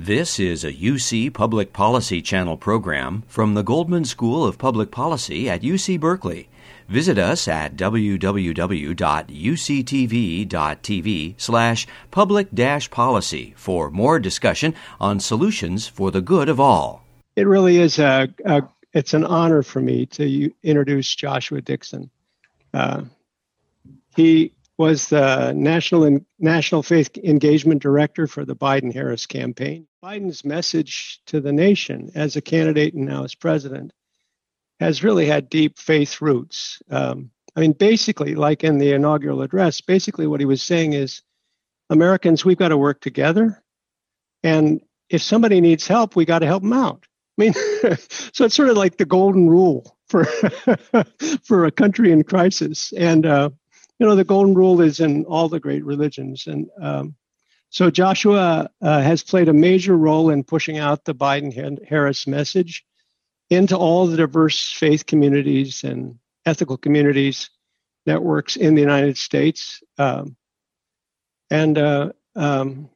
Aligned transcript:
This 0.00 0.38
is 0.38 0.62
a 0.62 0.72
UC 0.72 1.32
Public 1.34 1.72
Policy 1.72 2.22
Channel 2.22 2.56
program 2.56 3.24
from 3.26 3.54
the 3.54 3.64
Goldman 3.64 4.04
School 4.04 4.44
of 4.44 4.56
Public 4.56 4.92
Policy 4.92 5.50
at 5.50 5.62
UC 5.62 5.98
Berkeley. 5.98 6.48
Visit 6.88 7.18
us 7.18 7.48
at 7.48 7.74
www.uctv.tv 7.74 8.54
slash 11.36 11.86
public 12.12 12.46
policy 12.92 13.54
for 13.56 13.90
more 13.90 14.20
discussion 14.20 14.72
on 15.00 15.18
solutions 15.18 15.88
for 15.88 16.12
the 16.12 16.20
good 16.20 16.48
of 16.48 16.60
all. 16.60 17.02
It 17.34 17.48
really 17.48 17.78
is 17.78 17.98
a, 17.98 18.32
a 18.44 18.62
it's 18.92 19.14
an 19.14 19.24
honor 19.24 19.64
for 19.64 19.80
me 19.80 20.06
to 20.06 20.52
introduce 20.62 21.12
Joshua 21.12 21.60
Dickson. 21.60 22.08
Uh, 22.72 23.02
he 24.14 24.52
was 24.76 25.08
the 25.08 25.52
national 25.54 26.20
national 26.38 26.84
faith 26.84 27.18
engagement 27.18 27.82
director 27.82 28.28
for 28.28 28.44
the 28.44 28.54
Biden 28.54 28.94
Harris 28.94 29.26
campaign. 29.26 29.87
Biden's 30.02 30.44
message 30.44 31.20
to 31.26 31.40
the 31.40 31.52
nation 31.52 32.10
as 32.14 32.36
a 32.36 32.40
candidate 32.40 32.94
and 32.94 33.06
now 33.06 33.24
as 33.24 33.34
president 33.34 33.92
has 34.78 35.02
really 35.02 35.26
had 35.26 35.50
deep 35.50 35.76
faith 35.76 36.20
roots. 36.20 36.80
Um, 36.88 37.30
I 37.56 37.60
mean, 37.60 37.72
basically, 37.72 38.36
like 38.36 38.62
in 38.62 38.78
the 38.78 38.92
inaugural 38.92 39.42
address, 39.42 39.80
basically 39.80 40.28
what 40.28 40.38
he 40.38 40.46
was 40.46 40.62
saying 40.62 40.92
is, 40.92 41.22
Americans, 41.90 42.44
we've 42.44 42.58
got 42.58 42.68
to 42.68 42.76
work 42.76 43.00
together, 43.00 43.60
and 44.44 44.80
if 45.08 45.22
somebody 45.22 45.60
needs 45.60 45.86
help, 45.86 46.14
we 46.14 46.24
got 46.24 46.40
to 46.40 46.46
help 46.46 46.62
them 46.62 46.74
out. 46.74 47.04
I 47.38 47.42
mean, 47.42 47.52
so 48.32 48.44
it's 48.44 48.54
sort 48.54 48.68
of 48.68 48.76
like 48.76 48.98
the 48.98 49.04
golden 49.04 49.48
rule 49.48 49.96
for 50.06 50.24
for 51.42 51.64
a 51.64 51.72
country 51.72 52.12
in 52.12 52.22
crisis, 52.22 52.92
and 52.92 53.26
uh, 53.26 53.50
you 53.98 54.06
know, 54.06 54.14
the 54.14 54.22
golden 54.22 54.54
rule 54.54 54.80
is 54.80 55.00
in 55.00 55.24
all 55.24 55.48
the 55.48 55.58
great 55.58 55.84
religions. 55.84 56.46
And 56.46 56.68
um, 56.80 57.16
so 57.70 57.90
Joshua 57.90 58.70
uh, 58.80 59.00
has 59.00 59.22
played 59.22 59.48
a 59.48 59.52
major 59.52 59.96
role 59.96 60.30
in 60.30 60.44
pushing 60.44 60.78
out 60.78 61.04
the 61.04 61.14
Biden 61.14 61.86
Harris 61.86 62.26
message 62.26 62.84
into 63.50 63.76
all 63.76 64.06
the 64.06 64.16
diverse 64.16 64.72
faith 64.72 65.06
communities 65.06 65.84
and 65.84 66.18
ethical 66.46 66.76
communities 66.76 67.50
networks 68.06 68.56
in 68.56 68.74
the 68.74 68.80
United 68.80 69.18
States. 69.18 69.82
Um, 69.98 70.36
and 71.50 71.76
uh, 71.78 72.12
um, 72.36 72.88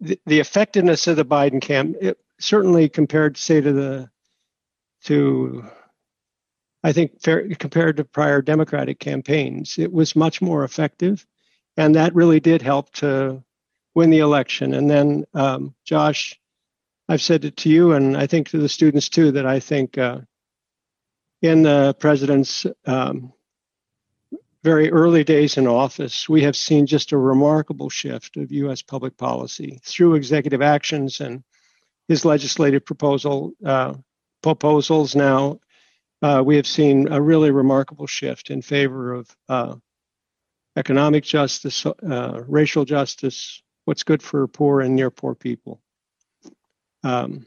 the, 0.00 0.18
the, 0.26 0.40
effectiveness 0.40 1.06
of 1.06 1.16
the 1.16 1.24
Biden 1.24 1.60
camp, 1.60 1.96
it, 2.00 2.18
certainly 2.38 2.88
compared, 2.88 3.36
say, 3.36 3.60
to 3.60 3.72
the 3.72 4.10
to 5.04 5.64
I 6.82 6.92
think 6.92 7.20
fair, 7.20 7.48
compared 7.58 7.98
to 7.98 8.04
prior 8.04 8.40
Democratic 8.40 8.98
campaigns, 8.98 9.78
it 9.78 9.92
was 9.92 10.16
much 10.16 10.40
more 10.40 10.64
effective, 10.64 11.26
and 11.76 11.94
that 11.94 12.14
really 12.14 12.40
did 12.40 12.62
help 12.62 12.90
to 12.94 13.42
win 13.94 14.10
the 14.10 14.18
election. 14.18 14.74
And 14.74 14.88
then, 14.88 15.26
um, 15.34 15.74
Josh, 15.84 16.38
I've 17.08 17.22
said 17.22 17.44
it 17.44 17.56
to 17.58 17.68
you, 17.68 17.92
and 17.92 18.16
I 18.16 18.26
think 18.26 18.48
to 18.48 18.58
the 18.58 18.68
students 18.68 19.08
too, 19.08 19.32
that 19.32 19.46
I 19.46 19.60
think 19.60 19.98
uh, 19.98 20.20
in 21.42 21.62
the 21.62 21.94
president's 21.98 22.66
um, 22.86 23.32
very 24.62 24.90
early 24.92 25.24
days 25.24 25.56
in 25.56 25.66
office, 25.66 26.28
we 26.28 26.42
have 26.42 26.56
seen 26.56 26.86
just 26.86 27.12
a 27.12 27.18
remarkable 27.18 27.88
shift 27.88 28.36
of 28.36 28.52
U.S. 28.52 28.82
public 28.82 29.16
policy 29.16 29.80
through 29.82 30.14
executive 30.14 30.62
actions 30.62 31.20
and 31.20 31.42
his 32.08 32.24
legislative 32.24 32.84
proposal 32.84 33.52
uh, 33.64 33.94
proposals 34.42 35.16
now 35.16 35.58
uh, 36.22 36.42
we 36.44 36.56
have 36.56 36.66
seen 36.66 37.08
a 37.10 37.20
really 37.20 37.50
remarkable 37.50 38.06
shift 38.06 38.50
in 38.50 38.60
favor 38.60 39.14
of 39.14 39.36
uh, 39.48 39.74
economic 40.76 41.24
justice, 41.24 41.86
uh, 41.86 42.42
racial 42.46 42.84
justice, 42.84 43.62
what's 43.84 44.02
good 44.02 44.22
for 44.22 44.46
poor 44.46 44.80
and 44.80 44.94
near 44.94 45.10
poor 45.10 45.34
people. 45.34 45.80
Um, 47.02 47.46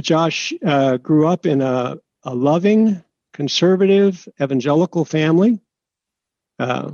Josh 0.00 0.52
uh, 0.64 0.98
grew 0.98 1.26
up 1.26 1.46
in 1.46 1.62
a, 1.62 1.98
a, 2.22 2.34
loving, 2.34 3.02
conservative, 3.32 4.28
evangelical 4.40 5.04
family. 5.04 5.60
Uh, 6.58 6.92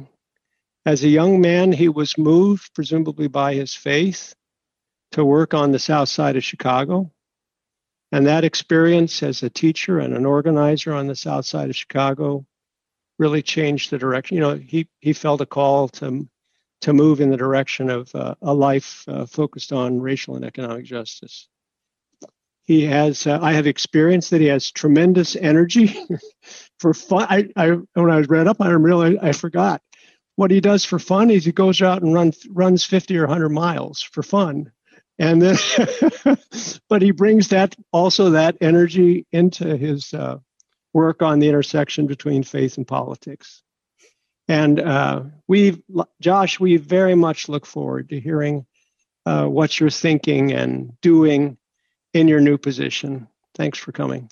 as 0.86 1.02
a 1.02 1.08
young 1.08 1.40
man, 1.40 1.72
he 1.72 1.88
was 1.88 2.16
moved, 2.16 2.72
presumably 2.74 3.26
by 3.26 3.54
his 3.54 3.74
faith, 3.74 4.34
to 5.12 5.24
work 5.24 5.54
on 5.54 5.72
the 5.72 5.78
south 5.78 6.08
side 6.08 6.36
of 6.36 6.44
Chicago. 6.44 7.10
And 8.12 8.26
that 8.26 8.44
experience 8.44 9.22
as 9.22 9.42
a 9.42 9.50
teacher 9.50 9.98
and 9.98 10.14
an 10.14 10.24
organizer 10.24 10.94
on 10.94 11.08
the 11.08 11.16
south 11.16 11.46
side 11.46 11.68
of 11.68 11.76
Chicago 11.76 12.46
really 13.18 13.42
changed 13.42 13.90
the 13.90 13.98
direction. 13.98 14.36
You 14.36 14.42
know, 14.42 14.54
he, 14.54 14.88
he 15.00 15.12
felt 15.12 15.40
a 15.40 15.46
call 15.46 15.88
to, 15.88 16.28
to 16.84 16.92
move 16.92 17.20
in 17.20 17.30
the 17.30 17.36
direction 17.36 17.90
of 17.90 18.14
uh, 18.14 18.34
a 18.42 18.54
life 18.54 19.04
uh, 19.08 19.26
focused 19.26 19.72
on 19.72 20.00
racial 20.00 20.36
and 20.36 20.44
economic 20.44 20.84
justice. 20.84 21.48
He 22.62 22.86
has, 22.86 23.26
uh, 23.26 23.38
I 23.42 23.52
have 23.52 23.66
experienced 23.66 24.30
that 24.30 24.40
he 24.40 24.46
has 24.46 24.70
tremendous 24.70 25.36
energy 25.36 25.94
for 26.78 26.94
fun. 26.94 27.26
I, 27.28 27.48
I, 27.56 27.70
when 27.94 28.10
I 28.10 28.16
was 28.16 28.28
read 28.28 28.46
up 28.46 28.60
on 28.60 28.72
him, 28.72 28.82
really, 28.82 29.18
I 29.20 29.32
forgot. 29.32 29.82
What 30.36 30.50
he 30.50 30.60
does 30.60 30.84
for 30.84 30.98
fun 30.98 31.30
is 31.30 31.44
he 31.44 31.52
goes 31.52 31.82
out 31.82 32.02
and 32.02 32.14
run, 32.14 32.32
runs 32.48 32.84
50 32.84 33.16
or 33.18 33.26
100 33.26 33.50
miles 33.50 34.02
for 34.02 34.22
fun 34.22 34.72
and 35.18 35.40
then 35.40 35.56
but 36.88 37.02
he 37.02 37.12
brings 37.12 37.48
that 37.48 37.76
also 37.92 38.30
that 38.30 38.56
energy 38.60 39.26
into 39.32 39.76
his 39.76 40.12
uh, 40.12 40.38
work 40.92 41.22
on 41.22 41.38
the 41.38 41.48
intersection 41.48 42.06
between 42.06 42.42
faith 42.42 42.76
and 42.76 42.86
politics 42.86 43.62
and 44.48 44.80
uh, 44.80 45.22
we 45.48 45.82
josh 46.20 46.60
we 46.60 46.76
very 46.76 47.14
much 47.14 47.48
look 47.48 47.66
forward 47.66 48.08
to 48.10 48.20
hearing 48.20 48.66
uh, 49.26 49.46
what 49.46 49.80
you're 49.80 49.90
thinking 49.90 50.52
and 50.52 50.92
doing 51.00 51.56
in 52.12 52.28
your 52.28 52.40
new 52.40 52.58
position. 52.58 53.26
Thanks 53.54 53.78
for 53.78 53.92
coming. 53.92 54.30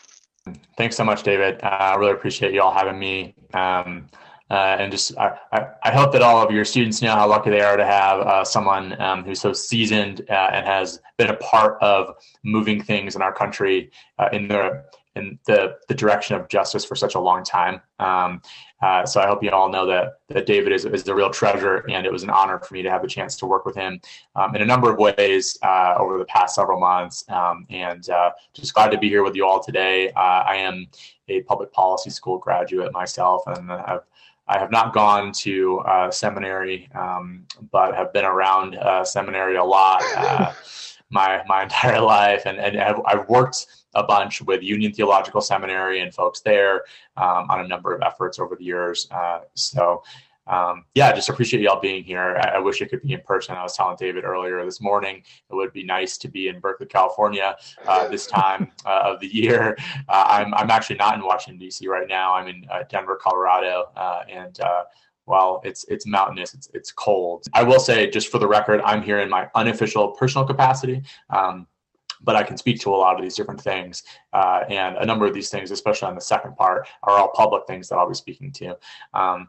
Thanks 0.77 0.97
so 0.97 1.05
much 1.05 1.23
david. 1.23 1.63
Uh, 1.63 1.67
i 1.67 1.95
really 1.95 2.13
appreciate 2.13 2.53
you 2.53 2.63
all 2.63 2.73
having 2.73 2.99
me. 2.99 3.35
Um, 3.55 4.09
uh, 4.53 4.77
and 4.79 4.93
just 4.93 5.17
I, 5.17 5.39
I, 5.83 5.91
hope 5.93 6.13
that 6.13 6.21
all 6.21 6.47
of 6.47 6.51
your 6.51 6.67
students 6.67 7.01
know 7.01 7.13
how 7.13 7.27
lucky 7.27 7.49
they 7.49 7.63
are 7.63 7.79
to 7.79 7.87
have 7.87 8.21
uh, 8.21 8.45
someone 8.45 9.01
um, 9.01 9.25
who's 9.25 9.41
so 9.41 9.55
seasoned 9.55 10.27
uh, 10.29 10.51
and 10.53 10.67
has 10.67 11.01
been 11.17 11.31
a 11.31 11.37
part 11.37 11.79
of 11.81 12.15
moving 12.45 12.83
things 12.83 13.17
in 13.17 13.23
our 13.23 13.33
country 13.33 13.91
uh, 14.19 14.29
in 14.31 14.49
the 14.49 14.85
in 15.15 15.39
the, 15.47 15.77
the 15.89 15.95
direction 15.95 16.37
of 16.37 16.49
justice 16.49 16.85
for 16.85 16.97
such 16.97 17.15
a 17.15 17.21
long 17.21 17.45
time. 17.45 17.81
Um, 17.99 18.43
uh, 18.81 19.07
so 19.07 19.21
I 19.21 19.27
hope 19.27 19.43
you 19.43 19.51
all 19.51 19.69
know 19.69 19.87
that 19.87 20.21
that 20.29 20.47
David 20.47 20.73
is, 20.73 20.85
is 20.85 21.05
the 21.05 21.15
real 21.15 21.31
treasure, 21.31 21.85
and 21.89 22.05
it 22.05 22.13
was 22.13 22.23
an 22.23 22.31
honor 22.31 22.59
for 22.59 22.75
me 22.75 22.83
to 22.83 22.91
have 22.91 23.03
the 23.03 23.09
chance 23.09 23.37
to 23.37 23.47
work 23.47 23.65
with 23.65 23.77
him 23.77 24.01
um, 24.35 24.57
in 24.57 24.63
a 24.63 24.65
number 24.65 24.91
of 24.91 24.99
ways 24.99 25.59
uh, 25.63 25.95
over 25.99 26.19
the 26.19 26.25
past 26.25 26.55
several 26.55 26.81
months. 26.81 27.25
Um, 27.29 27.67
and 27.71 28.09
just 28.55 28.75
glad 28.75 28.91
to 28.91 28.99
be 28.99 29.09
here 29.09 29.23
with 29.23 29.37
you 29.37 29.47
all 29.47 29.63
today. 29.63 30.11
I 30.13 30.57
am 30.57 30.89
a 31.29 31.43
public 31.43 31.73
policy 31.73 32.11
school 32.11 32.39
graduate 32.39 32.93
myself, 32.93 33.43
and 33.47 33.71
I've 33.71 34.03
I 34.49 34.59
have 34.59 34.71
not 34.71 34.93
gone 34.93 35.33
to 35.33 35.79
uh, 35.81 36.11
seminary, 36.11 36.89
um, 36.95 37.47
but 37.71 37.95
have 37.95 38.13
been 38.13 38.25
around 38.25 38.77
uh, 38.77 39.05
seminary 39.05 39.57
a 39.57 39.65
lot 39.65 40.03
uh, 40.17 40.53
my 41.11 41.43
my 41.47 41.63
entire 41.63 42.01
life, 42.01 42.43
and 42.47 42.59
and 42.59 42.81
I've, 42.81 43.01
I've, 43.07 43.29
worked 43.29 43.67
a 43.95 44.03
bunch 44.03 44.43
with 44.43 44.63
Union 44.63 44.93
Theological 44.93 45.41
Seminary 45.41 46.01
and 46.01 46.15
folks 46.15 46.41
there 46.41 46.85
um, 47.17 47.51
on 47.51 47.61
a 47.61 47.69
number 47.69 47.95
of 47.95 48.03
efforts 48.03 48.39
over 48.39 48.57
the 48.57 48.65
years. 48.65 49.09
Uh, 49.11 49.41
so 49.55 50.03
um, 50.47 50.85
yeah, 50.95 51.13
just 51.13 51.29
appreciate 51.29 51.63
y'all 51.63 51.81
being 51.81 52.03
here. 52.03 52.37
I, 52.41 52.57
I, 52.57 52.59
wish 52.59 52.83
it 52.83 52.91
could 52.91 53.03
be 53.03 53.13
in 53.13 53.21
person. 53.21 53.55
I 53.55 53.63
was 53.63 53.77
telling 53.77 53.97
David 53.97 54.25
earlier 54.25 54.65
this 54.65 54.81
morning, 54.81 55.23
it 55.49 55.55
would 55.55 55.73
be 55.73 55.85
nice 55.85 56.19
to 56.19 56.29
be 56.29 56.49
in 56.49 56.59
Berkeley, 56.59 56.87
California 56.87 57.57
uh, 57.87 58.09
this 58.09 58.27
time 58.27 58.73
uh, 58.85 59.03
of 59.05 59.21
the 59.21 59.33
year. 59.33 59.77
Uh, 60.09 60.25
I'm, 60.29 60.53
I'm 60.55 60.71
actually 60.71 60.97
not 60.97 61.15
in 61.15 61.23
Washington, 61.23 61.59
D.C. 61.59 61.87
right 61.87 62.09
now. 62.09 62.35
I'm 62.35 62.49
in 62.49 62.67
uh, 62.71 62.83
Denver, 62.89 63.17
Colorado. 63.17 63.93
Uh, 63.95 64.23
and 64.29 64.59
uh, 64.61 64.83
while 65.27 65.61
it's 65.65 65.85
it's 65.85 66.07
mountainous, 66.07 66.55
it's, 66.55 66.69
it's 66.75 66.91
cold. 66.91 67.45
I 67.55 67.63
will 67.63 67.79
say, 67.79 68.11
just 68.11 68.29
for 68.29 68.39
the 68.39 68.49
record, 68.49 68.81
I'm 68.85 69.03
here 69.03 69.21
in 69.21 69.31
my 69.31 69.49
unofficial 69.55 70.11
personal 70.11 70.45
capacity. 70.45 71.03
Um, 71.31 71.69
but 72.25 72.37
I 72.37 72.43
can 72.43 72.57
speak 72.57 72.81
to 72.81 72.91
a 72.91 72.97
lot 72.97 73.17
of 73.17 73.23
these 73.23 73.35
different 73.35 73.61
things. 73.61 74.03
Uh, 74.33 74.61
and 74.69 74.97
a 74.97 75.07
number 75.07 75.27
of 75.27 75.35
these 75.35 75.51
things, 75.51 75.71
especially 75.71 76.09
on 76.09 76.15
the 76.15 76.21
second 76.21 76.57
part, 76.57 76.89
are 77.03 77.19
all 77.19 77.31
public 77.35 77.67
things 77.67 77.89
that 77.89 77.97
I'll 77.97 78.09
be 78.09 78.15
speaking 78.15 78.53
to. 78.53 78.77
Um, 79.15 79.49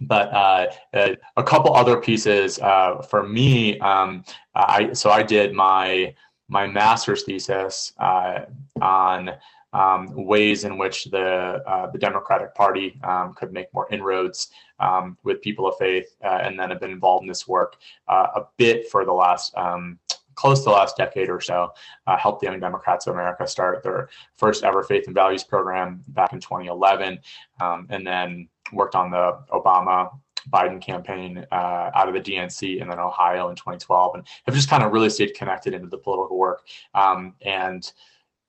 but 0.00 0.32
uh, 0.32 0.66
uh, 0.94 1.14
a 1.36 1.42
couple 1.42 1.74
other 1.74 2.00
pieces 2.00 2.58
uh, 2.58 3.02
for 3.02 3.26
me. 3.26 3.78
Um, 3.80 4.24
I 4.54 4.92
so 4.92 5.10
I 5.10 5.22
did 5.22 5.54
my 5.54 6.14
my 6.48 6.66
master's 6.66 7.24
thesis 7.24 7.92
uh, 7.98 8.40
on 8.80 9.30
um, 9.72 10.08
ways 10.14 10.64
in 10.64 10.78
which 10.78 11.04
the 11.06 11.62
uh, 11.66 11.90
the 11.90 11.98
Democratic 11.98 12.54
Party 12.54 13.00
um, 13.04 13.34
could 13.34 13.52
make 13.52 13.72
more 13.72 13.88
inroads 13.90 14.50
um, 14.80 15.16
with 15.22 15.40
people 15.40 15.66
of 15.66 15.76
faith, 15.78 16.14
uh, 16.24 16.40
and 16.42 16.58
then 16.58 16.70
have 16.70 16.80
been 16.80 16.90
involved 16.90 17.22
in 17.22 17.28
this 17.28 17.48
work 17.48 17.76
a 18.08 18.42
bit 18.56 18.88
for 18.90 19.04
the 19.04 19.12
last 19.12 19.56
um, 19.56 19.98
close 20.36 20.60
to 20.60 20.66
the 20.66 20.70
last 20.70 20.96
decade 20.96 21.28
or 21.28 21.40
so, 21.40 21.72
uh, 22.06 22.16
helped 22.16 22.40
the 22.40 22.46
Young 22.46 22.60
Democrats 22.60 23.06
of 23.06 23.14
America 23.14 23.46
start 23.46 23.82
their 23.82 24.08
first 24.36 24.62
ever 24.62 24.82
faith 24.82 25.06
and 25.06 25.14
values 25.14 25.42
program 25.42 26.02
back 26.08 26.32
in 26.32 26.40
2011, 26.40 27.18
um, 27.60 27.86
and 27.90 28.06
then 28.06 28.48
worked 28.72 28.94
on 28.94 29.10
the 29.10 29.38
Obama 29.52 30.10
Biden 30.50 30.80
campaign 30.80 31.44
uh, 31.50 31.90
out 31.94 32.08
of 32.08 32.14
the 32.14 32.20
DNC 32.20 32.80
and 32.80 32.90
then 32.90 32.98
Ohio 32.98 33.48
in 33.48 33.56
2012, 33.56 34.14
and 34.14 34.26
have 34.46 34.54
just 34.54 34.70
kind 34.70 34.82
of 34.82 34.92
really 34.92 35.10
stayed 35.10 35.34
connected 35.34 35.74
into 35.74 35.88
the 35.88 35.98
political 35.98 36.38
work. 36.38 36.66
Um, 36.94 37.34
and 37.42 37.92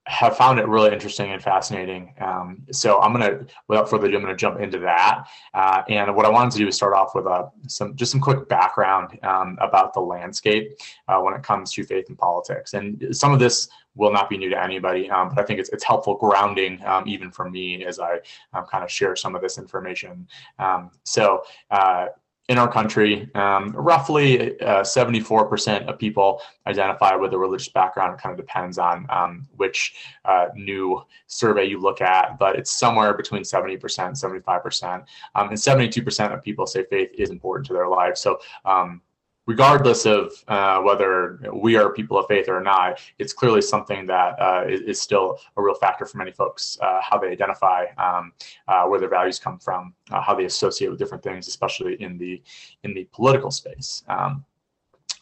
have 0.07 0.37
found 0.37 0.57
it 0.57 0.67
really 0.67 0.91
interesting 0.93 1.31
and 1.31 1.43
fascinating. 1.43 2.13
Um, 2.19 2.63
so 2.71 2.99
I'm 3.01 3.11
gonna, 3.11 3.45
without 3.67 3.89
further 3.89 4.07
ado, 4.07 4.15
I'm 4.15 4.21
gonna 4.21 4.35
jump 4.35 4.59
into 4.59 4.79
that. 4.79 5.25
Uh, 5.53 5.83
and 5.89 6.15
what 6.15 6.25
I 6.25 6.29
wanted 6.29 6.51
to 6.53 6.57
do 6.59 6.67
is 6.67 6.75
start 6.75 6.93
off 6.93 7.13
with 7.13 7.27
uh, 7.27 7.47
some 7.67 7.95
just 7.95 8.13
some 8.13 8.21
quick 8.21 8.47
background 8.47 9.19
um, 9.23 9.57
about 9.59 9.93
the 9.93 9.99
landscape 9.99 10.77
uh, 11.09 11.19
when 11.19 11.33
it 11.33 11.43
comes 11.43 11.73
to 11.73 11.83
faith 11.83 12.05
and 12.07 12.17
politics. 12.17 12.73
And 12.73 13.05
some 13.11 13.33
of 13.33 13.39
this 13.39 13.67
will 13.95 14.13
not 14.13 14.29
be 14.29 14.37
new 14.37 14.49
to 14.49 14.63
anybody, 14.63 15.09
um, 15.09 15.29
but 15.29 15.39
I 15.39 15.43
think 15.43 15.59
it's 15.59 15.69
it's 15.69 15.83
helpful 15.83 16.15
grounding 16.15 16.83
um, 16.85 17.03
even 17.05 17.29
for 17.29 17.49
me 17.49 17.83
as 17.83 17.99
I 17.99 18.19
um, 18.53 18.65
kind 18.65 18.83
of 18.83 18.89
share 18.89 19.15
some 19.15 19.35
of 19.35 19.41
this 19.41 19.57
information. 19.57 20.27
Um, 20.57 20.91
so 21.03 21.43
uh, 21.69 22.07
in 22.47 22.57
our 22.57 22.71
country, 22.71 23.29
um, 23.35 23.71
roughly 23.75 24.57
uh, 24.61 24.81
74% 24.81 25.85
of 25.87 25.99
people 25.99 26.41
identify 26.65 27.13
with 27.13 27.33
a 27.33 27.37
religious 27.37 27.67
background. 27.67 28.13
It 28.13 28.21
kind 28.21 28.31
of 28.31 28.37
depends 28.37 28.77
on 28.77 29.05
um, 29.09 29.47
which 29.57 29.95
uh, 30.23 30.47
new 30.55 31.03
survey 31.27 31.65
you 31.65 31.81
look 31.81 31.99
at, 31.99 32.39
but 32.39 32.57
it's 32.57 32.71
somewhere 32.71 33.13
between 33.13 33.43
70% 33.43 33.73
and 34.07 34.15
75%. 34.15 35.05
Um, 35.35 35.49
and 35.49 35.57
72% 35.57 36.33
of 36.33 36.41
people 36.41 36.65
say 36.65 36.85
faith 36.89 37.09
is 37.17 37.31
important 37.31 37.67
to 37.67 37.73
their 37.73 37.89
life. 37.89 38.15
So 38.15 38.39
um, 38.63 39.01
regardless 39.47 40.05
of 40.05 40.33
uh, 40.49 40.79
whether 40.81 41.39
we 41.53 41.77
are 41.77 41.91
people 41.91 42.17
of 42.17 42.27
faith 42.27 42.49
or 42.49 42.61
not, 42.61 42.99
it's 43.17 43.33
clearly 43.33 43.61
something 43.61 44.05
that 44.05 44.39
uh, 44.39 44.65
is, 44.67 44.81
is, 44.81 45.01
still 45.01 45.39
a 45.55 45.61
real 45.61 45.73
factor 45.73 46.05
for 46.05 46.17
many 46.17 46.31
folks, 46.31 46.77
uh, 46.81 46.99
how 47.01 47.17
they 47.17 47.29
identify, 47.29 47.85
um, 47.97 48.33
uh, 48.67 48.83
where 48.85 48.99
their 48.99 49.09
values 49.09 49.39
come 49.39 49.57
from, 49.57 49.93
uh, 50.11 50.21
how 50.21 50.35
they 50.35 50.45
associate 50.45 50.89
with 50.89 50.99
different 50.99 51.23
things, 51.23 51.47
especially 51.47 51.99
in 52.01 52.17
the 52.17 52.41
in 52.83 52.93
the 52.93 53.05
political 53.13 53.49
space. 53.49 54.03
Um, 54.09 54.45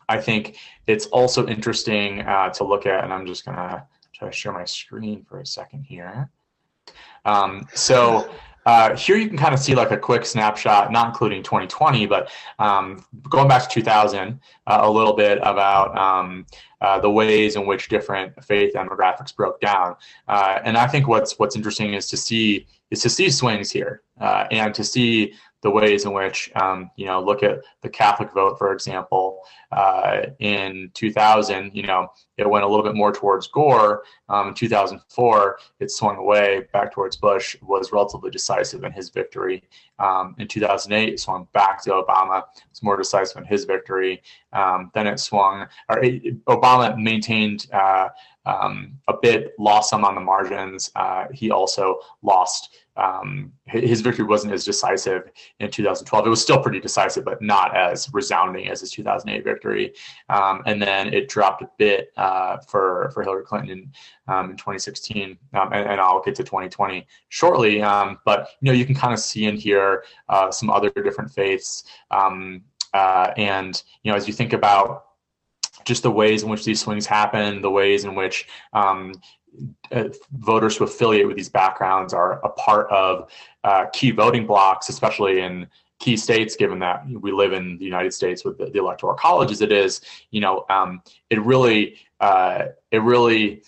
I 0.09 0.19
think 0.19 0.57
it's 0.87 1.05
also 1.07 1.47
interesting 1.47 2.21
uh, 2.21 2.49
to 2.49 2.63
look 2.63 2.85
at, 2.87 3.03
and 3.03 3.13
I'm 3.13 3.27
just 3.27 3.45
gonna 3.45 3.87
try 4.11 4.27
to 4.27 4.35
share 4.35 4.51
my 4.51 4.65
screen 4.65 5.23
for 5.23 5.39
a 5.39 5.45
second 5.45 5.83
here. 5.83 6.31
Um, 7.23 7.67
so. 7.73 8.29
Uh, 8.65 8.95
here 8.95 9.15
you 9.15 9.27
can 9.27 9.37
kind 9.37 9.53
of 9.53 9.59
see 9.59 9.75
like 9.75 9.91
a 9.91 9.97
quick 9.97 10.25
snapshot, 10.25 10.91
not 10.91 11.07
including 11.07 11.43
2020, 11.43 12.07
but 12.07 12.31
um, 12.57 13.03
going 13.29 13.47
back 13.47 13.61
to 13.61 13.69
2000, 13.69 14.39
uh, 14.67 14.79
a 14.81 14.89
little 14.89 15.13
bit 15.13 15.37
about 15.43 15.95
um, 15.97 16.45
uh, 16.81 16.99
the 16.99 17.09
ways 17.09 17.55
in 17.55 17.65
which 17.65 17.89
different 17.89 18.31
faith 18.43 18.73
demographics 18.73 19.35
broke 19.35 19.59
down. 19.61 19.95
Uh, 20.27 20.59
and 20.63 20.77
I 20.77 20.87
think 20.87 21.07
what's 21.07 21.37
what's 21.37 21.55
interesting 21.55 21.93
is 21.93 22.07
to 22.09 22.17
see 22.17 22.65
is 22.91 23.01
to 23.01 23.09
see 23.09 23.29
swings 23.29 23.71
here 23.71 24.01
uh, 24.19 24.45
and 24.51 24.73
to 24.75 24.83
see 24.83 25.33
the 25.61 25.71
ways 25.71 26.05
in 26.05 26.13
which, 26.13 26.51
um, 26.55 26.91
you 26.95 27.05
know, 27.05 27.21
look 27.21 27.41
at 27.41 27.59
the 27.81 27.89
Catholic 27.89 28.31
vote, 28.33 28.57
for 28.57 28.71
example, 28.71 29.41
uh, 29.71 30.27
in 30.39 30.91
2000, 30.93 31.71
you 31.73 31.83
know, 31.83 32.07
it 32.37 32.49
went 32.49 32.65
a 32.65 32.67
little 32.67 32.83
bit 32.83 32.95
more 32.95 33.11
towards 33.11 33.47
Gore. 33.47 34.03
Um, 34.29 34.49
in 34.49 34.53
2004, 34.53 35.57
it 35.79 35.89
swung 35.89 36.17
away 36.17 36.67
back 36.71 36.93
towards 36.93 37.15
Bush, 37.15 37.55
was 37.61 37.91
relatively 37.91 38.29
decisive 38.29 38.83
in 38.83 38.91
his 38.91 39.09
victory. 39.09 39.63
Um, 39.97 40.35
in 40.37 40.47
2008, 40.47 41.13
it 41.13 41.19
swung 41.19 41.47
back 41.53 41.81
to 41.83 41.91
Obama, 41.91 42.43
was 42.69 42.83
more 42.83 42.97
decisive 42.97 43.37
in 43.37 43.45
his 43.45 43.65
victory. 43.65 44.21
Um, 44.53 44.91
then 44.93 45.07
it 45.07 45.19
swung, 45.19 45.65
or 45.89 46.03
it, 46.03 46.45
Obama 46.45 46.97
maintained 46.97 47.67
uh, 47.73 48.09
um, 48.45 48.99
a 49.07 49.13
bit, 49.19 49.53
lost 49.57 49.89
some 49.89 50.05
on 50.05 50.15
the 50.15 50.21
margins. 50.21 50.91
Uh, 50.95 51.25
he 51.33 51.51
also 51.51 51.99
lost 52.21 52.75
um, 52.97 53.51
his 53.65 54.01
victory 54.01 54.25
wasn't 54.25 54.53
as 54.53 54.63
decisive 54.63 55.29
in 55.59 55.69
2012. 55.69 56.25
It 56.25 56.29
was 56.29 56.41
still 56.41 56.61
pretty 56.61 56.79
decisive, 56.79 57.25
but 57.25 57.41
not 57.41 57.75
as 57.75 58.09
resounding 58.13 58.69
as 58.69 58.81
his 58.81 58.91
2008 58.91 59.43
victory. 59.43 59.93
Um, 60.29 60.63
and 60.65 60.81
then 60.81 61.13
it 61.13 61.27
dropped 61.27 61.61
a 61.61 61.69
bit 61.77 62.11
uh, 62.17 62.57
for 62.67 63.11
for 63.13 63.23
Hillary 63.23 63.43
Clinton 63.43 63.91
um, 64.27 64.51
in 64.51 64.57
2016, 64.57 65.37
um, 65.53 65.73
and, 65.73 65.89
and, 65.89 66.01
I'll 66.01 66.21
get 66.21 66.35
to 66.35 66.43
2020 66.43 67.05
shortly. 67.29 67.81
Um, 67.81 68.19
but 68.25 68.49
you 68.61 68.67
know, 68.67 68.73
you 68.73 68.85
can 68.85 68.95
kind 68.95 69.13
of 69.13 69.19
see 69.19 69.45
in 69.45 69.57
here 69.57 70.03
uh, 70.29 70.51
some 70.51 70.69
other 70.69 70.89
different 70.89 71.31
faiths, 71.31 71.83
um, 72.11 72.63
uh, 72.93 73.31
and 73.37 73.81
you 74.03 74.11
know, 74.11 74.17
as 74.17 74.27
you 74.27 74.33
think 74.33 74.53
about 74.53 75.05
just 75.83 76.03
the 76.03 76.11
ways 76.11 76.43
in 76.43 76.49
which 76.49 76.65
these 76.65 76.81
swings 76.81 77.05
happen, 77.05 77.61
the 77.61 77.69
ways 77.69 78.05
in 78.05 78.15
which 78.15 78.47
um, 78.73 79.13
uh, 79.91 80.05
voters 80.33 80.77
who 80.77 80.83
affiliate 80.83 81.27
with 81.27 81.37
these 81.37 81.49
backgrounds 81.49 82.13
are 82.13 82.39
a 82.43 82.49
part 82.49 82.89
of 82.89 83.29
uh, 83.63 83.85
key 83.93 84.11
voting 84.11 84.45
blocks, 84.45 84.89
especially 84.89 85.39
in 85.39 85.67
key 85.99 86.17
states, 86.17 86.55
given 86.55 86.79
that 86.79 87.07
we 87.07 87.31
live 87.31 87.53
in 87.53 87.77
the 87.77 87.85
United 87.85 88.13
States 88.13 88.43
with 88.43 88.57
the, 88.57 88.65
the 88.65 88.79
electoral 88.79 89.15
college 89.15 89.51
as 89.51 89.61
it 89.61 89.71
is, 89.71 90.01
you 90.31 90.41
know, 90.41 90.65
um, 90.69 91.01
it 91.29 91.41
really 91.41 91.95
uh, 92.19 92.65
it 92.91 93.01
really 93.01 93.63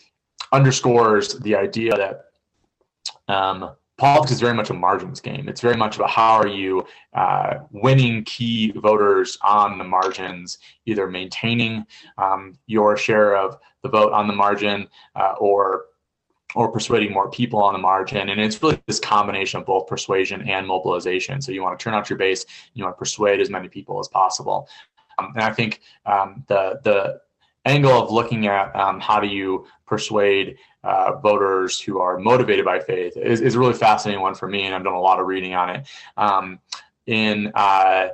underscores 0.51 1.39
the 1.39 1.55
idea 1.55 1.91
that 1.95 2.25
um, 3.27 3.71
politics 3.97 4.31
is 4.31 4.39
very 4.39 4.53
much 4.53 4.69
a 4.69 4.73
margins 4.73 5.19
game. 5.19 5.49
It's 5.49 5.61
very 5.61 5.75
much 5.75 5.95
about 5.95 6.09
how 6.09 6.33
are 6.33 6.47
you 6.47 6.85
uh, 7.13 7.59
winning 7.71 8.23
key 8.23 8.71
voters 8.71 9.37
on 9.41 9.77
the 9.77 9.83
margins, 9.83 10.59
either 10.85 11.07
maintaining 11.07 11.85
um, 12.17 12.57
your 12.67 12.95
share 12.95 13.35
of 13.35 13.57
the 13.81 13.89
vote 13.89 14.13
on 14.13 14.27
the 14.27 14.33
margin 14.33 14.87
uh, 15.15 15.33
or 15.39 15.85
or 16.55 16.71
persuading 16.71 17.11
more 17.11 17.29
people 17.29 17.61
on 17.61 17.73
the 17.73 17.79
margin. 17.79 18.29
And 18.29 18.39
it's 18.39 18.61
really 18.63 18.81
this 18.87 18.99
combination 18.99 19.59
of 19.59 19.65
both 19.65 19.85
persuasion 19.85 20.47
and 20.47 20.65
mobilization. 20.65 21.41
So 21.41 21.51
you 21.51 21.61
want 21.61 21.77
to 21.77 21.83
turn 21.83 21.93
out 21.93 22.09
your 22.09 22.17
base, 22.17 22.45
you 22.73 22.85
want 22.85 22.95
to 22.95 22.99
persuade 22.99 23.41
as 23.41 23.49
many 23.49 23.67
people 23.67 23.99
as 23.99 24.07
possible. 24.07 24.69
Um, 25.19 25.33
and 25.35 25.43
I 25.43 25.51
think 25.51 25.81
um, 26.05 26.45
the 26.47 26.79
the 26.83 27.21
angle 27.65 27.91
of 27.91 28.11
looking 28.11 28.47
at 28.47 28.73
um, 28.75 28.99
how 28.99 29.19
do 29.19 29.27
you 29.27 29.67
persuade 29.85 30.57
uh, 30.87 31.17
voters 31.19 31.81
who 31.81 31.99
are 31.99 32.17
motivated 32.17 32.63
by 32.63 32.79
faith 32.79 33.17
is, 33.17 33.41
is 33.41 33.55
a 33.55 33.59
really 33.59 33.73
fascinating 33.73 34.21
one 34.21 34.33
for 34.33 34.47
me, 34.47 34.63
and 34.63 34.73
I've 34.73 34.85
done 34.85 34.93
a 34.93 35.01
lot 35.01 35.19
of 35.19 35.27
reading 35.27 35.53
on 35.53 35.69
it. 35.69 35.87
Um, 36.15 36.59
in 37.07 37.51
uh, 37.55 38.09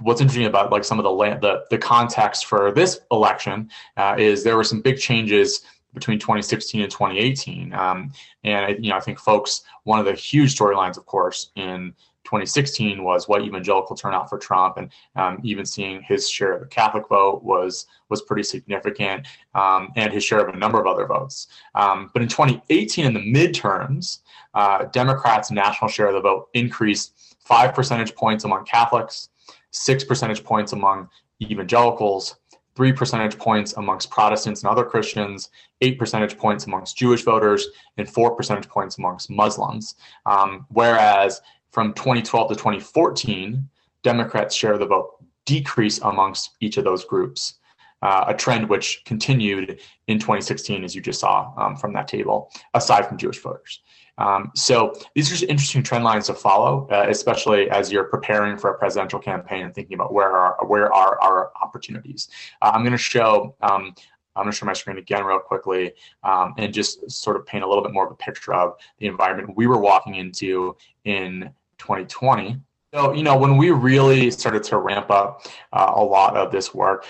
what's 0.00 0.22
interesting 0.22 0.46
about 0.46 0.72
like 0.72 0.82
some 0.82 0.98
of 0.98 1.04
the 1.04 1.38
the, 1.40 1.64
the 1.70 1.78
context 1.78 2.46
for 2.46 2.72
this 2.72 3.00
election 3.10 3.70
uh, 3.98 4.16
is 4.18 4.42
there 4.42 4.56
were 4.56 4.64
some 4.64 4.80
big 4.80 4.98
changes 4.98 5.60
between 5.92 6.18
2016 6.18 6.82
and 6.82 6.90
2018, 6.90 7.74
um, 7.74 8.12
and 8.44 8.82
you 8.82 8.90
know 8.90 8.96
I 8.96 9.00
think 9.00 9.18
folks 9.18 9.62
one 9.84 9.98
of 9.98 10.06
the 10.06 10.14
huge 10.14 10.56
storylines, 10.56 10.96
of 10.96 11.04
course, 11.04 11.50
in 11.54 11.94
2016 12.26 13.02
was 13.02 13.28
what 13.28 13.42
evangelical 13.42 13.96
turnout 13.96 14.28
for 14.28 14.38
Trump, 14.38 14.76
and 14.76 14.90
um, 15.14 15.40
even 15.42 15.64
seeing 15.64 16.02
his 16.02 16.28
share 16.28 16.52
of 16.52 16.60
the 16.60 16.66
Catholic 16.66 17.08
vote 17.08 17.42
was 17.42 17.86
was 18.08 18.22
pretty 18.22 18.42
significant, 18.42 19.26
um, 19.54 19.90
and 19.96 20.12
his 20.12 20.24
share 20.24 20.46
of 20.46 20.54
a 20.54 20.58
number 20.58 20.80
of 20.80 20.86
other 20.86 21.06
votes. 21.06 21.48
Um, 21.74 22.10
but 22.12 22.22
in 22.22 22.28
2018, 22.28 23.06
in 23.06 23.14
the 23.14 23.20
midterms, 23.20 24.20
uh, 24.54 24.84
Democrats' 24.86 25.50
national 25.50 25.88
share 25.88 26.08
of 26.08 26.14
the 26.14 26.20
vote 26.20 26.48
increased 26.54 27.36
five 27.40 27.74
percentage 27.74 28.14
points 28.14 28.44
among 28.44 28.64
Catholics, 28.64 29.30
six 29.70 30.04
percentage 30.04 30.44
points 30.44 30.72
among 30.72 31.08
evangelicals, 31.42 32.36
three 32.76 32.92
percentage 32.92 33.38
points 33.38 33.74
amongst 33.78 34.10
Protestants 34.10 34.62
and 34.62 34.70
other 34.70 34.84
Christians, 34.84 35.50
eight 35.80 35.98
percentage 35.98 36.36
points 36.36 36.66
amongst 36.66 36.96
Jewish 36.96 37.22
voters, 37.22 37.66
and 37.96 38.08
four 38.08 38.36
percentage 38.36 38.68
points 38.68 38.98
amongst 38.98 39.30
Muslims. 39.30 39.96
Um, 40.26 40.66
whereas 40.68 41.40
from 41.76 41.92
2012 41.92 42.48
to 42.48 42.54
2014, 42.54 43.68
Democrats' 44.02 44.54
share 44.54 44.72
of 44.72 44.78
the 44.78 44.86
vote 44.86 45.22
decreased 45.44 46.00
amongst 46.04 46.52
each 46.60 46.78
of 46.78 46.84
those 46.84 47.04
groups. 47.04 47.58
Uh, 48.00 48.24
a 48.28 48.34
trend 48.34 48.66
which 48.66 49.02
continued 49.04 49.78
in 50.06 50.18
2016, 50.18 50.84
as 50.84 50.94
you 50.94 51.02
just 51.02 51.20
saw 51.20 51.52
um, 51.58 51.76
from 51.76 51.92
that 51.92 52.08
table, 52.08 52.50
aside 52.72 53.06
from 53.06 53.18
Jewish 53.18 53.38
voters. 53.42 53.80
Um, 54.16 54.52
so 54.54 54.94
these 55.14 55.30
are 55.30 55.46
interesting 55.46 55.82
trend 55.82 56.02
lines 56.02 56.28
to 56.28 56.34
follow, 56.34 56.88
uh, 56.90 57.04
especially 57.10 57.68
as 57.68 57.92
you're 57.92 58.04
preparing 58.04 58.56
for 58.56 58.70
a 58.70 58.78
presidential 58.78 59.18
campaign 59.18 59.62
and 59.62 59.74
thinking 59.74 59.96
about 59.96 60.14
where 60.14 60.34
are 60.34 60.56
where 60.66 60.90
are 60.94 61.20
our 61.20 61.52
opportunities. 61.62 62.30
Uh, 62.62 62.70
I'm 62.72 62.84
going 62.84 62.92
to 62.92 62.98
show. 62.98 63.54
Um, 63.60 63.94
I'm 64.34 64.44
going 64.44 64.52
to 64.52 64.56
share 64.56 64.66
my 64.66 64.74
screen 64.74 64.98
again 64.98 65.24
real 65.24 65.38
quickly 65.38 65.92
um, 66.22 66.54
and 66.58 66.72
just 66.72 67.10
sort 67.10 67.36
of 67.36 67.46
paint 67.46 67.64
a 67.64 67.66
little 67.66 67.82
bit 67.82 67.92
more 67.92 68.06
of 68.06 68.12
a 68.12 68.16
picture 68.16 68.52
of 68.54 68.76
the 68.98 69.06
environment 69.06 69.56
we 69.56 69.66
were 69.66 69.78
walking 69.78 70.14
into 70.14 70.76
in 71.04 71.50
2020. 71.78 72.60
So, 72.94 73.12
you 73.12 73.22
know, 73.22 73.36
when 73.36 73.56
we 73.56 73.70
really 73.70 74.30
started 74.30 74.62
to 74.64 74.78
ramp 74.78 75.10
up 75.10 75.46
uh, 75.72 75.92
a 75.94 76.02
lot 76.02 76.36
of 76.36 76.50
this 76.50 76.72
work, 76.72 77.04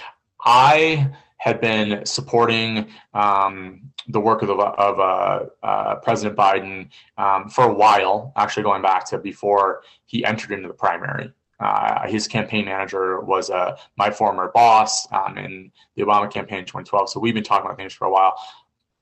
I 0.45 1.11
had 1.39 1.61
been 1.61 2.05
supporting 2.05 2.89
um, 3.15 3.93
the 4.09 4.21
work 4.21 4.43
of, 4.43 4.51
of 4.51 5.01
uh, 5.01 5.45
uh, 5.63 5.97
President 5.97 6.37
Biden 6.37 6.89
um, 7.19 7.49
for 7.49 7.65
a 7.65 7.73
while, 7.73 8.33
actually 8.37 8.63
going 8.63 8.83
back 8.83 9.05
to 9.11 9.19
before 9.19 9.83
he 10.07 10.25
entered 10.25 10.53
into 10.53 10.69
the 10.69 10.75
primary. 10.75 11.33
Uh, 11.59 12.07
his 12.07 12.29
campaign 12.29 12.67
manager 12.67 13.21
was 13.21 13.49
uh, 13.49 13.77
my 13.97 14.11
former 14.11 14.51
boss 14.53 15.11
um, 15.13 15.39
in 15.39 15.71
the 15.95 16.03
Obama 16.03 16.31
campaign 16.31 16.59
in 16.59 16.65
2012. 16.65 17.11
So 17.11 17.21
we've 17.21 17.35
been 17.35 17.45
talking 17.45 17.65
about 17.65 17.79
things 17.79 17.95
for 17.95 18.07
a 18.07 18.11
while 18.11 18.39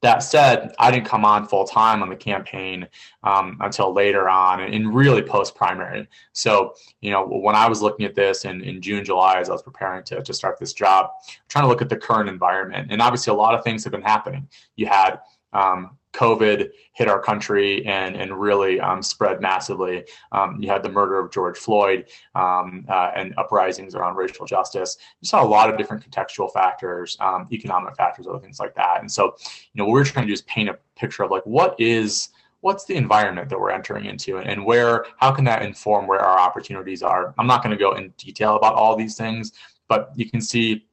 that 0.04 0.22
said, 0.22 0.74
I 0.78 0.90
didn't 0.90 1.06
come 1.06 1.24
on 1.24 1.48
full 1.48 1.64
time 1.64 2.02
on 2.02 2.10
the 2.10 2.16
campaign 2.16 2.86
um, 3.22 3.56
until 3.60 3.92
later 3.92 4.28
on 4.28 4.60
and 4.60 4.94
really 4.94 5.22
post 5.22 5.54
primary. 5.54 6.06
So, 6.32 6.74
you 7.00 7.10
know, 7.10 7.26
when 7.26 7.56
I 7.56 7.68
was 7.68 7.80
looking 7.80 8.04
at 8.04 8.14
this 8.14 8.44
in, 8.44 8.60
in 8.60 8.82
June, 8.82 9.02
July, 9.02 9.40
as 9.40 9.48
I 9.48 9.52
was 9.52 9.62
preparing 9.62 10.04
to, 10.04 10.22
to 10.22 10.34
start 10.34 10.58
this 10.58 10.74
job, 10.74 11.10
trying 11.48 11.64
to 11.64 11.68
look 11.68 11.80
at 11.80 11.88
the 11.88 11.96
current 11.96 12.28
environment. 12.28 12.88
And 12.90 13.00
obviously, 13.00 13.30
a 13.30 13.34
lot 13.34 13.54
of 13.54 13.64
things 13.64 13.82
have 13.84 13.92
been 13.92 14.02
happening. 14.02 14.46
You 14.76 14.86
had 14.88 15.20
um, 15.54 15.96
COVID 16.14 16.70
hit 16.92 17.08
our 17.08 17.20
country 17.20 17.84
and 17.86 18.16
and 18.16 18.40
really 18.40 18.80
um, 18.80 19.02
spread 19.02 19.40
massively. 19.40 20.04
Um, 20.32 20.58
you 20.60 20.68
had 20.68 20.82
the 20.82 20.88
murder 20.88 21.18
of 21.18 21.30
George 21.30 21.58
Floyd 21.58 22.06
um, 22.34 22.86
uh, 22.88 23.10
and 23.14 23.34
uprisings 23.36 23.94
around 23.94 24.16
racial 24.16 24.46
justice. 24.46 24.96
You 25.20 25.26
saw 25.26 25.42
a 25.42 25.46
lot 25.46 25.68
of 25.68 25.76
different 25.76 26.08
contextual 26.08 26.52
factors, 26.52 27.16
um, 27.20 27.48
economic 27.52 27.96
factors, 27.96 28.26
other 28.26 28.38
things 28.38 28.60
like 28.60 28.74
that. 28.76 29.00
And 29.00 29.10
so, 29.10 29.36
you 29.72 29.78
know, 29.78 29.84
what 29.84 29.92
we're 29.92 30.04
trying 30.04 30.26
to 30.26 30.28
do 30.28 30.34
is 30.34 30.42
paint 30.42 30.68
a 30.68 30.78
picture 30.96 31.24
of 31.24 31.30
like 31.30 31.44
what 31.44 31.78
is 31.78 32.30
what's 32.60 32.86
the 32.86 32.94
environment 32.94 33.50
that 33.50 33.60
we're 33.60 33.70
entering 33.70 34.06
into 34.06 34.38
and 34.38 34.64
where 34.64 35.04
how 35.18 35.30
can 35.30 35.44
that 35.44 35.62
inform 35.62 36.06
where 36.06 36.20
our 36.20 36.38
opportunities 36.38 37.02
are 37.02 37.34
i'm 37.36 37.46
not 37.46 37.62
going 37.62 37.70
to 37.70 37.76
go 37.76 37.92
in 37.92 38.08
detail 38.16 38.56
about 38.56 38.74
all 38.74 38.96
these 38.96 39.16
things 39.16 39.52
but 39.86 40.10
you 40.16 40.30
can 40.30 40.40
see 40.40 40.86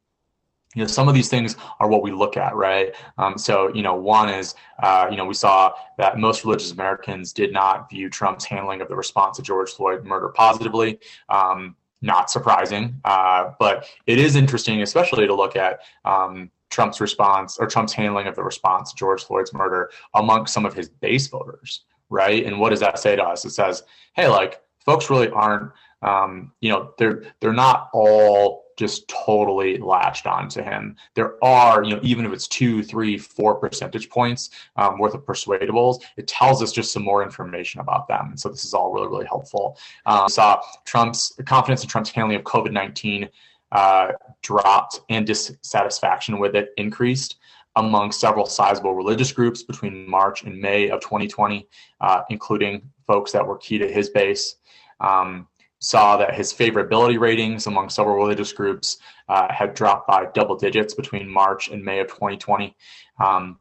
you 0.76 0.82
know 0.82 0.88
some 0.88 1.08
of 1.08 1.14
these 1.14 1.30
things 1.30 1.56
are 1.80 1.88
what 1.88 2.02
we 2.02 2.12
look 2.12 2.38
at 2.38 2.56
right? 2.56 2.96
Um, 3.18 3.38
so 3.38 3.74
you 3.74 3.84
know 3.84 3.96
one 3.96 4.30
is 4.30 4.56
uh, 4.82 5.08
you 5.10 5.18
know 5.18 5.26
we 5.26 5.34
saw 5.34 5.74
that 5.98 6.18
most 6.18 6.44
religious 6.44 6.72
americans 6.72 7.34
did 7.34 7.52
not 7.54 7.90
view 7.90 8.10
trump's 8.10 8.46
handling 8.46 8.82
of 8.82 8.88
the 8.88 8.96
response 8.96 9.38
to 9.38 9.44
george 9.44 9.72
floyd 9.72 10.06
murder 10.06 10.30
positively. 10.30 11.00
Um, 11.30 11.76
not 12.04 12.32
surprising 12.32 13.00
uh, 13.06 13.52
but 13.60 13.86
it 14.08 14.18
is 14.18 14.36
interesting 14.36 14.82
especially 14.82 15.28
to 15.28 15.36
look 15.36 15.56
at 15.56 15.82
um, 16.04 16.50
trump's 16.72 17.00
response 17.00 17.60
or 17.60 17.68
trump's 17.68 17.94
handling 17.94 18.26
of 18.26 18.36
the 18.36 18.44
response 18.44 18.90
to 18.92 18.96
george 18.96 19.24
floyd's 19.24 19.54
murder 19.54 19.92
amongst 20.16 20.52
some 20.52 20.66
of 20.66 20.74
his 20.74 20.90
base 20.90 21.28
voters 21.28 21.84
right? 22.12 22.46
And 22.46 22.60
what 22.60 22.70
does 22.70 22.82
that 22.82 23.00
say 23.00 23.16
to 23.16 23.24
us? 23.24 23.46
It 23.46 23.52
says 23.52 23.84
hey 24.14 24.28
like 24.28 24.62
folks 24.86 25.10
really 25.10 25.30
aren't 25.30 25.72
um, 26.04 26.52
you 26.62 26.70
know 26.70 26.94
they're 26.98 27.24
they're 27.40 27.54
not 27.54 27.90
all 27.94 28.66
just 28.82 29.08
totally 29.08 29.78
latched 29.78 30.26
onto 30.26 30.64
him. 30.64 30.96
There 31.14 31.36
are, 31.44 31.84
you 31.84 31.96
know, 31.96 32.00
even 32.02 32.26
if 32.26 32.34
it's 32.34 32.48
two, 32.48 32.82
three, 32.82 33.16
four 33.16 33.54
percentage 33.54 34.10
points 34.10 34.50
um, 34.76 34.98
worth 34.98 35.14
of 35.14 35.24
persuadables, 35.24 36.02
it 36.18 36.26
tells 36.28 36.64
us 36.64 36.72
just 36.72 36.92
some 36.92 37.04
more 37.04 37.22
information 37.22 37.80
about 37.80 38.08
them. 38.08 38.30
And 38.32 38.40
so 38.40 38.50
this 38.50 38.66
is 38.66 38.74
all 38.74 38.92
really, 38.92 39.08
really 39.08 39.28
helpful. 39.28 39.78
Um, 40.08 40.28
saw 40.28 40.60
Trump's 40.86 41.32
confidence 41.46 41.84
in 41.84 41.90
Trump's 41.90 42.10
handling 42.10 42.38
of 42.38 42.44
COVID 42.44 42.72
19 42.72 43.30
uh, 43.72 44.14
dropped 44.42 45.02
and 45.10 45.28
dissatisfaction 45.28 46.40
with 46.40 46.56
it 46.56 46.70
increased 46.78 47.36
among 47.76 48.12
several 48.12 48.48
sizable 48.48 48.96
religious 48.96 49.32
groups 49.32 49.62
between 49.62 50.10
March 50.10 50.44
and 50.44 50.60
May 50.60 50.90
of 50.90 51.02
2020, 51.02 51.68
uh, 52.02 52.22
including 52.32 52.82
folks 53.06 53.32
that 53.32 53.46
were 53.46 53.58
key 53.60 53.78
to 53.78 53.88
his 53.88 54.10
base. 54.10 54.56
Um, 55.00 55.48
saw 55.82 56.16
that 56.16 56.36
his 56.36 56.54
favorability 56.54 57.20
ratings 57.20 57.68
among 57.68 57.90
several 57.90 58.16
religious 58.16 58.54
groups 58.54 58.98
uh, 59.28 59.52
had 59.52 59.74
dropped 59.74 60.08
by 60.08 60.28
double 60.34 60.56
digits 60.56 60.94
between 60.94 61.28
March 61.28 61.70
and 61.70 61.84
May 61.84 62.00
of 62.00 62.08
2020. 62.08 62.76
Um, 63.20 63.60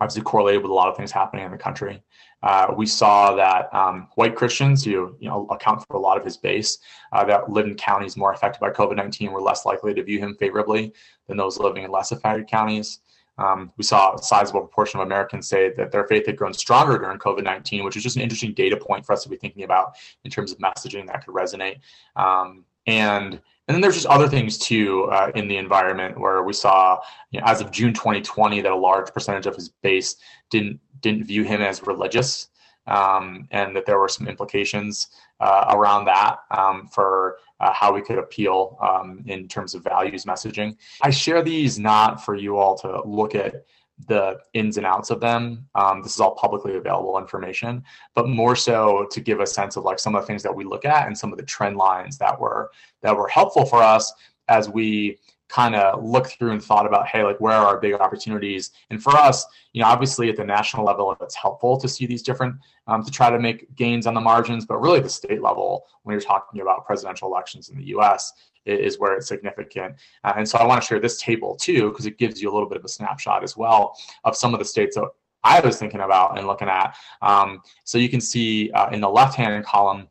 obviously, 0.00 0.22
correlated 0.22 0.62
with 0.62 0.70
a 0.70 0.74
lot 0.74 0.88
of 0.88 0.96
things 0.96 1.10
happening 1.10 1.44
in 1.44 1.50
the 1.50 1.58
country. 1.58 2.02
Uh, 2.44 2.72
we 2.76 2.86
saw 2.86 3.34
that 3.34 3.72
um, 3.74 4.08
white 4.14 4.34
Christians, 4.34 4.84
who 4.84 5.16
you 5.20 5.28
know 5.28 5.46
account 5.50 5.84
for 5.86 5.96
a 5.96 6.00
lot 6.00 6.16
of 6.16 6.24
his 6.24 6.36
base, 6.36 6.78
uh, 7.12 7.24
that 7.24 7.50
live 7.50 7.66
in 7.66 7.74
counties 7.74 8.16
more 8.16 8.32
affected 8.32 8.60
by 8.60 8.70
COVID 8.70 8.96
nineteen, 8.96 9.32
were 9.32 9.40
less 9.40 9.66
likely 9.66 9.94
to 9.94 10.02
view 10.02 10.18
him 10.18 10.36
favorably 10.36 10.92
than 11.26 11.36
those 11.36 11.58
living 11.58 11.84
in 11.84 11.90
less 11.90 12.12
affected 12.12 12.48
counties. 12.48 13.00
Um, 13.38 13.72
we 13.76 13.84
saw 13.84 14.14
a 14.14 14.22
sizable 14.22 14.60
proportion 14.60 15.00
of 15.00 15.06
Americans 15.06 15.48
say 15.48 15.72
that 15.76 15.90
their 15.90 16.04
faith 16.04 16.26
had 16.26 16.36
grown 16.36 16.52
stronger 16.52 16.98
during 16.98 17.18
COVID 17.18 17.44
19, 17.44 17.84
which 17.84 17.96
is 17.96 18.02
just 18.02 18.16
an 18.16 18.22
interesting 18.22 18.54
data 18.54 18.76
point 18.76 19.06
for 19.06 19.12
us 19.12 19.22
to 19.22 19.28
be 19.28 19.36
thinking 19.36 19.64
about 19.64 19.94
in 20.24 20.30
terms 20.30 20.52
of 20.52 20.58
messaging 20.58 21.06
that 21.06 21.24
could 21.24 21.34
resonate. 21.34 21.78
Um, 22.16 22.64
and 22.86 23.40
and 23.68 23.74
then 23.76 23.80
there's 23.80 23.94
just 23.94 24.06
other 24.06 24.28
things 24.28 24.58
too 24.58 25.04
uh, 25.04 25.30
in 25.34 25.46
the 25.46 25.56
environment 25.56 26.18
where 26.18 26.42
we 26.42 26.52
saw, 26.52 26.98
you 27.30 27.40
know, 27.40 27.46
as 27.46 27.60
of 27.60 27.70
June 27.70 27.94
2020, 27.94 28.60
that 28.60 28.72
a 28.72 28.76
large 28.76 29.12
percentage 29.12 29.46
of 29.46 29.54
his 29.54 29.68
base 29.68 30.16
didn't 30.50 30.80
didn't 31.00 31.24
view 31.24 31.44
him 31.44 31.62
as 31.62 31.82
religious, 31.86 32.48
um, 32.86 33.46
and 33.50 33.74
that 33.76 33.86
there 33.86 33.98
were 33.98 34.08
some 34.08 34.26
implications 34.28 35.08
uh, 35.40 35.66
around 35.70 36.04
that 36.06 36.38
um, 36.50 36.88
for 36.88 37.38
uh, 37.62 37.72
how 37.72 37.92
we 37.94 38.02
could 38.02 38.18
appeal 38.18 38.76
um, 38.82 39.22
in 39.26 39.48
terms 39.48 39.74
of 39.74 39.82
values 39.84 40.24
messaging. 40.24 40.76
I 41.00 41.10
share 41.10 41.42
these 41.42 41.78
not 41.78 42.24
for 42.24 42.34
you 42.34 42.58
all 42.58 42.76
to 42.78 43.02
look 43.06 43.34
at 43.34 43.64
the 44.08 44.38
ins 44.52 44.78
and 44.78 44.86
outs 44.86 45.10
of 45.10 45.20
them. 45.20 45.66
Um, 45.74 46.02
this 46.02 46.14
is 46.14 46.20
all 46.20 46.34
publicly 46.34 46.76
available 46.76 47.18
information, 47.18 47.84
but 48.14 48.28
more 48.28 48.56
so 48.56 49.06
to 49.12 49.20
give 49.20 49.40
a 49.40 49.46
sense 49.46 49.76
of 49.76 49.84
like 49.84 50.00
some 50.00 50.14
of 50.16 50.22
the 50.22 50.26
things 50.26 50.42
that 50.42 50.54
we 50.54 50.64
look 50.64 50.84
at 50.84 51.06
and 51.06 51.16
some 51.16 51.32
of 51.32 51.38
the 51.38 51.44
trend 51.44 51.76
lines 51.76 52.18
that 52.18 52.38
were 52.38 52.72
that 53.02 53.16
were 53.16 53.28
helpful 53.28 53.64
for 53.64 53.82
us 53.82 54.12
as 54.48 54.68
we 54.68 55.18
kind 55.52 55.74
of 55.74 56.02
looked 56.02 56.38
through 56.38 56.52
and 56.52 56.64
thought 56.64 56.86
about, 56.86 57.06
hey, 57.06 57.22
like 57.22 57.38
where 57.38 57.52
are 57.52 57.66
our 57.66 57.78
big 57.78 57.92
opportunities? 57.92 58.70
And 58.88 59.02
for 59.02 59.14
us, 59.14 59.44
you 59.74 59.82
know, 59.82 59.86
obviously 59.86 60.30
at 60.30 60.36
the 60.36 60.44
national 60.44 60.86
level, 60.86 61.14
it's 61.20 61.34
helpful 61.34 61.76
to 61.78 61.88
see 61.88 62.06
these 62.06 62.22
different 62.22 62.56
um, 62.86 63.04
to 63.04 63.10
try 63.10 63.28
to 63.28 63.38
make 63.38 63.74
gains 63.76 64.06
on 64.06 64.14
the 64.14 64.20
margins, 64.20 64.64
but 64.64 64.80
really 64.80 65.00
the 65.00 65.10
state 65.10 65.42
level, 65.42 65.84
when 66.04 66.14
you're 66.14 66.22
talking 66.22 66.62
about 66.62 66.86
presidential 66.86 67.28
elections 67.28 67.68
in 67.68 67.76
the 67.76 67.84
U.S., 67.88 68.32
is 68.64 68.98
where 68.98 69.14
it's 69.14 69.26
significant. 69.26 69.96
Uh, 70.22 70.34
and 70.36 70.48
so 70.48 70.56
I 70.56 70.64
want 70.64 70.80
to 70.80 70.86
share 70.86 71.00
this 71.00 71.20
table 71.20 71.56
too, 71.56 71.90
because 71.90 72.06
it 72.06 72.16
gives 72.16 72.40
you 72.40 72.50
a 72.50 72.52
little 72.52 72.68
bit 72.68 72.78
of 72.78 72.84
a 72.84 72.88
snapshot 72.88 73.42
as 73.42 73.56
well 73.56 73.98
of 74.24 74.36
some 74.36 74.54
of 74.54 74.60
the 74.60 74.64
states 74.64 74.94
that 74.96 75.04
I 75.44 75.58
was 75.60 75.78
thinking 75.78 76.00
about 76.00 76.38
and 76.38 76.46
looking 76.46 76.68
at. 76.68 76.96
Um, 77.20 77.60
so 77.84 77.98
you 77.98 78.08
can 78.08 78.20
see 78.20 78.70
uh, 78.70 78.88
in 78.90 79.00
the 79.00 79.10
left-hand 79.10 79.64
column 79.64 80.08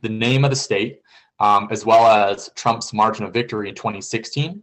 the 0.00 0.08
name 0.08 0.44
of 0.44 0.50
the 0.50 0.56
state, 0.56 1.02
um, 1.40 1.68
as 1.70 1.84
well 1.84 2.06
as 2.06 2.50
Trump's 2.54 2.92
margin 2.92 3.24
of 3.24 3.32
victory 3.32 3.68
in 3.68 3.74
2016, 3.74 4.62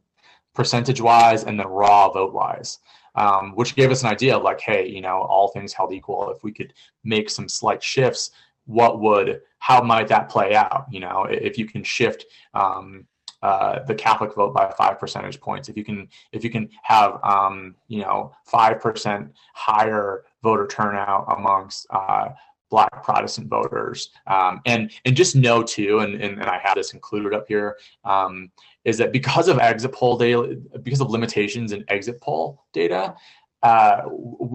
percentage 0.54 1.01
wise, 1.01 1.44
and 1.44 1.60
then 1.60 1.68
raw 1.68 2.10
vote 2.10 2.34
wise. 2.34 2.80
Um, 3.16 3.51
which 3.56 3.75
gave 3.75 3.92
us 3.92 4.04
an 4.04 4.10
idea 4.10 4.38
of 4.38 4.44
like, 4.44 4.62
hey, 4.62 4.88
you 4.88 5.01
know, 5.01 5.24
all 5.24 5.50
things 5.50 5.74
held 5.74 5.92
equal, 5.92 6.32
if 6.32 6.46
we 6.46 6.54
could 6.54 6.74
make 7.04 7.30
some 7.30 7.50
slight 7.50 7.84
shifts, 7.84 8.32
what 8.68 9.01
would, 9.01 9.42
how 9.60 9.82
might 9.82 10.08
that 10.08 10.30
play 10.30 10.56
out? 10.56 10.86
You 10.90 11.01
know, 11.01 11.25
if 11.30 11.58
you 11.58 11.66
can 11.66 11.84
shift 11.84 12.25
um, 12.54 13.06
uh, 13.42 13.84
the 13.84 13.96
Catholic 13.96 14.34
vote 14.36 14.54
by 14.54 14.72
five 14.78 14.98
percentage 14.98 15.42
points, 15.42 15.68
if 15.68 15.75
you 15.75 15.84
can, 15.84 16.08
if 16.32 16.44
you 16.44 16.50
can 16.50 16.70
have, 16.84 17.20
um, 17.24 17.75
you 17.88 18.01
know, 18.01 18.32
five 18.46 18.80
percent 18.80 19.32
higher 19.54 20.24
voter 20.44 20.68
turnout 20.68 21.25
amongst 21.36 21.88
uh, 21.90 22.30
black 22.72 23.04
protestant 23.04 23.48
voters. 23.48 24.10
Um, 24.25 24.62
and 24.66 24.92
and 25.06 25.16
just 25.16 25.36
know 25.36 25.62
too 25.62 26.00
and, 26.00 26.16
and, 26.16 26.40
and 26.40 26.50
i 26.50 26.58
have 26.63 26.75
this 26.75 26.94
included 26.94 27.34
up 27.34 27.48
here 27.48 27.78
um, 28.06 28.51
is 28.86 28.98
that 28.98 29.12
because 29.12 29.48
of 29.48 29.60
exit 29.60 29.92
poll 29.92 30.18
data 30.18 30.58
because 30.82 31.01
of 31.01 31.10
limitations 31.10 31.72
in 31.72 31.84
exit 31.90 32.20
poll 32.22 32.66
data 32.74 33.16
uh, 33.63 34.01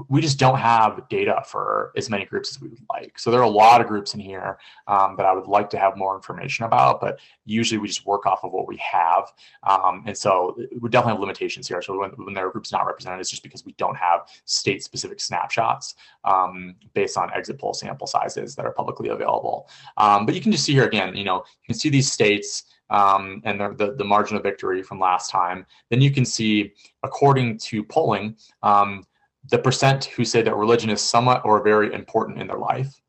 we 0.09 0.21
just 0.21 0.39
don't 0.39 0.59
have 0.59 1.09
data 1.09 1.43
for 1.47 1.93
as 1.97 2.11
many 2.11 2.25
groups 2.25 2.51
as 2.51 2.61
we 2.61 2.69
would 2.69 2.83
like. 2.91 3.19
So 3.19 3.31
there 3.31 3.41
are 3.41 3.45
a 3.45 3.49
lot 3.49 3.81
of 3.81 3.87
groups 3.87 4.15
in 4.15 4.21
here 4.21 4.59
um, 4.89 5.15
that 5.17 5.27
I 5.27 5.33
would 5.33 5.47
like 5.47 5.71
to 5.71 5.79
have 5.79 5.97
more 5.97 6.17
information 6.17 6.65
about, 6.65 7.01
but 7.01 7.21
usually 7.45 7.79
we 7.79 7.87
just 7.87 8.05
work 8.05 8.27
off 8.27 8.43
of 8.43 8.53
what 8.53 8.67
we 8.67 8.77
have. 8.79 9.33
Um, 9.63 10.03
and 10.07 10.17
so 10.17 10.57
we 10.81 10.89
definitely 10.89 11.13
have 11.13 11.21
limitations 11.21 11.69
here. 11.69 11.81
So 11.83 11.99
when, 11.99 12.11
when 12.11 12.35
there 12.35 12.47
are 12.49 12.51
groups 12.51 12.73
not 12.73 12.87
represented, 12.87 13.21
it's 13.21 13.31
just 13.31 13.45
because 13.45 13.65
we 13.65 13.73
don't 13.79 13.97
have 13.97 14.29
state 14.45 14.83
specific 14.83 15.21
snapshots 15.21 15.95
um, 16.25 16.75
based 16.95 17.17
on 17.17 17.33
exit 17.33 17.59
poll 17.59 17.75
sample 17.75 18.09
sizes 18.09 18.57
that 18.57 18.67
are 18.67 18.73
publicly 18.73 19.11
available. 19.11 19.69
Um, 19.97 20.27
but 20.27 20.35
you 20.35 20.41
can 20.41 20.51
just 20.51 20.65
see 20.65 20.73
here 20.73 20.87
again, 20.87 21.15
you 21.15 21.25
know, 21.25 21.45
you 21.63 21.67
can 21.67 21.79
see 21.79 21.91
these 21.91 22.11
states 22.11 22.65
um, 22.91 23.43
and 23.45 23.61
the, 23.79 23.95
the, 23.97 24.05
margin 24.05 24.37
of 24.37 24.43
victory 24.43 24.83
from 24.83 25.01
last 25.01 25.31
time, 25.31 25.67
then 25.91 26.01
you 26.01 26.11
can 26.11 26.25
see, 26.25 26.73
according 27.03 27.59
to 27.59 27.83
polling, 27.83 28.37
um, 28.63 29.05
the 29.51 29.59
percent 29.59 30.05
who 30.07 30.25
say 30.25 30.43
that 30.43 30.55
religion 30.57 30.91
is 30.91 31.01
somewhat 31.01 31.45
or 31.45 31.63
very 31.63 31.93
important 31.93 32.41
in 32.41 32.47
their 32.47 32.59
life, 32.59 33.01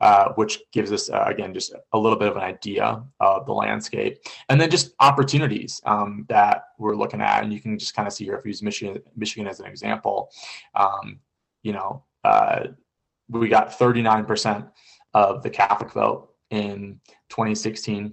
uh, 0.00 0.32
which 0.34 0.60
gives 0.72 0.92
us, 0.92 1.10
uh, 1.10 1.24
again, 1.26 1.54
just 1.54 1.74
a 1.92 1.98
little 1.98 2.18
bit 2.18 2.28
of 2.28 2.36
an 2.36 2.42
idea 2.42 3.02
of 3.20 3.46
the 3.46 3.52
landscape. 3.52 4.18
And 4.48 4.60
then 4.60 4.70
just 4.70 4.94
opportunities 5.00 5.80
um, 5.86 6.26
that 6.28 6.64
we're 6.78 6.96
looking 6.96 7.20
at. 7.20 7.42
And 7.42 7.52
you 7.52 7.60
can 7.60 7.78
just 7.78 7.94
kind 7.94 8.06
of 8.06 8.12
see 8.12 8.24
here 8.24 8.36
if 8.36 8.44
we 8.44 8.50
use 8.50 8.62
Michigan, 8.62 9.02
Michigan 9.16 9.48
as 9.48 9.60
an 9.60 9.66
example, 9.66 10.30
um, 10.74 11.18
you 11.62 11.72
know, 11.72 12.04
uh, 12.24 12.66
we 13.28 13.48
got 13.48 13.70
39% 13.70 14.68
of 15.14 15.42
the 15.42 15.50
Catholic 15.50 15.92
vote 15.92 16.30
in 16.50 17.00
2016 17.30 18.12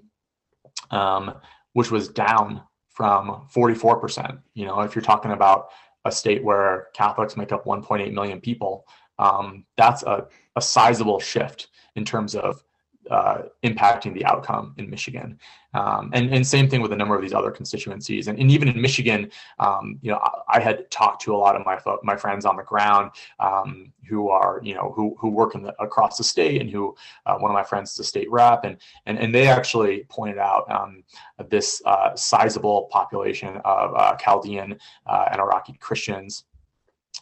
um, 0.92 1.34
which 1.74 1.92
was 1.92 2.10
down 2.10 2.62
from 2.90 3.48
44%. 3.54 4.40
You 4.54 4.66
know, 4.66 4.82
if 4.82 4.96
you're 4.96 5.04
talking 5.04 5.32
about 5.32 5.68
a 6.06 6.12
state 6.12 6.44
where 6.44 6.88
Catholics 6.94 7.38
make 7.38 7.52
up 7.52 7.66
1.8 7.66 8.13
million 8.13 8.40
people, 8.40 8.86
um, 9.20 9.66
that's 9.78 10.04
a, 10.04 10.28
a 10.56 10.62
sizable 10.62 11.20
shift 11.20 11.68
in 11.96 12.06
terms 12.06 12.36
of 12.36 12.63
uh, 13.10 13.43
impacting 13.63 14.13
the 14.13 14.25
outcome 14.25 14.74
in 14.77 14.89
Michigan. 14.89 15.39
Um, 15.74 16.12
and, 16.13 16.33
and 16.33 16.45
same 16.45 16.69
thing 16.69 16.81
with 16.81 16.93
a 16.93 16.95
number 16.95 17.15
of 17.15 17.22
these 17.22 17.33
other 17.33 17.51
constituencies. 17.51 18.27
And, 18.27 18.39
and 18.39 18.51
even 18.51 18.67
in 18.67 18.79
Michigan, 18.79 19.31
um, 19.60 19.98
you 20.01 20.12
know, 20.12 20.17
I, 20.17 20.57
I, 20.57 20.60
had 20.60 20.89
talked 20.91 21.22
to 21.24 21.36
a 21.36 21.38
lot 21.38 21.55
of 21.55 21.65
my 21.65 21.79
my 22.03 22.15
friends 22.15 22.45
on 22.45 22.57
the 22.57 22.63
ground 22.63 23.12
um, 23.39 23.91
who 24.07 24.29
are, 24.29 24.62
you 24.63 24.75
know, 24.75 24.93
who 24.95 25.15
who 25.19 25.29
work 25.29 25.55
in 25.55 25.63
the, 25.63 25.74
across 25.81 26.17
the 26.17 26.24
state, 26.24 26.62
and 26.62 26.69
who 26.69 26.95
uh, 27.25 27.38
one 27.38 27.50
of 27.50 27.55
my 27.55 27.63
friends 27.63 27.93
is 27.93 28.00
a 28.00 28.03
state 28.03 28.29
rep, 28.31 28.65
and 28.65 28.77
and 29.07 29.17
and 29.17 29.33
they 29.33 29.48
actually 29.48 30.05
pointed 30.10 30.38
out 30.38 30.69
um, 30.72 31.03
this 31.50 31.81
uh, 31.86 32.15
sizable 32.15 32.88
population 32.91 33.57
of 33.65 33.95
uh, 33.95 34.15
Chaldean 34.17 34.77
uh, 35.07 35.25
and 35.31 35.41
Iraqi 35.41 35.74
Christians 35.79 36.45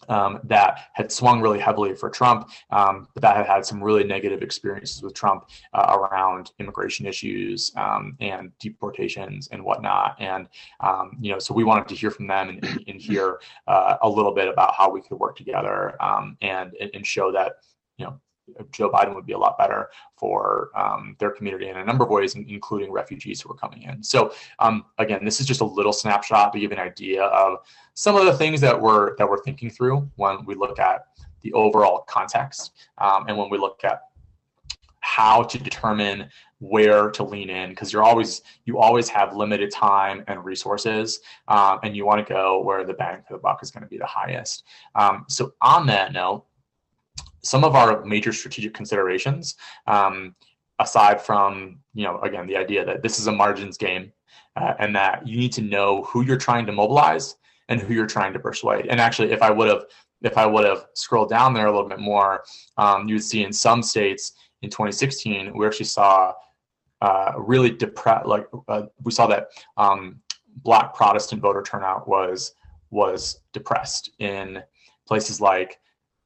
um, 0.10 0.40
that 0.44 0.90
had 0.94 1.12
swung 1.12 1.42
really 1.42 1.60
heavily 1.60 1.96
for 1.96 2.10
Trump, 2.10 2.50
um, 2.72 3.08
but 3.14 3.22
that 3.22 3.36
had 3.36 3.46
had 3.46 3.66
some 3.66 3.84
really 3.84 4.04
negative 4.04 4.42
experiences 4.42 5.02
with 5.02 5.14
Trump 5.14 5.50
uh, 5.74 5.98
around 5.98 6.52
immigration 6.60 7.06
issues 7.06 7.72
um, 7.76 8.16
and 8.20 8.52
deportations 8.60 9.50
and 9.52 9.64
whatnot. 9.64 10.16
And 10.20 10.48
um, 10.80 11.18
you 11.20 11.32
know, 11.32 11.40
so 11.40 11.54
we 11.54 11.64
wanted 11.64 11.88
to 11.90 11.96
hear 11.96 12.12
from 12.12 12.28
them 12.28 12.50
and, 12.50 12.84
and, 12.88 13.02
hear 13.02 13.40
uh, 13.68 13.98
a 14.02 14.10
little 14.10 14.34
bit 14.34 14.48
about 14.48 14.76
how 14.76 14.92
we 14.92 15.02
could 15.02 15.18
work 15.18 15.36
together 15.36 16.02
um, 16.02 16.38
and 16.42 16.74
and 16.94 17.06
show 17.06 17.32
that 17.32 17.54
you 17.98 18.06
know 18.06 18.20
Joe 18.72 18.90
Biden 18.90 19.16
would 19.16 19.26
be 19.26 19.34
a 19.34 19.38
lot 19.38 19.58
better 19.58 19.90
for 20.16 20.72
um, 20.76 21.16
their 21.20 21.32
community 21.32 21.70
in 21.70 21.78
a 21.78 21.86
number 21.86 22.04
of 22.04 22.10
ways, 22.10 22.36
including 22.36 22.92
refugees 22.92 23.42
who 23.42 23.52
are 23.52 23.56
coming 23.56 23.84
in. 23.84 24.04
So 24.04 24.34
um, 24.60 24.86
again, 24.98 25.26
this 25.26 25.40
is 25.40 25.46
just 25.46 25.62
a 25.62 25.66
little 25.66 25.94
snapshot 25.94 26.54
to 26.54 26.60
give 26.60 26.72
an 26.72 26.80
idea 26.80 27.24
of 27.24 27.60
some 27.94 28.16
of 28.16 28.26
the 28.26 28.34
things 28.34 28.62
that 28.62 28.80
we're 28.80 29.16
that 29.18 29.30
we're 29.30 29.44
thinking 29.44 29.70
through 29.70 30.10
when 30.16 30.46
we 30.46 30.56
look 30.56 30.80
at 30.80 31.08
the 31.42 31.52
overall 31.54 32.04
context 32.08 32.72
um, 33.00 33.26
and 33.28 33.38
when 33.38 33.50
we 33.50 33.58
look 33.58 33.82
at 33.84 34.02
how 35.02 35.44
to 35.44 35.58
determine 35.58 36.30
where 36.60 37.10
to 37.10 37.24
lean 37.24 37.50
in 37.50 37.72
because 37.72 37.92
you're 37.92 38.04
always 38.04 38.44
you 38.66 38.78
always 38.78 39.10
have 39.10 39.36
limited 39.36 39.72
time 39.72 40.24
and 40.28 40.46
resources 40.46 41.20
um, 41.48 41.80
and 41.84 41.96
you 41.96 42.06
want 42.06 42.26
to 42.26 42.34
go 42.34 42.62
where 42.62 42.86
the 42.86 42.94
bang 42.94 43.22
for 43.28 43.34
the 43.34 43.40
buck 43.40 43.64
is 43.64 43.72
going 43.72 43.82
to 43.82 43.90
be 43.90 43.98
the 43.98 44.06
highest 44.06 44.64
um, 44.96 45.26
so 45.28 45.54
on 45.62 45.88
that 45.88 46.14
note 46.14 46.46
some 47.44 47.64
of 47.64 47.76
our 47.76 48.04
major 48.06 48.34
strategic 48.34 48.74
considerations, 48.74 49.56
um, 49.88 50.36
aside 50.80 51.22
from 51.22 51.80
you 51.94 52.04
know 52.04 52.20
again 52.22 52.48
the 52.48 52.58
idea 52.58 52.86
that 52.86 53.04
this 53.04 53.20
is 53.20 53.28
a 53.28 53.32
margins 53.32 53.78
game, 53.78 54.12
uh, 54.56 54.74
and 54.80 54.96
that 54.96 55.28
you 55.28 55.38
need 55.38 55.52
to 55.54 55.62
know 55.62 56.04
who 56.04 56.24
you're 56.24 56.38
trying 56.38 56.66
to 56.66 56.72
mobilize 56.72 57.36
and 57.70 57.80
who 57.80 57.94
you're 57.94 58.08
trying 58.08 58.34
to 58.34 58.40
persuade. 58.40 58.88
And 58.88 59.00
actually, 59.00 59.32
if 59.32 59.42
I 59.42 59.52
would 59.52 59.68
have 59.68 59.86
if 60.22 60.38
I 60.38 60.46
would 60.46 60.66
have 60.66 60.86
scrolled 60.94 61.30
down 61.30 61.54
there 61.54 61.68
a 61.68 61.72
little 61.72 61.90
bit 61.90 62.00
more, 62.00 62.44
um, 62.78 63.08
you 63.08 63.16
would 63.16 63.24
see 63.24 63.44
in 63.44 63.52
some 63.52 63.82
states 63.82 64.34
in 64.62 64.70
2016 64.70 65.52
we 65.58 65.66
actually 65.66 65.86
saw 65.86 66.34
uh, 67.02 67.34
really 67.38 67.72
depressed. 67.72 68.28
Like 68.28 68.48
uh, 68.68 68.84
we 69.04 69.12
saw 69.12 69.28
that 69.28 69.48
um, 69.78 70.22
Black 70.58 70.94
Protestant 70.94 71.42
voter 71.42 71.64
turnout 71.64 72.08
was 72.08 72.54
was 72.92 73.42
depressed 73.54 74.12
in 74.20 74.62
places 75.08 75.42
like 75.42 75.80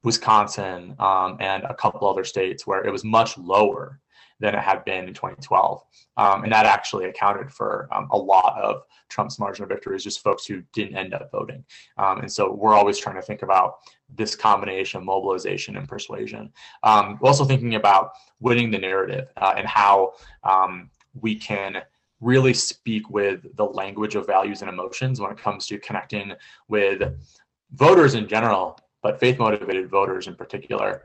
Wisconsin, 0.06 0.94
um, 1.00 1.36
and 1.40 1.64
a 1.64 1.74
couple 1.74 2.08
other 2.08 2.22
states 2.22 2.64
where 2.64 2.86
it 2.86 2.92
was 2.92 3.02
much 3.02 3.36
lower 3.36 3.98
than 4.38 4.54
it 4.54 4.60
had 4.60 4.84
been 4.84 5.08
in 5.08 5.14
2012. 5.14 5.82
Um, 6.16 6.44
and 6.44 6.52
that 6.52 6.64
actually 6.64 7.06
accounted 7.06 7.50
for 7.50 7.88
um, 7.90 8.06
a 8.12 8.16
lot 8.16 8.56
of 8.62 8.82
Trump's 9.08 9.40
margin 9.40 9.64
of 9.64 9.68
victory 9.68 9.98
just 9.98 10.22
folks 10.22 10.46
who 10.46 10.62
didn't 10.72 10.96
end 10.96 11.12
up 11.12 11.32
voting. 11.32 11.64
Um, 11.98 12.20
and 12.20 12.30
so 12.32 12.52
we're 12.52 12.74
always 12.74 12.98
trying 12.98 13.16
to 13.16 13.22
think 13.22 13.42
about 13.42 13.78
this 14.14 14.36
combination 14.36 14.98
of 14.98 15.04
mobilization 15.04 15.76
and 15.76 15.88
persuasion. 15.88 16.52
Um, 16.84 17.18
we're 17.20 17.28
also 17.28 17.44
thinking 17.44 17.74
about 17.74 18.12
winning 18.38 18.70
the 18.70 18.78
narrative 18.78 19.32
uh, 19.38 19.54
and 19.56 19.66
how 19.66 20.12
um, 20.44 20.88
we 21.20 21.34
can 21.34 21.82
really 22.20 22.54
speak 22.54 23.10
with 23.10 23.56
the 23.56 23.64
language 23.64 24.14
of 24.14 24.24
values 24.24 24.60
and 24.60 24.70
emotions 24.70 25.20
when 25.20 25.32
it 25.32 25.38
comes 25.38 25.66
to 25.66 25.80
connecting 25.80 26.32
with 26.68 27.02
voters 27.72 28.14
in 28.14 28.28
general 28.28 28.78
but 29.06 29.20
faith 29.20 29.38
motivated 29.38 29.88
voters 29.88 30.26
in 30.26 30.34
particular. 30.34 31.04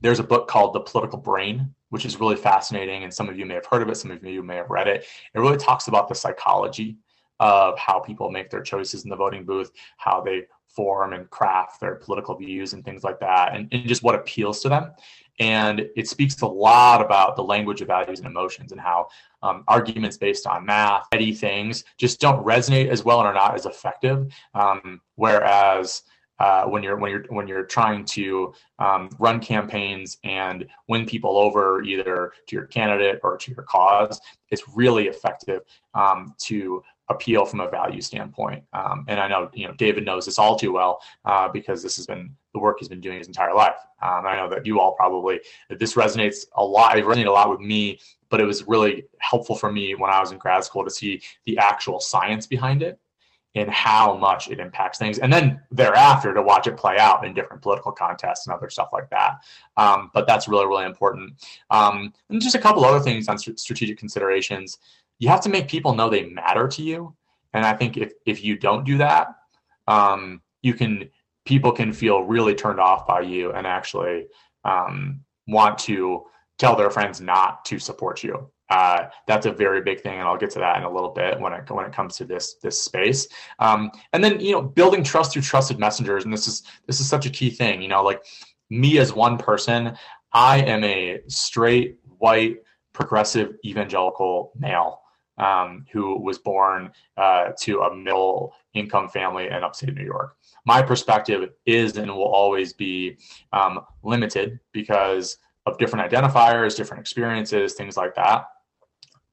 There's 0.00 0.18
a 0.18 0.24
book 0.24 0.48
called 0.48 0.74
The 0.74 0.80
Political 0.80 1.20
Brain, 1.20 1.72
which 1.90 2.04
is 2.04 2.18
really 2.18 2.34
fascinating. 2.34 3.04
And 3.04 3.14
some 3.14 3.28
of 3.28 3.38
you 3.38 3.46
may 3.46 3.54
have 3.54 3.66
heard 3.66 3.80
of 3.80 3.88
it, 3.88 3.94
some 3.94 4.10
of 4.10 4.24
you 4.24 4.42
may 4.42 4.56
have 4.56 4.70
read 4.70 4.88
it. 4.88 5.04
It 5.32 5.38
really 5.38 5.56
talks 5.56 5.86
about 5.86 6.08
the 6.08 6.16
psychology 6.16 6.96
of 7.38 7.78
how 7.78 8.00
people 8.00 8.32
make 8.32 8.50
their 8.50 8.60
choices 8.60 9.04
in 9.04 9.10
the 9.10 9.14
voting 9.14 9.44
booth, 9.44 9.70
how 9.98 10.20
they 10.20 10.46
form 10.66 11.12
and 11.12 11.30
craft 11.30 11.80
their 11.80 11.94
political 11.94 12.36
views 12.36 12.72
and 12.72 12.84
things 12.84 13.04
like 13.04 13.20
that, 13.20 13.54
and, 13.54 13.68
and 13.70 13.86
just 13.86 14.02
what 14.02 14.16
appeals 14.16 14.60
to 14.62 14.68
them. 14.68 14.90
And 15.38 15.86
it 15.94 16.08
speaks 16.08 16.40
a 16.40 16.46
lot 16.46 17.00
about 17.00 17.36
the 17.36 17.44
language 17.44 17.82
of 17.82 17.86
values 17.86 18.18
and 18.18 18.26
emotions 18.26 18.72
and 18.72 18.80
how 18.80 19.06
um, 19.42 19.62
arguments 19.68 20.16
based 20.16 20.44
on 20.44 20.66
math, 20.66 21.08
petty 21.12 21.32
things, 21.32 21.84
just 21.98 22.20
don't 22.20 22.44
resonate 22.44 22.88
as 22.88 23.04
well 23.04 23.20
and 23.20 23.28
are 23.28 23.34
not 23.34 23.54
as 23.54 23.64
effective. 23.64 24.26
Um, 24.54 25.00
whereas 25.14 26.02
uh, 26.38 26.64
when 26.64 26.82
you're 26.82 26.96
when 26.96 27.10
you're 27.10 27.24
when 27.28 27.48
you're 27.48 27.64
trying 27.64 28.04
to 28.04 28.52
um, 28.78 29.08
run 29.18 29.40
campaigns 29.40 30.18
and 30.24 30.66
win 30.88 31.06
people 31.06 31.38
over 31.38 31.82
either 31.82 32.32
to 32.46 32.56
your 32.56 32.66
candidate 32.66 33.20
or 33.22 33.36
to 33.36 33.52
your 33.52 33.62
cause, 33.62 34.20
it's 34.50 34.62
really 34.74 35.08
effective 35.08 35.62
um, 35.94 36.34
to 36.38 36.82
appeal 37.08 37.44
from 37.44 37.60
a 37.60 37.70
value 37.70 38.00
standpoint. 38.00 38.64
Um, 38.72 39.04
and 39.08 39.20
I 39.20 39.28
know 39.28 39.48
you 39.54 39.66
know 39.66 39.74
David 39.74 40.04
knows 40.04 40.26
this 40.26 40.38
all 40.38 40.56
too 40.56 40.72
well 40.72 41.00
uh, 41.24 41.48
because 41.48 41.82
this 41.82 41.96
has 41.96 42.06
been 42.06 42.30
the 42.52 42.58
work 42.58 42.76
he's 42.78 42.88
been 42.88 43.00
doing 43.00 43.18
his 43.18 43.28
entire 43.28 43.54
life. 43.54 43.76
Um, 44.02 44.26
I 44.26 44.36
know 44.36 44.48
that 44.50 44.66
you 44.66 44.80
all 44.80 44.94
probably 44.94 45.40
this 45.70 45.94
resonates 45.94 46.46
a 46.56 46.64
lot. 46.64 46.98
It 46.98 47.04
resonated 47.04 47.26
a 47.26 47.32
lot 47.32 47.50
with 47.50 47.60
me, 47.60 47.98
but 48.28 48.40
it 48.40 48.44
was 48.44 48.66
really 48.66 49.04
helpful 49.18 49.56
for 49.56 49.72
me 49.72 49.94
when 49.94 50.10
I 50.10 50.20
was 50.20 50.32
in 50.32 50.38
grad 50.38 50.64
school 50.64 50.84
to 50.84 50.90
see 50.90 51.22
the 51.46 51.58
actual 51.58 52.00
science 52.00 52.46
behind 52.46 52.82
it 52.82 52.98
in 53.56 53.68
how 53.68 54.14
much 54.14 54.50
it 54.50 54.60
impacts 54.60 54.98
things, 54.98 55.18
and 55.18 55.32
then 55.32 55.58
thereafter 55.70 56.34
to 56.34 56.42
watch 56.42 56.66
it 56.66 56.76
play 56.76 56.98
out 56.98 57.24
in 57.24 57.32
different 57.32 57.62
political 57.62 57.90
contests 57.90 58.46
and 58.46 58.54
other 58.54 58.68
stuff 58.68 58.90
like 58.92 59.08
that. 59.08 59.42
Um, 59.78 60.10
but 60.12 60.26
that's 60.26 60.46
really, 60.46 60.66
really 60.66 60.84
important. 60.84 61.32
Um, 61.70 62.12
and 62.28 62.40
just 62.40 62.54
a 62.54 62.58
couple 62.58 62.84
other 62.84 63.00
things 63.00 63.28
on 63.28 63.38
strategic 63.38 63.98
considerations. 63.98 64.78
You 65.18 65.30
have 65.30 65.40
to 65.40 65.48
make 65.48 65.68
people 65.68 65.94
know 65.94 66.10
they 66.10 66.24
matter 66.24 66.68
to 66.68 66.82
you, 66.82 67.16
and 67.54 67.64
I 67.64 67.72
think 67.72 67.96
if 67.96 68.12
if 68.26 68.44
you 68.44 68.58
don't 68.58 68.84
do 68.84 68.98
that, 68.98 69.28
um, 69.88 70.42
you 70.60 70.74
can 70.74 71.08
people 71.46 71.72
can 71.72 71.94
feel 71.94 72.24
really 72.24 72.54
turned 72.54 72.78
off 72.78 73.06
by 73.06 73.20
you 73.20 73.52
and 73.52 73.66
actually 73.66 74.26
um, 74.64 75.20
want 75.46 75.78
to 75.78 76.24
tell 76.58 76.76
their 76.76 76.90
friends 76.90 77.22
not 77.22 77.64
to 77.64 77.78
support 77.78 78.22
you 78.22 78.50
uh, 78.68 79.04
that's 79.26 79.46
a 79.46 79.52
very 79.52 79.80
big 79.80 80.00
thing, 80.00 80.18
and 80.18 80.22
I'll 80.22 80.36
get 80.36 80.50
to 80.50 80.58
that 80.58 80.76
in 80.78 80.82
a 80.82 80.90
little 80.90 81.10
bit 81.10 81.38
when 81.40 81.52
it 81.52 81.70
when 81.70 81.86
it 81.86 81.92
comes 81.92 82.16
to 82.16 82.24
this 82.24 82.54
this 82.62 82.82
space. 82.82 83.28
Um, 83.58 83.90
and 84.12 84.22
then 84.22 84.40
you 84.40 84.52
know, 84.52 84.62
building 84.62 85.04
trust 85.04 85.32
through 85.32 85.42
trusted 85.42 85.78
messengers, 85.78 86.24
and 86.24 86.32
this 86.32 86.48
is 86.48 86.62
this 86.86 87.00
is 87.00 87.08
such 87.08 87.26
a 87.26 87.30
key 87.30 87.50
thing. 87.50 87.80
You 87.80 87.88
know, 87.88 88.02
like 88.02 88.24
me 88.70 88.98
as 88.98 89.12
one 89.12 89.38
person, 89.38 89.96
I 90.32 90.58
am 90.62 90.82
a 90.84 91.20
straight 91.28 91.98
white 92.18 92.58
progressive 92.92 93.54
evangelical 93.64 94.52
male 94.58 95.00
um, 95.38 95.84
who 95.92 96.18
was 96.20 96.38
born 96.38 96.90
uh, 97.16 97.50
to 97.60 97.82
a 97.82 97.94
middle 97.94 98.54
income 98.74 99.08
family 99.08 99.46
in 99.46 99.64
upstate 99.64 99.94
New 99.94 100.04
York. 100.04 100.36
My 100.64 100.82
perspective 100.82 101.50
is 101.66 101.96
and 101.96 102.10
will 102.10 102.24
always 102.24 102.72
be 102.72 103.18
um, 103.52 103.80
limited 104.02 104.58
because 104.72 105.38
of 105.66 105.78
different 105.78 106.10
identifiers, 106.10 106.76
different 106.76 107.00
experiences, 107.00 107.74
things 107.74 107.96
like 107.96 108.14
that. 108.14 108.46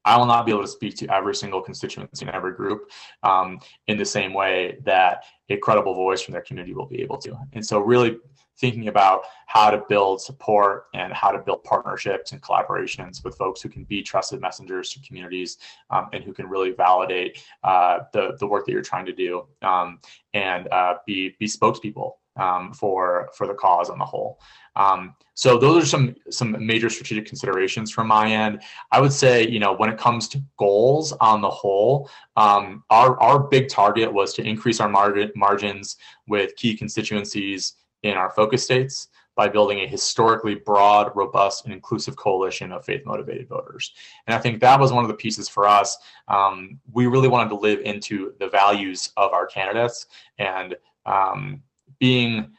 I 0.04 0.16
will 0.16 0.26
not 0.26 0.44
be 0.46 0.52
able 0.52 0.62
to 0.62 0.68
speak 0.68 0.96
to 0.96 1.14
every 1.14 1.34
single 1.34 1.60
constituency 1.60 2.26
in 2.26 2.34
every 2.34 2.52
group 2.52 2.90
um, 3.22 3.58
in 3.86 3.96
the 3.96 4.04
same 4.04 4.32
way 4.32 4.78
that 4.84 5.24
a 5.48 5.56
credible 5.56 5.94
voice 5.94 6.22
from 6.22 6.32
their 6.32 6.42
community 6.42 6.74
will 6.74 6.86
be 6.86 7.00
able 7.02 7.18
to. 7.18 7.36
And 7.52 7.64
so, 7.64 7.80
really 7.80 8.18
thinking 8.56 8.88
about 8.88 9.22
how 9.46 9.70
to 9.70 9.82
build 9.88 10.20
support 10.20 10.86
and 10.94 11.12
how 11.12 11.30
to 11.30 11.38
build 11.38 11.64
partnerships 11.64 12.32
and 12.32 12.40
collaborations 12.40 13.24
with 13.24 13.36
folks 13.36 13.60
who 13.60 13.68
can 13.68 13.84
be 13.84 14.02
trusted 14.02 14.40
messengers 14.40 14.90
to 14.90 15.00
communities 15.00 15.58
um, 15.90 16.08
and 16.12 16.22
who 16.22 16.32
can 16.32 16.48
really 16.48 16.70
validate 16.70 17.42
uh, 17.64 18.00
the, 18.12 18.36
the 18.38 18.46
work 18.46 18.64
that 18.64 18.72
you're 18.72 18.82
trying 18.82 19.06
to 19.06 19.12
do 19.12 19.44
um, 19.62 19.98
and 20.34 20.68
uh, 20.68 20.94
be, 21.06 21.34
be 21.40 21.46
spokespeople 21.46 22.12
um, 22.36 22.72
for 22.72 23.30
for 23.36 23.46
the 23.46 23.54
cause 23.54 23.90
on 23.90 23.98
the 23.98 24.04
whole. 24.04 24.40
Um, 24.76 25.14
so 25.34 25.58
those 25.58 25.82
are 25.82 25.86
some 25.86 26.16
some 26.30 26.56
major 26.64 26.90
strategic 26.90 27.26
considerations 27.26 27.90
from 27.90 28.08
my 28.08 28.30
end. 28.30 28.62
I 28.90 29.00
would 29.00 29.12
say, 29.12 29.46
you 29.46 29.60
know, 29.60 29.72
when 29.72 29.90
it 29.90 29.98
comes 29.98 30.28
to 30.28 30.42
goals 30.58 31.12
on 31.20 31.40
the 31.40 31.50
whole, 31.50 32.10
um, 32.36 32.84
our 32.90 33.20
our 33.20 33.38
big 33.38 33.68
target 33.68 34.12
was 34.12 34.34
to 34.34 34.42
increase 34.42 34.80
our 34.80 34.88
margin, 34.88 35.30
margins 35.34 35.96
with 36.26 36.56
key 36.56 36.76
constituencies 36.76 37.74
in 38.02 38.14
our 38.14 38.30
focus 38.30 38.64
states 38.64 39.08
by 39.36 39.48
building 39.48 39.80
a 39.80 39.86
historically 39.86 40.54
broad, 40.54 41.10
robust, 41.14 41.64
and 41.64 41.74
inclusive 41.74 42.16
coalition 42.16 42.70
of 42.70 42.84
faith 42.84 43.04
motivated 43.04 43.48
voters. 43.48 43.92
And 44.26 44.34
I 44.34 44.38
think 44.38 44.60
that 44.60 44.78
was 44.78 44.92
one 44.92 45.04
of 45.04 45.08
the 45.08 45.16
pieces 45.16 45.48
for 45.48 45.66
us. 45.66 45.96
Um, 46.28 46.78
we 46.92 47.06
really 47.06 47.28
wanted 47.28 47.50
to 47.50 47.56
live 47.56 47.80
into 47.80 48.34
the 48.38 48.48
values 48.48 49.10
of 49.16 49.32
our 49.32 49.46
candidates 49.46 50.06
and 50.38 50.76
um, 51.04 51.62
being 51.98 52.52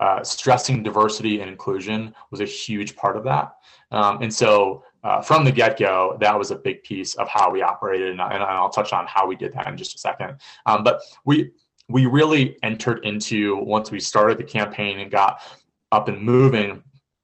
uh, 0.00 0.22
stressing 0.22 0.82
diversity 0.82 1.40
and 1.40 1.50
inclusion 1.50 2.14
was 2.30 2.40
a 2.40 2.44
huge 2.44 2.94
part 2.94 3.16
of 3.16 3.24
that. 3.24 3.54
Um, 3.90 4.22
and 4.22 4.32
so 4.32 4.84
uh, 5.02 5.20
from 5.20 5.44
the 5.44 5.52
get 5.52 5.78
go, 5.78 6.16
that 6.20 6.38
was 6.38 6.50
a 6.50 6.56
big 6.56 6.82
piece 6.82 7.14
of 7.14 7.28
how 7.28 7.50
we 7.50 7.62
operated, 7.62 8.10
and, 8.10 8.20
and 8.20 8.42
I'll 8.42 8.68
touch 8.68 8.92
on 8.92 9.06
how 9.06 9.26
we 9.26 9.36
did 9.36 9.52
that 9.54 9.66
in 9.66 9.76
just 9.76 9.94
a 9.94 9.98
second. 9.98 10.36
Um, 10.66 10.84
but 10.84 11.00
we 11.24 11.50
we 11.88 12.04
really 12.04 12.58
entered 12.62 13.04
into 13.04 13.56
once 13.56 13.90
we 13.90 13.98
started 13.98 14.36
the 14.36 14.44
campaign 14.44 15.00
and 15.00 15.10
got 15.10 15.40
up 15.90 16.08
and 16.08 16.20
moving. 16.20 16.82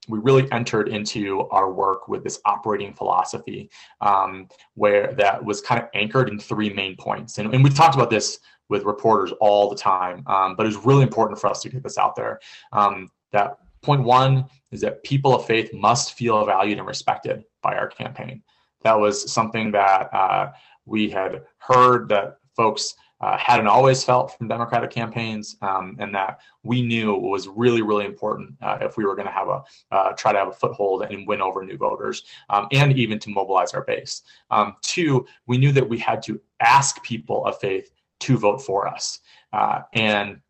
We 0.08 0.18
really 0.18 0.50
entered 0.52 0.88
into 0.88 1.48
our 1.48 1.72
work 1.72 2.08
with 2.08 2.24
this 2.24 2.40
operating 2.44 2.92
philosophy, 2.92 3.70
um, 4.00 4.48
where 4.74 5.12
that 5.14 5.42
was 5.42 5.60
kind 5.60 5.82
of 5.82 5.88
anchored 5.94 6.28
in 6.28 6.38
three 6.38 6.70
main 6.70 6.96
points, 6.96 7.38
and, 7.38 7.54
and 7.54 7.62
we've 7.62 7.74
talked 7.74 7.94
about 7.94 8.10
this 8.10 8.38
with 8.68 8.84
reporters 8.84 9.32
all 9.40 9.68
the 9.68 9.76
time, 9.76 10.22
um, 10.26 10.56
but 10.56 10.66
it's 10.66 10.76
really 10.76 11.02
important 11.02 11.38
for 11.38 11.48
us 11.48 11.60
to 11.62 11.68
get 11.68 11.82
this 11.82 11.98
out 11.98 12.16
there. 12.16 12.40
Um, 12.72 13.10
that 13.32 13.58
point 13.82 14.02
one 14.02 14.46
is 14.70 14.80
that 14.80 15.02
people 15.04 15.34
of 15.34 15.46
faith 15.46 15.72
must 15.74 16.16
feel 16.16 16.44
valued 16.44 16.78
and 16.78 16.86
respected 16.86 17.44
by 17.62 17.76
our 17.76 17.88
campaign. 17.88 18.42
That 18.82 18.98
was 18.98 19.30
something 19.30 19.72
that 19.72 20.12
uh, 20.12 20.52
we 20.86 21.10
had 21.10 21.42
heard 21.58 22.08
that 22.08 22.38
folks 22.56 22.94
uh, 23.20 23.38
hadn't 23.38 23.68
always 23.68 24.04
felt 24.04 24.36
from 24.36 24.48
Democratic 24.48 24.90
campaigns, 24.90 25.56
um, 25.62 25.96
and 25.98 26.14
that 26.14 26.40
we 26.62 26.82
knew 26.82 27.14
was 27.14 27.48
really, 27.48 27.80
really 27.80 28.04
important 28.04 28.54
uh, 28.60 28.76
if 28.82 28.98
we 28.98 29.04
were 29.06 29.14
going 29.14 29.26
to 29.26 29.32
have 29.32 29.48
a 29.48 29.62
uh, 29.92 30.12
try 30.12 30.32
to 30.32 30.38
have 30.38 30.48
a 30.48 30.52
foothold 30.52 31.02
and 31.04 31.26
win 31.26 31.40
over 31.40 31.64
new 31.64 31.78
voters, 31.78 32.24
um, 32.50 32.66
and 32.72 32.92
even 32.98 33.18
to 33.18 33.30
mobilize 33.30 33.72
our 33.72 33.82
base. 33.84 34.22
Um, 34.50 34.76
two, 34.82 35.24
we 35.46 35.56
knew 35.56 35.72
that 35.72 35.88
we 35.88 35.98
had 35.98 36.22
to 36.24 36.38
ask 36.60 37.02
people 37.02 37.46
of 37.46 37.58
faith 37.58 37.90
to 38.24 38.38
vote 38.38 38.62
for 38.62 38.86
us, 38.86 39.20
uh, 39.52 39.82
and 39.92 40.40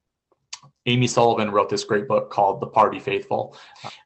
Amy 0.87 1.07
Sullivan 1.07 1.51
wrote 1.51 1.71
this 1.71 1.85
great 1.85 2.07
book 2.07 2.31
called 2.31 2.61
The 2.61 2.67
Party 2.67 2.99
Faithful. 2.99 3.57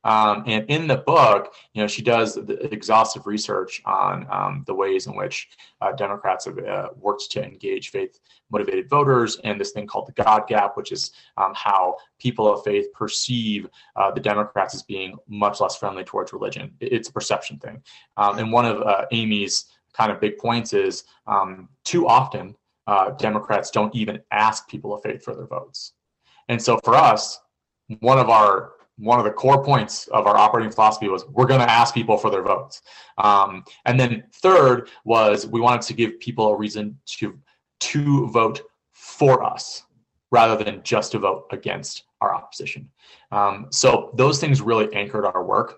Um, 0.04 0.44
and 0.46 0.64
in 0.68 0.86
the 0.86 0.98
book, 0.98 1.54
you 1.72 1.82
know, 1.82 1.88
she 1.88 2.02
does 2.02 2.36
exhaustive 2.36 3.26
research 3.26 3.82
on 3.84 4.26
um, 4.30 4.64
the 4.66 4.74
ways 4.74 5.06
in 5.06 5.16
which 5.16 5.48
uh, 5.80 5.92
Democrats 5.92 6.44
have 6.44 6.58
uh, 6.58 6.90
worked 6.96 7.30
to 7.32 7.44
engage 7.44 7.90
faith 7.90 8.20
motivated 8.50 8.88
voters 8.88 9.38
and 9.44 9.60
this 9.60 9.72
thing 9.72 9.86
called 9.86 10.06
the 10.06 10.22
God 10.22 10.46
gap, 10.46 10.76
which 10.76 10.92
is 10.92 11.10
um, 11.36 11.52
how 11.54 11.96
people 12.18 12.50
of 12.50 12.62
faith 12.64 12.92
perceive 12.92 13.68
uh, 13.96 14.10
the 14.10 14.20
Democrats 14.20 14.74
as 14.74 14.82
being 14.82 15.16
much 15.26 15.60
less 15.60 15.76
friendly 15.76 16.04
towards 16.04 16.32
religion. 16.32 16.72
It's 16.80 17.08
a 17.08 17.12
perception 17.12 17.58
thing. 17.58 17.82
Um, 18.16 18.38
and 18.38 18.52
one 18.52 18.64
of 18.64 18.80
uh, 18.82 19.06
Amy's 19.10 19.66
kind 19.92 20.12
of 20.12 20.20
big 20.20 20.38
points 20.38 20.72
is 20.72 21.04
um, 21.26 21.68
too 21.84 22.06
often 22.06 22.54
uh, 22.88 23.10
Democrats 23.10 23.70
don't 23.70 23.94
even 23.94 24.18
ask 24.32 24.66
people 24.66 24.94
of 24.94 25.02
faith 25.02 25.22
for 25.22 25.34
their 25.34 25.46
votes. 25.46 25.92
And 26.48 26.60
so 26.60 26.80
for 26.82 26.94
us, 26.94 27.38
one 28.00 28.18
of 28.18 28.30
our 28.30 28.72
one 28.96 29.20
of 29.20 29.24
the 29.24 29.30
core 29.30 29.62
points 29.62 30.08
of 30.08 30.26
our 30.26 30.36
operating 30.36 30.72
philosophy 30.72 31.08
was 31.08 31.24
we're 31.28 31.46
going 31.46 31.60
to 31.60 31.70
ask 31.70 31.94
people 31.94 32.16
for 32.16 32.30
their 32.30 32.42
votes. 32.42 32.82
Um, 33.18 33.62
and 33.84 34.00
then 34.00 34.24
third 34.32 34.88
was 35.04 35.46
we 35.46 35.60
wanted 35.60 35.82
to 35.82 35.94
give 35.94 36.18
people 36.18 36.48
a 36.48 36.56
reason 36.56 36.98
to 37.18 37.38
to 37.80 38.26
vote 38.28 38.62
for 38.92 39.44
us 39.44 39.84
rather 40.30 40.62
than 40.62 40.82
just 40.82 41.12
to 41.12 41.18
vote 41.18 41.44
against 41.52 42.04
our 42.22 42.34
opposition. 42.34 42.88
Um, 43.30 43.66
so 43.70 44.10
those 44.16 44.40
things 44.40 44.60
really 44.60 44.92
anchored 44.94 45.26
our 45.26 45.44
work. 45.44 45.76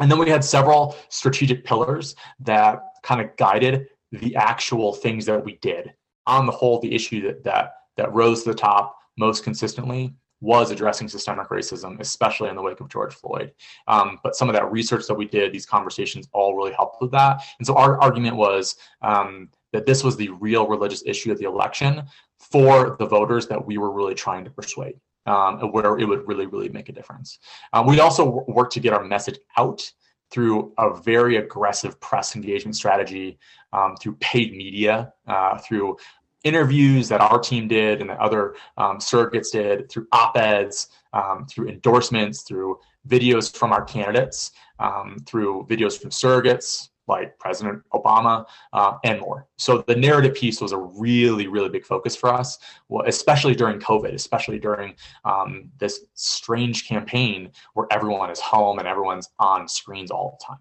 And 0.00 0.10
then 0.10 0.18
we 0.18 0.30
had 0.30 0.42
several 0.42 0.96
strategic 1.10 1.64
pillars 1.64 2.16
that 2.40 2.82
kind 3.02 3.20
of 3.20 3.36
guided 3.36 3.88
the 4.10 4.34
actual 4.36 4.92
things 4.92 5.26
that 5.26 5.44
we 5.44 5.56
did. 5.56 5.92
On 6.26 6.46
the 6.46 6.52
whole, 6.52 6.80
the 6.80 6.94
issue 6.94 7.22
that 7.26 7.44
that 7.44 7.74
that 7.96 8.12
rose 8.12 8.44
to 8.44 8.50
the 8.50 8.56
top 8.56 8.96
most 9.16 9.44
consistently 9.44 10.14
was 10.40 10.70
addressing 10.70 11.08
systemic 11.08 11.48
racism, 11.48 12.00
especially 12.00 12.48
in 12.48 12.56
the 12.56 12.62
wake 12.62 12.80
of 12.80 12.88
George 12.88 13.14
Floyd. 13.14 13.52
Um, 13.88 14.18
but 14.22 14.34
some 14.34 14.48
of 14.48 14.54
that 14.54 14.72
research 14.72 15.06
that 15.06 15.14
we 15.14 15.26
did, 15.26 15.52
these 15.52 15.66
conversations 15.66 16.28
all 16.32 16.56
really 16.56 16.72
helped 16.72 17.02
with 17.02 17.10
that. 17.10 17.42
And 17.58 17.66
so 17.66 17.76
our 17.76 18.00
argument 18.00 18.36
was 18.36 18.76
um, 19.02 19.50
that 19.72 19.84
this 19.84 20.02
was 20.02 20.16
the 20.16 20.30
real 20.30 20.66
religious 20.66 21.02
issue 21.04 21.30
of 21.30 21.38
the 21.38 21.44
election 21.44 22.04
for 22.38 22.96
the 22.98 23.06
voters 23.06 23.46
that 23.48 23.64
we 23.64 23.76
were 23.76 23.92
really 23.92 24.14
trying 24.14 24.44
to 24.44 24.50
persuade, 24.50 24.94
um, 25.26 25.58
where 25.72 25.98
it 25.98 26.06
would 26.06 26.26
really, 26.26 26.46
really 26.46 26.70
make 26.70 26.88
a 26.88 26.92
difference. 26.92 27.38
Um, 27.74 27.86
we 27.86 28.00
also 28.00 28.44
worked 28.48 28.72
to 28.72 28.80
get 28.80 28.94
our 28.94 29.04
message 29.04 29.38
out 29.58 29.92
through 30.30 30.72
a 30.78 30.94
very 30.94 31.36
aggressive 31.36 32.00
press 32.00 32.36
engagement 32.36 32.76
strategy, 32.76 33.38
um, 33.72 33.96
through 33.96 34.14
paid 34.16 34.52
media, 34.52 35.12
uh, 35.26 35.58
through 35.58 35.96
interviews 36.44 37.08
that 37.08 37.20
our 37.20 37.38
team 37.38 37.68
did 37.68 38.00
and 38.00 38.10
that 38.10 38.18
other 38.18 38.54
um, 38.78 38.98
surrogates 38.98 39.52
did 39.52 39.90
through 39.90 40.06
op-eds 40.12 40.88
um, 41.12 41.46
through 41.46 41.68
endorsements 41.68 42.42
through 42.42 42.78
videos 43.08 43.54
from 43.54 43.72
our 43.72 43.84
candidates 43.84 44.52
um, 44.78 45.18
through 45.26 45.66
videos 45.68 46.00
from 46.00 46.10
surrogates 46.10 46.89
like 47.10 47.38
president 47.38 47.82
obama 47.92 48.46
uh, 48.72 48.94
and 49.04 49.20
more 49.20 49.46
so 49.56 49.84
the 49.86 49.94
narrative 49.94 50.34
piece 50.34 50.60
was 50.60 50.72
a 50.72 50.78
really 50.78 51.46
really 51.46 51.68
big 51.68 51.84
focus 51.84 52.16
for 52.16 52.32
us 52.32 52.58
especially 53.06 53.54
during 53.54 53.78
covid 53.78 54.14
especially 54.14 54.58
during 54.58 54.94
um, 55.24 55.70
this 55.78 56.04
strange 56.14 56.88
campaign 56.88 57.50
where 57.74 57.86
everyone 57.90 58.30
is 58.30 58.40
home 58.40 58.78
and 58.78 58.88
everyone's 58.88 59.28
on 59.38 59.68
screens 59.68 60.10
all 60.10 60.38
the 60.38 60.44
time 60.46 60.58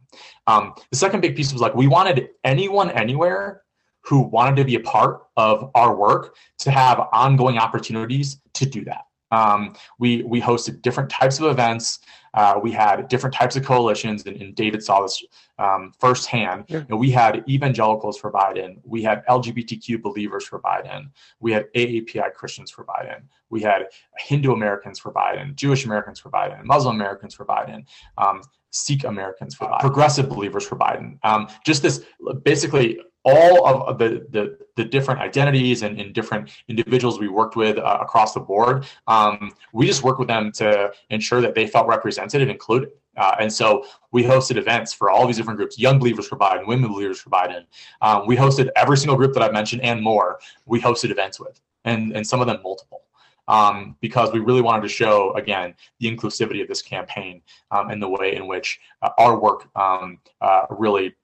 um, 0.48 0.74
the 0.92 0.98
second 0.98 1.22
big 1.22 1.36
piece 1.36 1.54
was 1.54 1.62
like 1.62 1.76
we 1.76 1.88
wanted 1.88 2.30
anyone 2.44 2.90
anywhere 2.92 3.64
who 4.02 4.22
wanted 4.22 4.56
to 4.56 4.66
be 4.66 4.76
a 4.76 4.80
part 4.80 5.28
of 5.38 5.70
our 5.76 5.96
work 5.96 6.36
to 6.58 6.72
have 6.72 7.08
ongoing 7.14 7.58
opportunities 7.58 8.40
to 8.54 8.66
do 8.66 8.84
that. 8.86 9.06
Um, 9.32 9.76
we 10.00 10.24
we 10.24 10.42
hosted 10.42 10.82
different 10.82 11.10
types 11.10 11.40
of 11.40 11.46
events. 11.46 12.00
Uh, 12.34 12.60
we 12.62 12.72
had 12.72 13.08
different 13.08 13.34
types 13.34 13.56
of 13.56 13.64
coalitions, 13.64 14.26
and, 14.26 14.42
and 14.42 14.56
David 14.56 14.84
saw 14.84 15.02
this 15.02 15.24
um, 15.58 15.94
firsthand. 16.00 16.66
Yeah. 16.68 16.80
You 16.80 16.86
know, 16.90 16.98
we 16.98 17.12
had 17.12 17.44
evangelicals 17.48 18.18
for 18.18 18.32
Biden. 18.32 18.78
We 18.84 19.04
had 19.04 19.26
LGBTQ 19.28 20.02
believers 20.02 20.46
for 20.46 20.60
Biden. 20.60 21.10
We 21.40 21.52
had 21.52 21.66
AAPI 21.74 22.34
Christians 22.34 22.72
for 22.72 22.86
Biden. 22.86 23.22
We 23.50 23.62
had 23.62 23.88
Hindu 24.18 24.54
Americans 24.54 25.00
for 25.00 25.12
Biden, 25.12 25.56
Jewish 25.56 25.86
Americans 25.86 26.20
for 26.20 26.30
Biden, 26.30 26.64
Muslim 26.64 26.96
Americans 26.96 27.34
for 27.34 27.46
Biden. 27.46 27.86
Um, 28.18 28.42
Sikh 28.72 29.04
Americans 29.04 29.56
for 29.56 29.66
Biden, 29.66 29.80
progressive 29.80 30.30
believers 30.30 30.68
for 30.68 30.76
Biden. 30.76 31.18
Um, 31.24 31.48
just 31.66 31.82
this 31.82 32.06
basically 32.44 33.00
all 33.26 33.88
of 33.88 33.98
the, 33.98 34.26
the, 34.30 34.58
the 34.76 34.86
different 34.86 35.20
identities 35.20 35.84
and, 35.84 36.00
and, 36.00 36.14
different 36.14 36.50
individuals 36.68 37.20
we 37.20 37.28
worked 37.28 37.56
with 37.56 37.78
uh, 37.78 37.98
across 38.02 38.34
the 38.34 38.40
board, 38.40 38.86
um, 39.08 39.52
we 39.74 39.86
just 39.86 40.04
worked 40.04 40.20
with 40.20 40.28
them 40.28 40.52
to 40.54 40.92
ensure 41.10 41.42
that 41.42 41.54
they 41.54 41.68
felt 41.68 41.88
represented 41.88 42.42
and 42.42 42.50
included. 42.50 42.90
Uh, 43.18 43.36
and 43.40 43.52
so 43.52 43.86
we 44.12 44.24
hosted 44.24 44.56
events 44.56 44.94
for 44.94 45.10
all 45.10 45.28
these 45.28 45.36
different 45.36 45.58
groups, 45.58 45.78
young 45.78 46.00
believers 46.00 46.28
for 46.28 46.38
Biden, 46.38 46.66
women 46.66 46.90
believers 46.90 47.20
for 47.20 47.30
Biden. 47.30 47.66
Um, 48.02 48.26
we 48.26 48.38
hosted 48.38 48.70
every 48.76 48.98
single 48.98 49.18
group 49.18 49.34
that 49.34 49.44
I 49.44 49.52
mentioned 49.52 49.82
and 49.82 50.02
more. 50.02 50.40
We 50.66 50.80
hosted 50.80 51.12
events 51.12 51.40
with, 51.40 51.60
and, 51.84 52.16
and 52.16 52.26
some 52.26 52.40
of 52.40 52.48
them 52.48 52.60
multiple. 52.64 53.02
Um, 53.50 53.96
because 54.00 54.32
we 54.32 54.42
really 54.42 54.62
wanted 54.62 54.84
to 54.84 54.90
show 54.90 55.34
again 55.34 55.74
the 56.00 56.16
inclusivity 56.16 56.62
of 56.62 56.68
this 56.68 56.84
campaign 56.84 57.42
um, 57.72 57.90
and 57.90 58.00
the 58.00 58.08
way 58.08 58.36
in 58.36 58.46
which 58.46 58.80
uh, 59.02 59.10
our 59.18 59.40
work 59.40 59.68
um, 59.76 60.20
uh, 60.40 60.68
really 60.70 61.16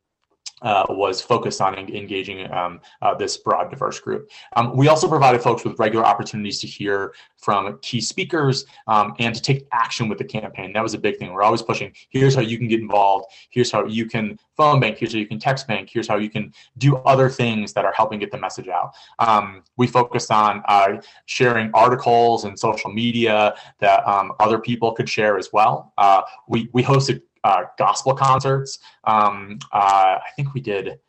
uh, 0.61 0.85
was 0.89 1.21
focused 1.21 1.61
on 1.61 1.75
en- 1.75 1.93
engaging 1.93 2.51
um, 2.51 2.79
uh, 3.01 3.13
this 3.13 3.37
broad, 3.37 3.69
diverse 3.69 3.99
group. 3.99 4.29
Um, 4.55 4.75
we 4.75 4.87
also 4.87 5.07
provided 5.07 5.41
folks 5.41 5.63
with 5.63 5.77
regular 5.79 6.05
opportunities 6.05 6.59
to 6.61 6.67
hear 6.67 7.13
from 7.37 7.77
key 7.81 8.01
speakers 8.01 8.65
um, 8.87 9.13
and 9.19 9.35
to 9.35 9.41
take 9.41 9.67
action 9.71 10.07
with 10.07 10.17
the 10.17 10.23
campaign. 10.23 10.73
That 10.73 10.81
was 10.81 10.93
a 10.93 10.97
big 10.97 11.17
thing. 11.17 11.33
We're 11.33 11.43
always 11.43 11.61
pushing 11.61 11.93
here's 12.09 12.35
how 12.35 12.41
you 12.41 12.57
can 12.57 12.67
get 12.67 12.79
involved, 12.79 13.25
here's 13.49 13.71
how 13.71 13.85
you 13.85 14.05
can 14.05 14.39
phone 14.55 14.79
bank, 14.79 14.97
here's 14.97 15.11
how 15.13 15.19
you 15.19 15.27
can 15.27 15.39
text 15.39 15.67
bank, 15.67 15.89
here's 15.91 16.07
how 16.07 16.17
you 16.17 16.29
can 16.29 16.53
do 16.77 16.97
other 16.97 17.29
things 17.29 17.73
that 17.73 17.85
are 17.85 17.93
helping 17.95 18.19
get 18.19 18.31
the 18.31 18.37
message 18.37 18.69
out. 18.69 18.93
Um, 19.19 19.63
we 19.77 19.87
focused 19.87 20.31
on 20.31 20.63
uh, 20.67 21.01
sharing 21.25 21.69
articles 21.73 22.45
and 22.45 22.57
social 22.57 22.91
media 22.91 23.55
that 23.79 24.07
um, 24.07 24.31
other 24.39 24.59
people 24.59 24.93
could 24.93 25.09
share 25.09 25.37
as 25.37 25.51
well. 25.51 25.93
Uh, 25.97 26.21
we, 26.47 26.69
we 26.71 26.81
hosted 26.81 27.21
uh, 27.45 27.65
gospel 27.77 28.15
concerts. 28.15 28.79
Um, 29.03 29.59
uh, 29.71 30.17
I 30.17 30.29
think 30.35 30.53
we 30.55 30.61
did 30.61 30.99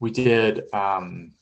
we 0.00 0.10
did 0.10 0.62
um, 0.72 1.34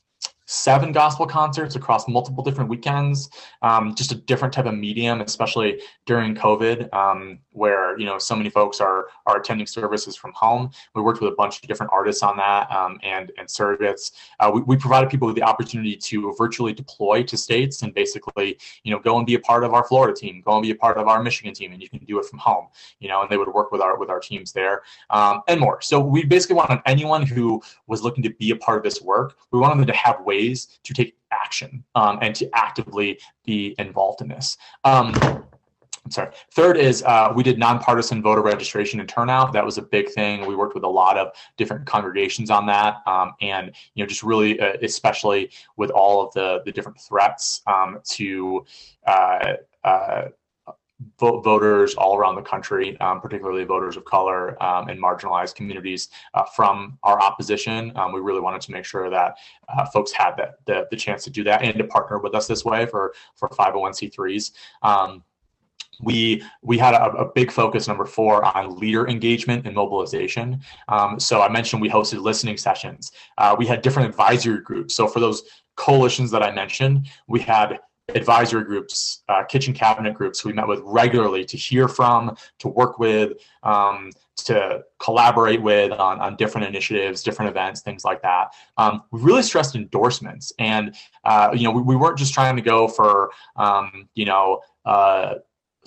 seven 0.49 0.91
gospel 0.91 1.27
concerts 1.27 1.75
across 1.75 2.07
multiple 2.07 2.43
different 2.43 2.71
weekends. 2.71 3.29
Um, 3.61 3.93
just 3.93 4.11
a 4.11 4.15
different 4.15 4.51
type 4.51 4.65
of 4.65 4.73
medium, 4.73 5.21
especially 5.21 5.79
during 6.07 6.33
COVID, 6.33 6.91
um, 6.91 7.39
where 7.51 7.97
you 7.99 8.05
know 8.05 8.17
so 8.17 8.35
many 8.35 8.49
folks 8.49 8.81
are 8.81 9.07
are 9.27 9.37
attending 9.37 9.67
services 9.67 10.15
from 10.15 10.33
home. 10.33 10.71
We 10.95 11.03
worked 11.03 11.21
with 11.21 11.31
a 11.31 11.35
bunch 11.35 11.61
of 11.61 11.67
different 11.67 11.91
artists 11.93 12.23
on 12.23 12.35
that 12.37 12.69
um, 12.71 12.99
and 13.03 13.31
and 13.37 13.47
surrogates. 13.47 14.11
Uh, 14.39 14.49
we, 14.51 14.61
we 14.61 14.75
provided 14.75 15.11
people 15.11 15.27
with 15.27 15.35
the 15.35 15.43
opportunity 15.43 15.95
to 15.95 16.33
virtually 16.35 16.73
deploy 16.73 17.21
to 17.23 17.37
states 17.37 17.83
and 17.83 17.93
basically 17.93 18.57
you 18.83 18.91
know 18.91 18.99
go 18.99 19.17
and 19.17 19.27
be 19.27 19.35
a 19.35 19.39
part 19.39 19.63
of 19.63 19.73
our 19.73 19.83
Florida 19.83 20.19
team, 20.19 20.41
go 20.43 20.53
and 20.53 20.63
be 20.63 20.71
a 20.71 20.75
part 20.75 20.97
of 20.97 21.07
our 21.07 21.21
Michigan 21.21 21.53
team, 21.53 21.73
and 21.73 21.81
you 21.81 21.89
can 21.89 22.03
do 22.05 22.19
it 22.19 22.25
from 22.25 22.39
home. 22.39 22.67
You 22.99 23.07
know, 23.07 23.21
and 23.21 23.29
they 23.29 23.37
would 23.37 23.53
work 23.53 23.71
with 23.71 23.81
our 23.81 23.99
with 23.99 24.09
our 24.09 24.19
teams 24.19 24.51
there 24.51 24.81
um, 25.11 25.41
and 25.47 25.59
more. 25.59 25.79
So 25.81 25.99
we 25.99 26.25
basically 26.25 26.55
wanted 26.55 26.79
anyone 26.87 27.23
who 27.23 27.61
was 27.85 28.01
looking 28.01 28.23
to 28.23 28.31
be 28.31 28.49
a 28.49 28.55
part 28.55 28.77
of 28.77 28.83
this 28.83 28.99
work. 28.99 29.37
We 29.51 29.59
wanted 29.59 29.77
them 29.77 29.87
to 29.87 29.93
have 29.93 30.21
ways 30.21 30.38
ways 30.39 30.79
to 30.83 30.93
take 30.93 31.15
action 31.31 31.83
um, 31.95 32.19
and 32.21 32.35
to 32.35 32.49
actively 32.53 33.19
be 33.45 33.75
involved 33.77 34.21
in 34.21 34.27
this. 34.27 34.57
Um, 34.83 35.13
I'm 36.05 36.11
sorry. 36.11 36.31
Third 36.53 36.77
is 36.77 37.03
uh, 37.03 37.31
we 37.35 37.43
did 37.43 37.59
nonpartisan 37.59 38.21
voter 38.23 38.41
registration 38.41 38.99
and 38.99 39.07
turnout. 39.07 39.53
That 39.53 39.65
was 39.65 39.77
a 39.77 39.81
big 39.81 40.09
thing. 40.09 40.47
We 40.47 40.55
worked 40.55 40.73
with 40.73 40.83
a 40.83 40.89
lot 40.89 41.17
of 41.17 41.27
different 41.57 41.85
congregations 41.85 42.49
on 42.49 42.65
that, 42.67 42.97
um, 43.05 43.33
and 43.41 43.71
you 43.93 44.03
know, 44.03 44.07
just 44.07 44.23
really, 44.23 44.59
uh, 44.59 44.73
especially 44.81 45.51
with 45.77 45.91
all 45.91 46.25
of 46.25 46.33
the 46.33 46.61
the 46.65 46.71
different 46.71 46.99
threats 46.99 47.61
um, 47.67 47.99
to 48.11 48.65
uh, 49.05 49.55
voters 51.19 51.95
all 51.95 52.17
around 52.17 52.35
the 52.35 52.41
country, 52.41 52.99
um, 52.99 53.21
particularly 53.21 53.63
voters 53.63 53.95
of 53.95 54.05
color 54.05 54.61
um, 54.61 54.89
and 54.89 55.01
marginalized 55.01 55.55
communities 55.55 56.09
uh, 56.33 56.43
from 56.43 56.97
our 57.03 57.21
opposition. 57.21 57.91
Um, 57.95 58.11
we 58.11 58.19
really 58.19 58.41
wanted 58.41 58.61
to 58.61 58.71
make 58.71 58.85
sure 58.85 59.09
that 59.09 59.37
uh, 59.69 59.85
folks 59.85 60.11
had 60.11 60.35
the, 60.35 60.51
the, 60.65 60.87
the, 60.91 60.97
chance 60.97 61.23
to 61.23 61.29
do 61.29 61.43
that 61.45 61.61
and 61.61 61.77
to 61.77 61.83
partner 61.85 62.19
with 62.19 62.35
us 62.35 62.47
this 62.47 62.65
way 62.65 62.85
for, 62.85 63.13
for 63.35 63.47
501c3s 63.49 64.51
we 66.01 66.43
we 66.61 66.77
had 66.77 66.93
a, 66.93 67.11
a, 67.11 67.31
big 67.33 67.51
focus 67.51 67.87
number 67.87 68.05
four 68.05 68.43
on 68.57 68.77
leader 68.77 69.07
engagement 69.07 69.65
and 69.65 69.75
mobilization. 69.75 70.61
Um, 70.87 71.19
so 71.19 71.41
i 71.41 71.49
mentioned 71.49 71.81
we 71.81 71.89
hosted 71.89 72.21
listening 72.21 72.57
sessions. 72.57 73.11
Uh, 73.37 73.55
we 73.57 73.65
had 73.65 73.81
different 73.81 74.09
advisory 74.09 74.61
groups. 74.61 74.95
So 74.95 75.07
for 75.07 75.19
those 75.19 75.43
coalitions 75.75 76.31
that 76.31 76.43
i 76.43 76.51
mentioned 76.51 77.07
we 77.27 77.39
had 77.39 77.79
advisory 78.15 78.63
groups 78.63 79.23
uh, 79.29 79.43
kitchen 79.43 79.73
cabinet 79.73 80.13
groups 80.13 80.43
we 80.43 80.53
met 80.53 80.67
with 80.67 80.79
regularly 80.83 81.43
to 81.45 81.57
hear 81.57 81.87
from 81.87 82.35
to 82.57 82.67
work 82.67 82.99
with 82.99 83.33
um, 83.63 84.11
to 84.35 84.81
collaborate 84.99 85.61
with 85.61 85.91
on, 85.91 86.19
on 86.19 86.35
different 86.35 86.67
initiatives 86.67 87.23
different 87.23 87.49
events 87.49 87.81
things 87.81 88.03
like 88.05 88.21
that. 88.21 88.49
Um, 88.77 89.03
we 89.11 89.21
really 89.21 89.43
stressed 89.43 89.75
endorsements 89.75 90.51
and 90.59 90.95
uh, 91.23 91.49
you 91.53 91.63
know 91.63 91.71
we, 91.71 91.81
we, 91.81 91.95
weren't 91.95 92.17
just 92.17 92.33
trying 92.33 92.55
to 92.55 92.61
go 92.61 92.87
for 92.87 93.31
um, 93.55 94.07
you 94.15 94.25
know 94.25 94.61
uh, 94.85 95.35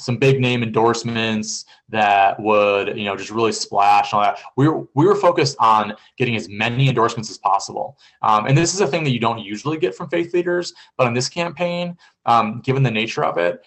some 0.02 0.16
big 0.16 0.40
name 0.40 0.62
endorsements 0.62 1.64
that 1.88 2.38
would 2.40 2.96
you 2.98 3.04
know 3.04 3.16
just 3.16 3.30
really 3.30 3.52
splash 3.52 4.12
and 4.12 4.18
all 4.18 4.24
that. 4.24 4.40
We 4.56 4.68
were 4.68 4.86
we 4.94 5.06
were 5.06 5.14
focused 5.14 5.56
on 5.60 5.94
getting 6.18 6.36
as 6.36 6.48
many 6.48 6.88
endorsements 6.88 7.30
as 7.30 7.38
possible. 7.38 7.98
Um, 8.22 8.46
and 8.46 8.56
this 8.56 8.74
is 8.74 8.80
a 8.80 8.86
thing 8.86 9.04
that 9.04 9.10
you 9.10 9.20
don't 9.20 9.38
usually 9.38 9.78
get 9.78 9.94
from 9.94 10.08
faith 10.08 10.34
leaders 10.34 10.72
but 10.96 11.06
in 11.06 11.14
this 11.14 11.28
campaign 11.28 11.96
um, 12.26 12.60
given 12.60 12.82
the 12.82 12.90
nature 12.90 13.24
of 13.24 13.38
it 13.38 13.64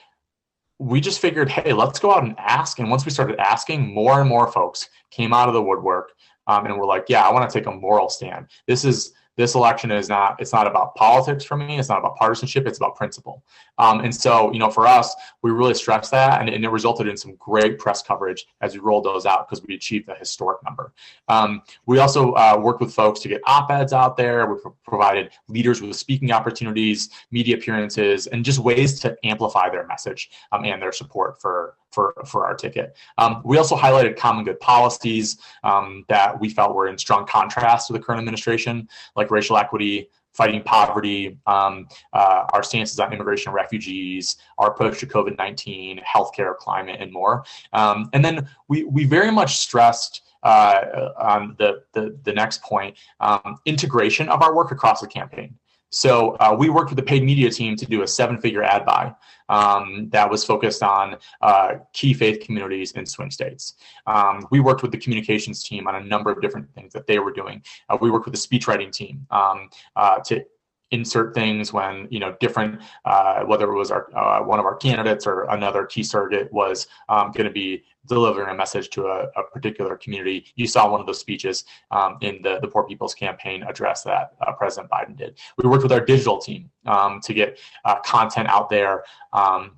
we 0.79 0.99
just 0.99 1.19
figured 1.19 1.49
hey 1.49 1.73
let's 1.73 1.99
go 1.99 2.13
out 2.13 2.23
and 2.23 2.35
ask. 2.37 2.79
And 2.79 2.89
once 2.89 3.05
we 3.05 3.11
started 3.11 3.39
asking 3.39 3.93
more 3.93 4.19
and 4.19 4.29
more 4.29 4.51
folks 4.51 4.89
came 5.11 5.33
out 5.33 5.47
of 5.47 5.53
the 5.53 5.61
woodwork 5.61 6.11
um, 6.47 6.65
and 6.65 6.77
we're 6.77 6.85
like 6.85 7.05
yeah 7.07 7.27
i 7.27 7.31
want 7.31 7.49
to 7.49 7.59
take 7.59 7.67
a 7.67 7.71
moral 7.71 8.09
stand. 8.09 8.47
This 8.67 8.85
is 8.85 9.13
this 9.37 9.55
election 9.55 9.91
is 9.91 10.09
not 10.09 10.35
it's 10.39 10.53
not 10.53 10.67
about 10.67 10.95
politics 10.95 11.43
for 11.43 11.57
me. 11.57 11.77
It's 11.77 11.89
not 11.89 11.99
about 11.99 12.15
partisanship. 12.15 12.65
It's 12.67 12.77
about 12.77 12.95
principle. 12.95 13.43
Um, 13.77 13.99
and 14.01 14.13
so 14.13 14.51
you 14.53 14.59
know 14.59 14.69
for 14.69 14.87
us 14.87 15.13
we 15.41 15.51
really 15.51 15.73
stressed 15.73 16.11
that 16.11 16.41
and, 16.41 16.49
and, 16.49 16.65
it 16.65 16.69
resulted 16.69 17.07
in 17.07 17.15
some 17.15 17.35
great 17.35 17.77
press 17.77 18.01
coverage 18.01 18.47
as 18.61 18.73
we 18.73 18.79
rolled 18.79 19.03
those 19.03 19.25
out 19.25 19.47
because 19.47 19.63
we 19.65 19.75
achieved 19.75 20.09
a 20.09 20.15
historic 20.15 20.63
number. 20.63 20.93
Um, 21.27 21.61
we 21.85 21.99
also 21.99 22.31
uh, 22.33 22.59
worked 22.61 22.81
with 22.81 22.93
folks 22.93 23.19
to 23.21 23.27
get 23.27 23.41
op-eds 23.45 23.93
out 23.93 24.17
there. 24.17 24.47
We 24.47 24.59
pro- 24.59 24.75
provided 24.87 25.31
leaders 25.47 25.81
with 25.81 25.95
speaking 25.95 26.31
opportunities 26.31 27.09
media 27.31 27.57
appearances 27.57 28.27
and 28.27 28.43
just 28.43 28.59
ways 28.59 28.99
to 29.01 29.15
amplify 29.23 29.69
their 29.69 29.85
message 29.85 30.31
um, 30.51 30.65
and 30.65 30.81
their 30.81 30.91
support 30.91 31.39
for 31.41 31.75
for, 31.95 32.13
for 32.27 32.45
our 32.45 32.53
ticket. 32.53 32.95
Um, 33.17 33.41
we 33.45 33.57
also 33.57 33.75
highlighted 33.75 34.17
common 34.17 34.43
good 34.43 34.59
policies 34.59 35.37
um, 35.63 36.03
that 36.09 36.39
we 36.39 36.49
felt 36.49 36.75
were 36.75 36.89
in 36.89 36.97
strong 36.97 37.25
contrast 37.25 37.87
to 37.87 37.93
the 37.93 37.99
current 37.99 38.19
administration, 38.19 38.87
like 39.15 39.24
racial 39.31 39.57
equity, 39.57 40.09
fighting 40.33 40.61
poverty, 40.61 41.37
um, 41.47 41.87
uh, 42.13 42.45
our 42.53 42.61
stances 42.61 42.99
on 42.99 43.13
immigration 43.13 43.49
and 43.49 43.55
refugees, 43.55 44.37
our 44.57 44.69
approach 44.71 44.99
to 44.99 45.07
COVID 45.07 45.37
19, 45.37 45.99
healthcare, 45.99 46.55
climate, 46.57 46.97
and 46.99 47.11
more. 47.11 47.45
Um, 47.73 48.09
and 48.13 48.23
then 48.23 48.47
we, 48.67 48.83
we 48.83 49.05
very 49.05 49.31
much 49.31 49.57
stressed. 49.57 50.21
Uh, 50.43 51.09
on 51.17 51.55
the, 51.57 51.81
the, 51.93 52.15
the 52.21 52.31
next 52.31 52.61
point, 52.61 52.95
um, 53.19 53.57
integration 53.65 54.29
of 54.29 54.43
our 54.43 54.55
work 54.55 54.69
across 54.69 55.01
the 55.01 55.07
campaign. 55.07 55.57
So 55.89 56.31
uh, 56.39 56.55
we 56.57 56.69
worked 56.69 56.89
with 56.89 56.97
the 56.97 57.03
paid 57.03 57.23
media 57.23 57.49
team 57.49 57.75
to 57.77 57.85
do 57.85 58.01
a 58.01 58.07
seven-figure 58.07 58.63
ad 58.63 58.85
buy 58.85 59.13
um, 59.49 60.09
that 60.09 60.29
was 60.29 60.43
focused 60.43 60.83
on 60.83 61.17
uh, 61.41 61.75
key 61.93 62.13
faith 62.13 62.41
communities 62.41 62.91
in 62.93 63.05
swing 63.05 63.31
states. 63.31 63.75
Um, 64.07 64.45
we 64.51 64.59
worked 64.59 64.81
with 64.81 64.91
the 64.91 64.97
communications 64.97 65.63
team 65.63 65.87
on 65.87 65.95
a 65.95 66.03
number 66.03 66.31
of 66.31 66.41
different 66.41 66.73
things 66.73 66.93
that 66.93 67.07
they 67.07 67.19
were 67.19 67.31
doing. 67.31 67.61
Uh, 67.89 67.97
we 68.01 68.11
worked 68.11 68.25
with 68.25 68.33
the 68.33 68.39
speech 68.39 68.67
writing 68.67 68.91
team 68.91 69.25
um, 69.31 69.69
uh, 69.95 70.19
to 70.19 70.43
insert 70.91 71.33
things 71.33 71.73
when 71.73 72.07
you 72.11 72.19
know 72.19 72.35
different 72.39 72.79
uh, 73.05 73.43
whether 73.43 73.71
it 73.71 73.75
was 73.75 73.91
our 73.91 74.15
uh, 74.15 74.43
one 74.43 74.59
of 74.59 74.65
our 74.65 74.75
candidates 74.75 75.25
or 75.25 75.43
another 75.45 75.85
key 75.85 76.03
surrogate 76.03 76.51
was 76.53 76.87
um, 77.09 77.31
going 77.31 77.45
to 77.45 77.51
be 77.51 77.83
delivering 78.07 78.49
a 78.49 78.53
message 78.53 78.89
to 78.91 79.07
a, 79.07 79.27
a, 79.35 79.43
particular 79.51 79.95
community. 79.97 80.45
You 80.55 80.67
saw 80.67 80.89
one 80.89 80.99
of 80.99 81.07
those 81.07 81.19
speeches 81.19 81.65
um, 81.91 82.17
in 82.21 82.41
the, 82.41 82.59
the 82.61 82.67
poor 82.67 82.83
people's 82.83 83.13
campaign 83.13 83.63
address 83.63 84.03
that 84.03 84.33
uh, 84.45 84.51
president 84.53 84.91
biden 84.91 85.15
did. 85.15 85.37
We 85.57 85.69
worked 85.69 85.83
with 85.83 85.91
our 85.91 86.03
digital 86.03 86.39
team 86.39 86.69
um, 86.85 87.19
to 87.21 87.33
get 87.33 87.59
uh, 87.83 87.99
content 88.01 88.49
out 88.49 88.69
there 88.69 89.03
um, 89.33 89.77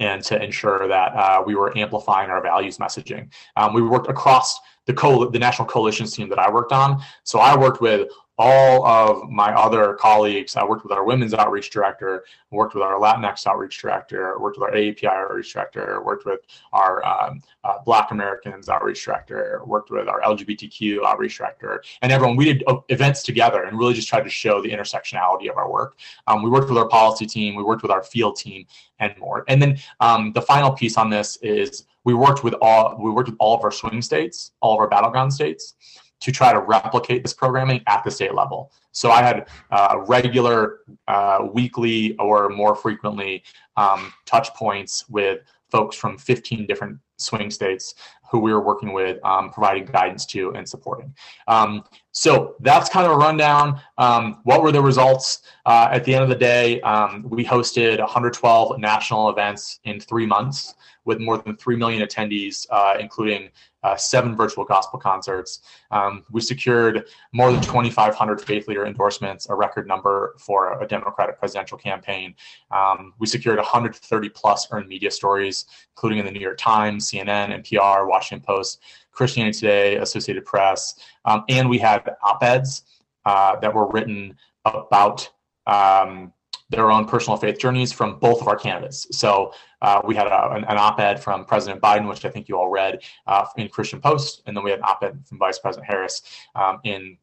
and 0.00 0.22
to 0.24 0.42
ensure 0.42 0.88
that 0.88 1.14
uh, 1.14 1.42
we 1.44 1.54
were 1.54 1.76
amplifying 1.76 2.30
our 2.30 2.42
values 2.42 2.78
messaging. 2.78 3.32
Um, 3.56 3.74
we 3.74 3.82
worked 3.82 4.08
across 4.08 4.58
the 4.86 4.92
co- 4.92 5.30
the 5.30 5.38
national 5.38 5.68
coalitions 5.68 6.14
team 6.14 6.28
that 6.28 6.38
I 6.38 6.50
worked 6.50 6.72
on. 6.72 7.02
So 7.24 7.38
I 7.38 7.56
worked 7.56 7.80
with 7.80 8.08
all 8.42 8.84
of 8.84 9.30
my 9.30 9.54
other 9.54 9.94
colleagues. 9.94 10.56
I 10.56 10.64
worked 10.64 10.82
with 10.82 10.90
our 10.90 11.04
women's 11.04 11.32
outreach 11.32 11.70
director, 11.70 12.24
worked 12.50 12.74
with 12.74 12.82
our 12.82 12.98
Latinx 12.98 13.46
outreach 13.46 13.80
director, 13.80 14.36
worked 14.40 14.58
with 14.58 14.68
our 14.68 14.74
AAPI 14.74 15.04
outreach 15.04 15.52
director, 15.52 16.02
worked 16.04 16.26
with 16.26 16.40
our 16.72 17.06
um, 17.06 17.40
uh, 17.62 17.78
Black 17.84 18.10
Americans 18.10 18.68
outreach 18.68 19.04
director, 19.04 19.62
worked 19.64 19.92
with 19.92 20.08
our 20.08 20.20
LGBTQ 20.22 21.04
outreach 21.04 21.38
director, 21.38 21.84
and 22.02 22.10
everyone. 22.10 22.36
We 22.36 22.46
did 22.46 22.64
uh, 22.66 22.78
events 22.88 23.22
together 23.22 23.62
and 23.62 23.78
really 23.78 23.94
just 23.94 24.08
tried 24.08 24.24
to 24.24 24.30
show 24.30 24.60
the 24.60 24.70
intersectionality 24.70 25.48
of 25.48 25.56
our 25.56 25.70
work. 25.70 25.96
Um, 26.26 26.42
we 26.42 26.50
worked 26.50 26.68
with 26.68 26.78
our 26.78 26.88
policy 26.88 27.26
team, 27.26 27.54
we 27.54 27.62
worked 27.62 27.82
with 27.82 27.92
our 27.92 28.02
field 28.02 28.34
team, 28.34 28.66
and 28.98 29.16
more. 29.18 29.44
And 29.46 29.62
then 29.62 29.78
um, 30.00 30.32
the 30.32 30.42
final 30.42 30.72
piece 30.72 30.96
on 30.98 31.10
this 31.10 31.36
is 31.42 31.84
we 32.02 32.14
worked 32.14 32.42
with 32.42 32.54
all 32.60 32.98
we 33.00 33.12
worked 33.12 33.28
with 33.28 33.38
all 33.38 33.56
of 33.56 33.62
our 33.62 33.70
swing 33.70 34.02
states, 34.02 34.50
all 34.60 34.74
of 34.74 34.80
our 34.80 34.88
battleground 34.88 35.32
states 35.32 35.76
to 36.22 36.30
try 36.30 36.52
to 36.52 36.60
replicate 36.60 37.22
this 37.22 37.34
programming 37.34 37.82
at 37.88 38.04
the 38.04 38.10
state 38.10 38.34
level. 38.34 38.72
So 38.92 39.10
I 39.10 39.22
had 39.22 39.48
uh, 39.72 40.04
regular, 40.06 40.80
uh, 41.08 41.48
weekly, 41.52 42.16
or 42.18 42.48
more 42.48 42.76
frequently 42.76 43.42
um, 43.76 44.12
touch 44.24 44.54
points 44.54 45.08
with 45.08 45.40
folks 45.70 45.96
from 45.96 46.16
15 46.16 46.66
different 46.66 46.98
swing 47.16 47.50
states 47.50 47.94
who 48.32 48.38
we 48.38 48.50
were 48.50 48.62
working 48.62 48.94
with, 48.94 49.22
um, 49.24 49.50
providing 49.50 49.84
guidance 49.84 50.24
to 50.24 50.54
and 50.54 50.66
supporting. 50.66 51.14
Um, 51.46 51.84
so 52.12 52.56
that's 52.60 52.88
kind 52.88 53.04
of 53.04 53.12
a 53.12 53.16
rundown. 53.16 53.78
Um, 53.98 54.40
what 54.44 54.62
were 54.62 54.72
the 54.72 54.80
results? 54.80 55.42
Uh, 55.66 55.88
at 55.92 56.04
the 56.04 56.14
end 56.14 56.22
of 56.24 56.30
the 56.30 56.34
day, 56.34 56.80
um, 56.80 57.26
we 57.28 57.44
hosted 57.44 57.98
112 57.98 58.78
national 58.78 59.28
events 59.28 59.80
in 59.84 60.00
three 60.00 60.24
months 60.24 60.74
with 61.04 61.20
more 61.20 61.38
than 61.38 61.56
3 61.56 61.76
million 61.76 62.06
attendees, 62.06 62.66
uh, 62.70 62.94
including 62.98 63.50
uh, 63.82 63.96
seven 63.96 64.36
virtual 64.36 64.64
gospel 64.64 64.98
concerts. 64.98 65.60
Um, 65.90 66.24
we 66.30 66.40
secured 66.40 67.06
more 67.32 67.50
than 67.50 67.60
2,500 67.60 68.40
faith 68.40 68.68
leader 68.68 68.86
endorsements, 68.86 69.48
a 69.48 69.54
record 69.54 69.88
number 69.88 70.34
for 70.38 70.80
a 70.80 70.86
Democratic 70.86 71.38
presidential 71.38 71.76
campaign. 71.76 72.34
Um, 72.70 73.14
we 73.18 73.26
secured 73.26 73.58
130 73.58 74.28
plus 74.28 74.68
earned 74.70 74.88
media 74.88 75.10
stories, 75.10 75.66
including 75.96 76.18
in 76.18 76.24
the 76.24 76.30
New 76.30 76.40
York 76.40 76.58
Times, 76.58 77.10
CNN, 77.10 77.62
NPR, 77.62 78.06
Washington 78.06 78.21
Post, 78.30 78.80
Christianity 79.10 79.58
Today, 79.58 79.96
Associated 79.96 80.44
Press, 80.44 80.94
um, 81.24 81.44
and 81.48 81.68
we 81.68 81.78
had 81.78 82.08
op 82.22 82.42
eds 82.42 82.82
uh, 83.24 83.56
that 83.60 83.74
were 83.74 83.88
written 83.88 84.36
about. 84.64 85.28
Um, 85.66 86.32
their 86.72 86.90
own 86.90 87.04
personal 87.04 87.36
faith 87.36 87.58
journeys 87.58 87.92
from 87.92 88.18
both 88.18 88.40
of 88.40 88.48
our 88.48 88.56
candidates. 88.56 89.06
So 89.12 89.52
uh, 89.82 90.00
we 90.04 90.16
had 90.16 90.26
a, 90.26 90.52
an, 90.52 90.64
an, 90.64 90.78
op-ed 90.78 91.22
from 91.22 91.44
President 91.44 91.82
Biden, 91.82 92.08
which 92.08 92.24
I 92.24 92.30
think 92.30 92.48
you 92.48 92.56
all 92.56 92.70
read 92.70 93.02
uh, 93.26 93.44
in 93.58 93.68
Christian 93.68 94.00
Post, 94.00 94.42
and 94.46 94.56
then 94.56 94.64
we 94.64 94.70
had 94.70 94.78
an 94.80 94.86
op-ed 94.86 95.20
from 95.26 95.38
Vice 95.38 95.58
President 95.58 95.86
Harris 95.86 96.22
um, 96.54 96.80
in 96.84 97.18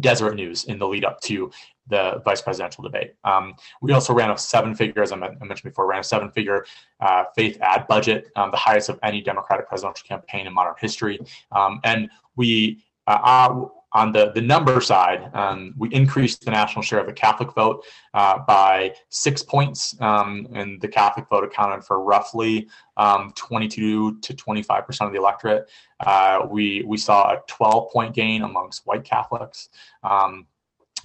Deseret 0.00 0.34
News 0.34 0.64
in 0.64 0.78
the 0.78 0.86
lead 0.86 1.04
up 1.04 1.20
to 1.22 1.50
the 1.88 2.20
vice 2.24 2.42
presidential 2.42 2.82
debate. 2.82 3.14
Um, 3.24 3.54
we 3.80 3.92
also 3.92 4.12
ran 4.12 4.30
a 4.30 4.36
seven-figure, 4.36 5.02
as 5.02 5.12
I 5.12 5.16
mentioned 5.16 5.62
before, 5.62 5.86
ran 5.86 6.00
a 6.00 6.04
seven-figure 6.04 6.66
uh, 7.00 7.24
faith 7.34 7.58
ad 7.60 7.86
budget, 7.86 8.30
um, 8.36 8.50
the 8.50 8.56
highest 8.56 8.88
of 8.88 8.98
any 9.02 9.20
Democratic 9.20 9.68
presidential 9.68 10.06
campaign 10.06 10.46
in 10.46 10.52
modern 10.52 10.74
history, 10.78 11.18
um, 11.52 11.80
and 11.84 12.10
we. 12.34 12.82
Uh, 13.06 13.66
on 13.96 14.12
the, 14.12 14.30
the 14.34 14.42
number 14.42 14.78
side, 14.82 15.30
um, 15.32 15.72
we 15.78 15.88
increased 15.88 16.44
the 16.44 16.50
national 16.50 16.82
share 16.82 16.98
of 16.98 17.06
the 17.06 17.14
Catholic 17.14 17.54
vote 17.54 17.82
uh, 18.12 18.38
by 18.46 18.94
six 19.08 19.42
points, 19.42 19.96
um, 20.02 20.46
and 20.52 20.78
the 20.82 20.88
Catholic 20.88 21.26
vote 21.30 21.44
accounted 21.44 21.82
for 21.82 22.04
roughly 22.04 22.68
um, 22.98 23.32
22 23.36 24.20
to 24.20 24.34
25 24.34 24.86
percent 24.86 25.08
of 25.08 25.14
the 25.14 25.18
electorate. 25.18 25.70
Uh, 26.00 26.46
we 26.50 26.84
we 26.86 26.98
saw 26.98 27.32
a 27.32 27.42
12 27.48 27.90
point 27.90 28.14
gain 28.14 28.42
amongst 28.42 28.86
white 28.86 29.02
Catholics. 29.02 29.70
Um, 30.04 30.46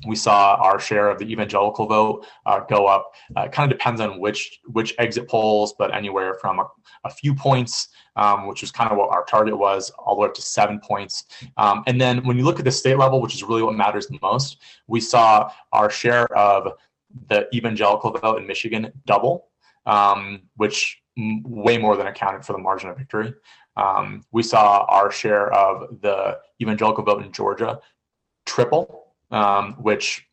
we 0.08 0.16
saw 0.16 0.56
our 0.56 0.80
share 0.80 1.10
of 1.10 1.20
the 1.20 1.32
evangelical 1.32 1.86
vote 1.86 2.26
uh, 2.46 2.62
go 2.62 2.88
up. 2.88 3.12
Uh, 3.38 3.42
it 3.42 3.52
kind 3.52 3.72
of 3.72 3.78
depends 3.78 4.02
on 4.02 4.20
which 4.20 4.60
which 4.66 4.96
exit 4.98 5.28
polls, 5.28 5.74
but 5.78 5.94
anywhere 5.94 6.36
from 6.36 6.60
a, 6.60 6.68
a 7.06 7.10
few 7.10 7.36
points, 7.36 7.90
um, 8.16 8.48
which 8.48 8.62
was 8.62 8.72
kind 8.72 8.92
of 8.92 8.98
what 8.98 9.10
our 9.10 9.24
target 9.26 9.58
was, 9.58 9.92
all 9.92 10.16
the 10.16 10.22
way 10.22 10.28
up 10.28 10.34
to 10.34 10.42
seven 10.42 10.80
points. 10.80 11.26
Um, 11.58 11.84
and 11.88 12.00
then 12.00 12.26
when 12.26 12.38
you 12.38 12.44
look 12.44 12.60
at 12.60 12.66
the 12.66 12.72
state 12.72 12.98
level, 12.98 13.22
which 13.22 13.36
is 13.36 13.44
really 13.44 13.64
what 13.64 13.76
matters 13.76 14.08
the 14.08 14.20
most, 14.22 14.58
we 14.88 15.00
saw 15.00 15.52
our 15.72 15.90
share 15.90 16.26
of 16.36 16.74
the 17.30 17.48
evangelical 17.54 18.12
vote 18.12 18.40
in 18.40 18.48
Michigan 18.48 18.92
double, 19.06 19.50
um, 19.86 20.44
which 20.56 21.02
way 21.18 21.78
more 21.78 21.98
than 21.98 22.08
accounted 22.08 22.46
for 22.46 22.54
the 22.54 22.60
margin 22.60 22.90
of 22.90 22.98
victory. 22.98 23.34
Um, 23.78 24.24
we 24.32 24.44
saw 24.44 24.86
our 24.90 25.12
share 25.12 25.52
of 25.54 26.02
the 26.02 26.40
evangelical 26.62 27.04
vote 27.04 27.24
in 27.24 27.32
Georgia 27.32 27.80
triple 28.46 29.01
um, 29.32 29.74
which 29.74 30.28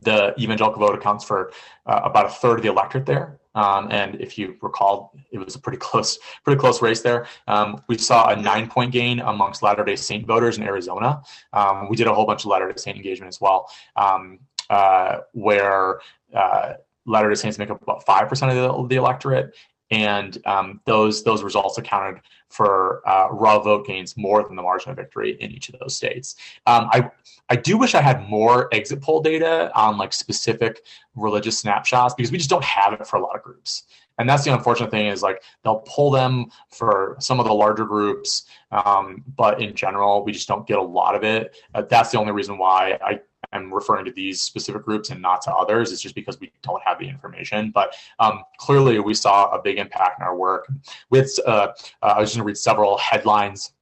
the 0.00 0.34
evangelical 0.40 0.80
vote 0.80 0.94
accounts 0.94 1.24
for 1.24 1.52
uh, 1.86 2.00
about 2.04 2.26
a 2.26 2.30
third 2.30 2.58
of 2.58 2.62
the 2.62 2.68
electorate 2.68 3.06
there. 3.06 3.38
Um, 3.54 3.88
and 3.90 4.18
if 4.20 4.38
you 4.38 4.56
recall, 4.62 5.12
it 5.30 5.38
was 5.38 5.54
a 5.54 5.58
pretty 5.58 5.78
close, 5.80 6.18
pretty 6.44 6.58
close 6.58 6.80
race 6.80 7.02
there. 7.02 7.26
Um, 7.46 7.82
we 7.88 7.98
saw 7.98 8.30
a 8.30 8.36
nine-point 8.36 8.92
gain 8.92 9.20
amongst 9.20 9.62
Latter-day 9.62 9.96
Saint 9.96 10.26
voters 10.26 10.56
in 10.56 10.64
Arizona. 10.64 11.22
Um, 11.52 11.88
we 11.90 11.96
did 11.96 12.06
a 12.06 12.14
whole 12.14 12.24
bunch 12.24 12.44
of 12.44 12.46
Latter-day 12.46 12.76
Saint 12.76 12.96
engagement 12.96 13.28
as 13.28 13.40
well, 13.40 13.70
um, 13.96 14.38
uh, 14.70 15.18
where 15.32 16.00
uh, 16.34 16.74
Latter-day 17.04 17.34
Saints 17.34 17.58
make 17.58 17.70
up 17.70 17.82
about 17.82 18.06
five 18.06 18.28
percent 18.28 18.52
of 18.52 18.56
the, 18.56 18.88
the 18.88 18.96
electorate, 18.96 19.54
and 19.92 20.38
um, 20.46 20.80
those 20.86 21.22
those 21.22 21.42
results 21.42 21.78
accounted 21.78 22.22
for 22.48 23.06
uh, 23.08 23.28
raw 23.30 23.58
vote 23.58 23.86
gains 23.86 24.16
more 24.16 24.42
than 24.42 24.56
the 24.56 24.62
margin 24.62 24.90
of 24.90 24.96
victory 24.96 25.36
in 25.40 25.52
each 25.52 25.68
of 25.68 25.78
those 25.78 25.94
states. 25.94 26.34
Um, 26.66 26.88
I 26.90 27.10
I 27.50 27.56
do 27.56 27.76
wish 27.76 27.94
I 27.94 28.00
had 28.00 28.28
more 28.28 28.68
exit 28.74 29.02
poll 29.02 29.20
data 29.20 29.70
on 29.74 29.98
like 29.98 30.12
specific 30.12 30.84
religious 31.14 31.58
snapshots 31.58 32.14
because 32.14 32.32
we 32.32 32.38
just 32.38 32.50
don't 32.50 32.64
have 32.64 32.94
it 32.94 33.06
for 33.06 33.16
a 33.16 33.20
lot 33.20 33.36
of 33.36 33.42
groups. 33.42 33.84
And 34.18 34.28
that's 34.28 34.44
the 34.44 34.52
unfortunate 34.52 34.90
thing 34.90 35.06
is 35.06 35.22
like 35.22 35.42
they'll 35.62 35.82
pull 35.86 36.10
them 36.10 36.46
for 36.68 37.16
some 37.18 37.40
of 37.40 37.46
the 37.46 37.52
larger 37.52 37.84
groups, 37.84 38.44
um, 38.70 39.22
but 39.36 39.60
in 39.60 39.74
general 39.74 40.24
we 40.24 40.32
just 40.32 40.48
don't 40.48 40.66
get 40.66 40.78
a 40.78 40.82
lot 40.82 41.14
of 41.14 41.24
it. 41.24 41.56
Uh, 41.74 41.82
that's 41.82 42.10
the 42.10 42.18
only 42.18 42.32
reason 42.32 42.56
why 42.56 42.98
I 43.04 43.20
I'm 43.52 43.72
referring 43.72 44.04
to 44.06 44.12
these 44.12 44.42
specific 44.42 44.82
groups 44.82 45.10
and 45.10 45.20
not 45.20 45.42
to 45.42 45.52
others. 45.52 45.92
It's 45.92 46.02
just 46.02 46.14
because 46.14 46.38
we 46.40 46.52
don't 46.62 46.82
have 46.84 46.98
the 46.98 47.08
information. 47.08 47.70
But 47.70 47.94
um, 48.18 48.42
clearly, 48.58 48.98
we 49.00 49.14
saw 49.14 49.50
a 49.50 49.60
big 49.60 49.78
impact 49.78 50.20
in 50.20 50.24
our 50.24 50.36
work. 50.36 50.70
With 51.10 51.38
uh, 51.46 51.68
uh, 52.02 52.14
I 52.16 52.20
was 52.20 52.30
going 52.30 52.42
to 52.42 52.44
read 52.44 52.56
several 52.56 52.96
headlines 52.98 53.72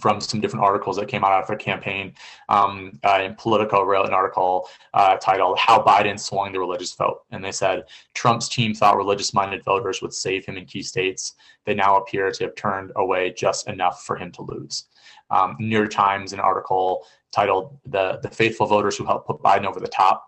from 0.00 0.20
some 0.20 0.40
different 0.40 0.64
articles 0.64 0.96
that 0.96 1.06
came 1.06 1.24
out 1.24 1.40
of 1.40 1.46
the 1.46 1.56
campaign. 1.56 2.12
Um, 2.48 2.98
uh, 3.04 3.20
in 3.22 3.34
Politico 3.36 3.84
wrote 3.84 4.06
an 4.06 4.14
article 4.14 4.68
uh, 4.94 5.16
titled 5.16 5.58
"How 5.58 5.82
Biden 5.82 6.18
Swung 6.18 6.52
the 6.52 6.58
Religious 6.58 6.94
Vote," 6.94 7.22
and 7.30 7.44
they 7.44 7.52
said 7.52 7.84
Trump's 8.14 8.48
team 8.48 8.74
thought 8.74 8.96
religious-minded 8.96 9.64
voters 9.64 10.02
would 10.02 10.12
save 10.12 10.44
him 10.44 10.56
in 10.56 10.64
key 10.64 10.82
states. 10.82 11.34
They 11.64 11.74
now 11.74 11.96
appear 11.98 12.30
to 12.32 12.44
have 12.44 12.54
turned 12.56 12.92
away 12.96 13.32
just 13.32 13.68
enough 13.68 14.04
for 14.04 14.16
him 14.16 14.32
to 14.32 14.42
lose. 14.42 14.86
Um, 15.30 15.56
New 15.58 15.76
York 15.76 15.90
Times, 15.90 16.32
an 16.32 16.40
article 16.40 17.06
titled 17.32 17.78
"The 17.84 18.18
the 18.22 18.30
Faithful 18.30 18.66
Voters 18.66 18.96
Who 18.96 19.04
Helped 19.04 19.26
Put 19.26 19.42
Biden 19.42 19.66
Over 19.66 19.80
the 19.80 19.88
Top." 19.88 20.26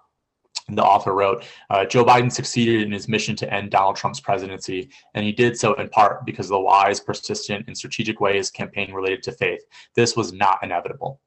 the 0.70 0.84
author 0.84 1.14
wrote 1.14 1.44
uh, 1.70 1.84
Joe 1.86 2.04
Biden 2.04 2.30
succeeded 2.30 2.82
in 2.82 2.92
his 2.92 3.08
mission 3.08 3.34
to 3.36 3.52
end 3.52 3.70
Donald 3.70 3.96
Trump's 3.96 4.20
presidency, 4.20 4.90
and 5.14 5.24
he 5.24 5.32
did 5.32 5.58
so 5.58 5.74
in 5.74 5.88
part 5.88 6.26
because 6.26 6.46
of 6.46 6.50
the 6.50 6.60
wise, 6.60 7.00
persistent, 7.00 7.64
and 7.66 7.76
strategic 7.76 8.20
way 8.20 8.36
his 8.36 8.50
campaign 8.50 8.92
related 8.92 9.22
to 9.24 9.32
faith. 9.32 9.62
This 9.94 10.16
was 10.16 10.32
not 10.32 10.58
inevitable. 10.62 11.20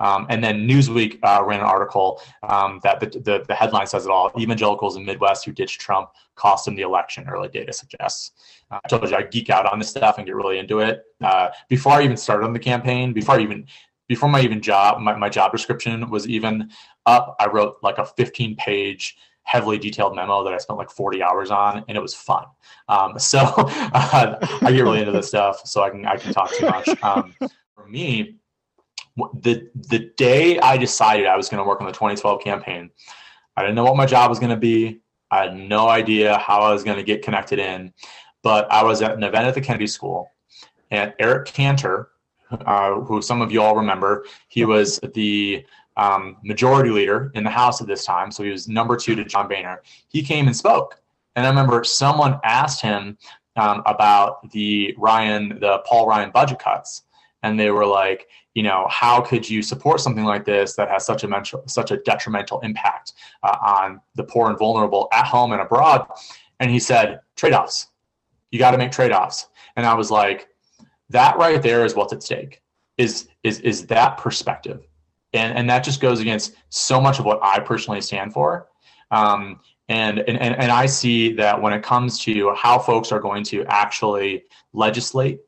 Um, 0.00 0.26
and 0.30 0.42
then 0.42 0.66
Newsweek 0.66 1.18
uh, 1.22 1.44
ran 1.44 1.60
an 1.60 1.66
article 1.66 2.20
um, 2.48 2.80
that 2.82 3.00
the, 3.00 3.06
the, 3.06 3.44
the, 3.46 3.54
headline 3.54 3.86
says 3.86 4.06
it 4.06 4.10
all 4.10 4.32
Evangelicals 4.36 4.96
in 4.96 5.04
Midwest 5.04 5.44
who 5.44 5.52
ditched 5.52 5.80
Trump 5.80 6.08
cost 6.34 6.66
him 6.66 6.74
the 6.74 6.82
election, 6.82 7.28
early 7.28 7.48
data 7.48 7.72
suggests. 7.72 8.32
Uh, 8.70 8.80
I 8.82 8.88
told 8.88 9.08
you 9.08 9.14
I 9.14 9.22
geek 9.22 9.50
out 9.50 9.66
on 9.66 9.78
this 9.78 9.90
stuff 9.90 10.16
and 10.16 10.26
get 10.26 10.34
really 10.34 10.58
into 10.58 10.80
it. 10.80 11.02
Uh, 11.22 11.50
before 11.68 11.92
I 11.92 12.02
even 12.02 12.16
started 12.16 12.46
on 12.46 12.54
the 12.54 12.58
campaign, 12.58 13.12
before 13.12 13.36
I 13.36 13.42
even 13.42 13.66
before 14.10 14.28
my 14.28 14.40
even 14.40 14.60
job, 14.60 15.00
my, 15.00 15.14
my 15.14 15.28
job 15.28 15.52
description 15.52 16.10
was 16.10 16.26
even 16.26 16.68
up, 17.06 17.36
I 17.38 17.46
wrote 17.46 17.76
like 17.80 17.98
a 17.98 18.04
15 18.04 18.56
page 18.56 19.16
heavily 19.44 19.78
detailed 19.78 20.16
memo 20.16 20.42
that 20.42 20.52
I 20.52 20.58
spent 20.58 20.80
like 20.80 20.90
40 20.90 21.22
hours 21.22 21.52
on, 21.52 21.84
and 21.86 21.96
it 21.96 22.00
was 22.00 22.12
fun. 22.12 22.44
Um, 22.88 23.16
so 23.20 23.38
uh, 23.38 24.36
I 24.62 24.72
get 24.72 24.82
really 24.82 24.98
into 24.98 25.12
this 25.12 25.28
stuff, 25.28 25.64
so 25.64 25.84
I 25.84 25.90
can 25.90 26.04
I 26.06 26.16
can 26.16 26.34
talk 26.34 26.52
too 26.52 26.66
much. 26.66 26.88
Um, 27.04 27.36
for 27.76 27.86
me, 27.86 28.34
the 29.16 29.70
the 29.74 30.10
day 30.16 30.58
I 30.58 30.76
decided 30.76 31.26
I 31.26 31.36
was 31.36 31.48
going 31.48 31.62
to 31.62 31.68
work 31.68 31.80
on 31.80 31.86
the 31.86 31.92
2012 31.92 32.42
campaign, 32.42 32.90
I 33.56 33.62
didn't 33.62 33.76
know 33.76 33.84
what 33.84 33.96
my 33.96 34.06
job 34.06 34.28
was 34.28 34.40
going 34.40 34.50
to 34.50 34.56
be. 34.56 35.02
I 35.30 35.44
had 35.44 35.56
no 35.56 35.88
idea 35.88 36.36
how 36.38 36.62
I 36.62 36.72
was 36.72 36.82
going 36.82 36.96
to 36.96 37.04
get 37.04 37.22
connected 37.22 37.60
in, 37.60 37.94
but 38.42 38.68
I 38.72 38.82
was 38.82 39.02
at 39.02 39.12
an 39.12 39.22
event 39.22 39.46
at 39.46 39.54
the 39.54 39.60
Kennedy 39.60 39.86
School, 39.86 40.32
and 40.90 41.14
Eric 41.20 41.46
Cantor, 41.46 42.10
uh, 42.50 43.00
who 43.00 43.22
some 43.22 43.42
of 43.42 43.52
you 43.52 43.62
all 43.62 43.76
remember. 43.76 44.24
He 44.48 44.64
was 44.64 45.00
the 45.14 45.64
um, 45.96 46.36
majority 46.42 46.90
leader 46.90 47.30
in 47.34 47.44
the 47.44 47.50
House 47.50 47.80
at 47.80 47.86
this 47.86 48.04
time, 48.04 48.30
so 48.30 48.42
he 48.42 48.50
was 48.50 48.68
number 48.68 48.96
two 48.96 49.14
to 49.14 49.24
John 49.24 49.48
Boehner. 49.48 49.82
He 50.08 50.22
came 50.22 50.46
and 50.46 50.56
spoke, 50.56 51.00
and 51.36 51.46
I 51.46 51.48
remember 51.48 51.84
someone 51.84 52.40
asked 52.44 52.80
him 52.80 53.18
um, 53.56 53.82
about 53.86 54.50
the 54.50 54.94
Ryan, 54.96 55.58
the 55.60 55.78
Paul 55.86 56.06
Ryan 56.06 56.30
budget 56.30 56.58
cuts, 56.58 57.02
and 57.42 57.58
they 57.58 57.70
were 57.70 57.86
like, 57.86 58.28
you 58.54 58.62
know, 58.62 58.86
how 58.90 59.20
could 59.20 59.48
you 59.48 59.62
support 59.62 60.00
something 60.00 60.24
like 60.24 60.44
this 60.44 60.74
that 60.74 60.88
has 60.88 61.06
such 61.06 61.24
a 61.24 61.28
mental, 61.28 61.62
such 61.66 61.90
a 61.90 61.98
detrimental 61.98 62.60
impact 62.60 63.12
uh, 63.42 63.56
on 63.60 64.00
the 64.16 64.24
poor 64.24 64.48
and 64.48 64.58
vulnerable 64.58 65.08
at 65.12 65.26
home 65.26 65.52
and 65.52 65.60
abroad? 65.60 66.06
And 66.58 66.70
he 66.70 66.78
said, 66.78 67.20
trade-offs. 67.36 67.88
You 68.50 68.58
got 68.58 68.72
to 68.72 68.78
make 68.78 68.90
trade-offs. 68.90 69.46
And 69.76 69.86
I 69.86 69.94
was 69.94 70.10
like, 70.10 70.48
that 71.10 71.36
right 71.36 71.60
there 71.62 71.84
is 71.84 71.94
what's 71.94 72.12
at 72.12 72.22
stake 72.22 72.62
is 72.96 73.28
is 73.42 73.60
is 73.60 73.86
that 73.86 74.16
perspective. 74.16 74.86
And 75.32 75.56
and 75.56 75.70
that 75.70 75.84
just 75.84 76.00
goes 76.00 76.20
against 76.20 76.54
so 76.70 77.00
much 77.00 77.18
of 77.18 77.24
what 77.24 77.38
i 77.42 77.60
personally 77.60 78.00
stand 78.00 78.32
for. 78.32 78.68
Um, 79.10 79.60
and, 79.88 80.20
and 80.20 80.38
and 80.38 80.70
i 80.70 80.86
see 80.86 81.32
that 81.34 81.60
when 81.60 81.72
it 81.72 81.82
comes 81.82 82.20
to 82.20 82.54
how 82.54 82.78
folks 82.78 83.10
are 83.10 83.20
going 83.20 83.42
to 83.44 83.64
actually 83.66 84.44
legislate 84.72 85.40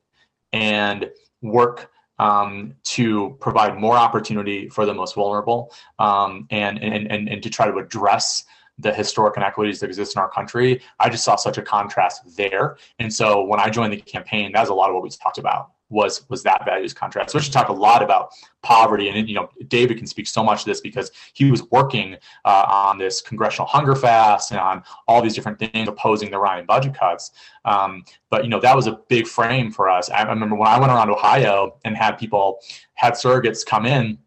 and 0.53 1.09
work 1.43 1.91
um, 2.19 2.75
to 2.85 3.37
provide 3.41 3.79
more 3.79 3.97
opportunity 3.97 4.69
for 4.69 4.87
the 4.87 4.95
most 4.95 5.15
vulnerable 5.15 5.73
um, 5.99 6.47
and, 6.51 6.83
and, 6.83 7.11
and, 7.11 7.29
and 7.29 7.43
to 7.43 7.51
try 7.51 7.67
to 7.67 7.79
address 7.79 8.45
the 8.79 8.93
historic 8.93 9.37
inequities 9.37 9.81
that 9.81 9.87
exist 9.87 10.17
in 10.17 10.23
our 10.23 10.29
country, 10.29 10.81
I 10.99 11.09
just 11.09 11.25
saw 11.25 11.37
such 11.37 11.59
a 11.59 11.63
contrast 11.63 12.37
there. 12.37 12.77
And 12.99 13.13
so 13.13 13.45
when 13.45 13.61
I 13.61 13.71
joined 13.71 13.93
the 13.93 14.01
campaign, 14.01 14.53
that 14.53 14.61
was 14.61 14.71
a 14.71 14.75
lot 14.75 14.89
of 14.89 14.95
what 14.95 15.03
we 15.03 15.11
talked 15.11 15.39
about 15.39 15.71
was 15.93 16.29
was 16.29 16.43
that 16.43 16.65
values 16.65 16.93
contrast. 16.93 17.31
So 17.31 17.39
we 17.39 17.45
should 17.45 17.53
talk 17.53 17.69
a 17.69 17.73
lot 17.73 18.03
about 18.03 18.31
poverty, 18.63 19.09
and 19.09 19.29
you 19.29 19.35
know, 19.35 19.49
David 19.69 19.99
can 19.99 20.07
speak 20.07 20.27
so 20.27 20.43
much 20.43 20.65
to 20.65 20.71
this 20.71 20.81
because 20.81 21.13
he 21.35 21.51
was 21.51 21.63
working 21.71 22.17
uh, 22.45 22.65
on 22.69 22.99
this 22.99 23.21
congressional 23.21 23.69
hunger 23.69 23.95
fast 23.95 24.51
and 24.51 24.59
on 24.59 24.83
all 25.07 25.23
these 25.23 25.35
different 25.35 25.59
things 25.59 25.89
opposing 25.89 26.31
the 26.31 26.39
Ryan 26.39 26.67
budget 26.67 26.95
cuts. 26.95 27.33
Um, 27.65 28.05
but 28.31 28.43
you 28.43 28.51
know, 28.51 28.61
that 28.61 28.75
was 28.75 28.87
a 28.87 28.99
big 29.09 29.27
frame 29.27 29.71
for 29.71 29.89
us. 29.89 30.11
I 30.11 30.23
remember 30.23 30.57
when 30.57 30.69
I 30.69 30.81
went 30.81 30.91
around 30.91 31.11
Ohio 31.11 31.79
and 31.85 31.97
had 31.97 32.13
people 32.13 32.61
had 32.95 33.13
surrogates 33.13 33.65
come 33.65 33.87
in. 33.87 34.19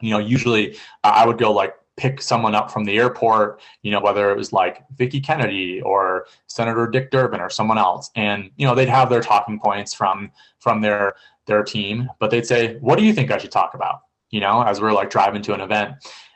You 0.00 0.10
know, 0.10 0.18
usually 0.18 0.74
uh, 1.02 1.12
I 1.14 1.26
would 1.26 1.38
go 1.38 1.50
like 1.50 1.74
pick 1.96 2.20
someone 2.20 2.54
up 2.54 2.70
from 2.70 2.84
the 2.84 2.96
airport, 2.98 3.60
you 3.82 3.90
know, 3.90 4.00
whether 4.00 4.30
it 4.30 4.36
was 4.36 4.52
like 4.52 4.84
Vicki 4.96 5.20
Kennedy 5.20 5.80
or 5.80 6.26
Senator 6.46 6.86
Dick 6.86 7.10
Durbin 7.10 7.40
or 7.40 7.50
someone 7.50 7.78
else. 7.78 8.10
And, 8.14 8.50
you 8.56 8.66
know, 8.66 8.74
they'd 8.74 8.88
have 8.88 9.08
their 9.08 9.22
talking 9.22 9.58
points 9.58 9.94
from 9.94 10.30
from 10.58 10.80
their 10.80 11.14
their 11.46 11.62
team, 11.62 12.10
but 12.18 12.30
they'd 12.30 12.46
say, 12.46 12.76
What 12.78 12.98
do 12.98 13.04
you 13.04 13.12
think 13.12 13.30
I 13.30 13.38
should 13.38 13.52
talk 13.52 13.74
about? 13.74 14.00
You 14.30 14.40
know, 14.40 14.62
as 14.62 14.80
we 14.80 14.88
are 14.88 14.92
like 14.92 15.10
driving 15.10 15.42
to 15.42 15.54
an 15.54 15.60
event. 15.60 15.94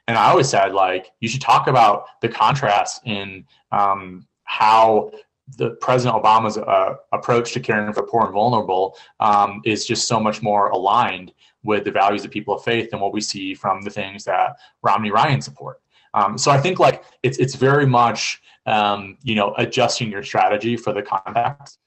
And 0.09 0.19
I 0.19 0.31
always 0.31 0.49
said, 0.49 0.73
like, 0.73 1.13
you 1.21 1.29
should 1.29 1.41
talk 1.41 1.69
about 1.69 2.07
the 2.21 2.29
contrast 2.29 3.03
in 3.05 3.45
um, 3.71 4.27
how 4.45 5.13
the 5.57 5.71
President 5.81 6.21
Obama's 6.21 6.59
uh, 6.59 6.95
approach 7.13 7.53
to 7.53 7.61
caring 7.61 7.93
for 7.93 8.03
poor 8.03 8.25
and 8.25 8.33
vulnerable 8.33 8.97
um, 9.21 9.61
is 9.65 9.87
just 9.87 10.09
so 10.09 10.19
much 10.19 10.43
more 10.43 10.71
aligned 10.71 11.33
with 11.63 11.85
the 11.85 11.91
values 11.91 12.25
of 12.25 12.31
people 12.31 12.55
of 12.55 12.65
faith 12.65 12.89
and 12.93 13.01
what 13.01 13.13
we 13.13 13.21
see 13.21 13.55
from 13.55 13.83
the 13.83 13.91
things 13.91 14.25
that 14.25 14.57
Romney 14.83 15.11
Ryan 15.11 15.41
support. 15.41 15.81
Um, 16.15 16.39
so 16.39 16.51
I 16.51 16.59
think 16.59 16.79
like 16.79 17.05
it's 17.23 17.39
it's 17.39 17.55
very 17.55 17.87
much 17.87 18.43
um, 18.67 19.17
you 19.23 19.35
know 19.35 19.55
adjusting 19.59 20.11
your 20.11 20.23
strategy 20.23 20.77
for 20.77 20.93
the 20.93 21.03
context. 21.03 21.79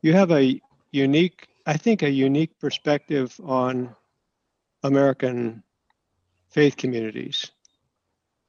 You 0.00 0.14
have 0.14 0.30
a 0.32 0.60
unique, 0.90 1.48
I 1.66 1.76
think, 1.76 2.02
a 2.02 2.10
unique 2.10 2.58
perspective 2.58 3.38
on 3.44 3.94
American 4.82 5.62
faith 6.50 6.76
communities. 6.76 7.50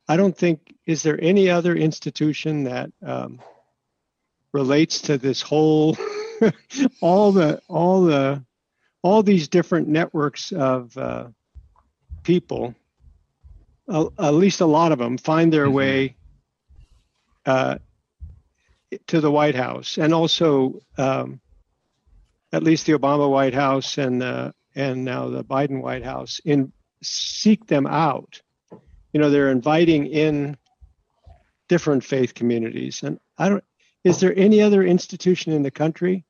I 0.08 0.18
don't 0.18 0.38
think 0.38 0.74
is 0.86 1.04
there 1.04 1.20
any 1.22 1.50
other 1.50 1.76
institution 1.76 2.64
that 2.66 2.92
um, 3.06 3.42
relates 4.52 5.02
to 5.02 5.18
this 5.18 5.42
whole 5.42 5.98
all 7.02 7.32
the 7.32 7.62
all 7.68 8.04
the 8.04 8.44
all 9.04 9.22
these 9.22 9.48
different 9.48 9.88
networks 9.88 10.52
of 10.52 10.98
uh, 10.98 11.28
people 12.24 12.74
uh, 13.88 14.08
at 14.20 14.34
least 14.34 14.62
a 14.62 14.66
lot 14.66 14.92
of 14.92 15.00
them, 15.00 15.18
find 15.18 15.52
their 15.52 15.66
mm-hmm. 15.66 15.76
way 15.76 16.16
uh, 17.46 17.78
to 19.08 19.20
the 19.20 19.32
White 19.32 19.56
House, 19.56 19.98
and 19.98 20.14
also 20.14 20.80
um, 20.98 21.40
at 22.52 22.64
least 22.64 22.86
the 22.86 22.94
Obama 22.94 23.30
White 23.30 23.54
House 23.54 23.98
and 23.98 24.24
uh, 24.24 24.52
and 24.76 25.04
now 25.04 25.30
the 25.30 25.44
Biden 25.44 25.82
White 25.82 26.04
House 26.04 26.40
in 26.46 26.72
seek 27.02 27.68
them 27.68 27.86
out. 27.86 28.42
You 29.12 29.20
know, 29.20 29.30
they're 29.30 29.52
inviting 29.52 30.08
in 30.08 30.58
different 31.68 32.04
faith 32.04 32.34
communities, 32.34 33.04
and 33.04 33.20
I 33.38 33.50
don't. 33.50 33.64
Is 34.04 34.20
there 34.20 34.38
any 34.38 34.62
other 34.62 34.84
institution 34.84 35.54
in 35.54 35.64
the 35.64 35.72
country 35.72 36.26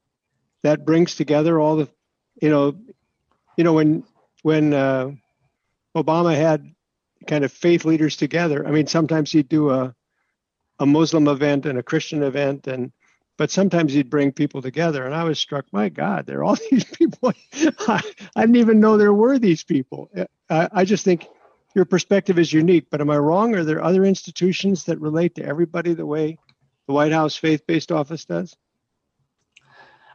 that 0.61 0.85
brings 0.85 1.15
together 1.15 1.59
all 1.59 1.75
the, 1.75 1.89
you 2.43 2.49
know, 2.49 2.75
you 3.55 3.63
know 3.63 3.71
when 3.71 4.03
when 4.41 4.73
uh, 4.73 5.11
Obama 5.95 6.35
had 6.35 6.75
kind 7.25 7.45
of 7.45 7.53
faith 7.53 7.85
leaders 7.85 8.17
together. 8.17 8.67
I 8.67 8.71
mean, 8.71 8.85
sometimes 8.85 9.31
he'd 9.31 9.47
do 9.47 9.69
a 9.69 9.95
a 10.77 10.85
Muslim 10.85 11.29
event 11.29 11.65
and 11.65 11.79
a 11.79 11.83
Christian 11.83 12.21
event, 12.21 12.67
and 12.67 12.91
but 13.37 13.49
sometimes 13.49 13.93
he'd 13.93 14.09
bring 14.09 14.33
people 14.33 14.61
together. 14.61 15.05
And 15.05 15.15
I 15.15 15.23
was 15.23 15.39
struck, 15.39 15.67
my 15.71 15.87
God, 15.87 16.25
there 16.25 16.39
are 16.39 16.43
all 16.43 16.57
these 16.69 16.83
people. 16.83 17.31
I, 17.87 18.01
I 18.35 18.41
didn't 18.41 18.57
even 18.57 18.81
know 18.81 18.97
there 18.97 19.13
were 19.13 19.39
these 19.39 19.63
people. 19.63 20.09
I, 20.49 20.67
I 20.73 20.83
just 20.83 21.05
think 21.05 21.25
your 21.73 21.85
perspective 21.85 22.37
is 22.37 22.51
unique. 22.51 22.87
But 22.91 22.99
am 22.99 23.09
I 23.09 23.19
wrong? 23.19 23.55
Are 23.55 23.63
there 23.63 23.81
other 23.81 24.03
institutions 24.03 24.83
that 24.83 24.99
relate 24.99 25.35
to 25.35 25.45
everybody 25.45 25.93
the 25.93 26.05
way 26.05 26.37
the 26.87 26.93
White 26.93 27.13
House 27.13 27.37
faith-based 27.37 27.93
office 27.93 28.25
does? 28.25 28.53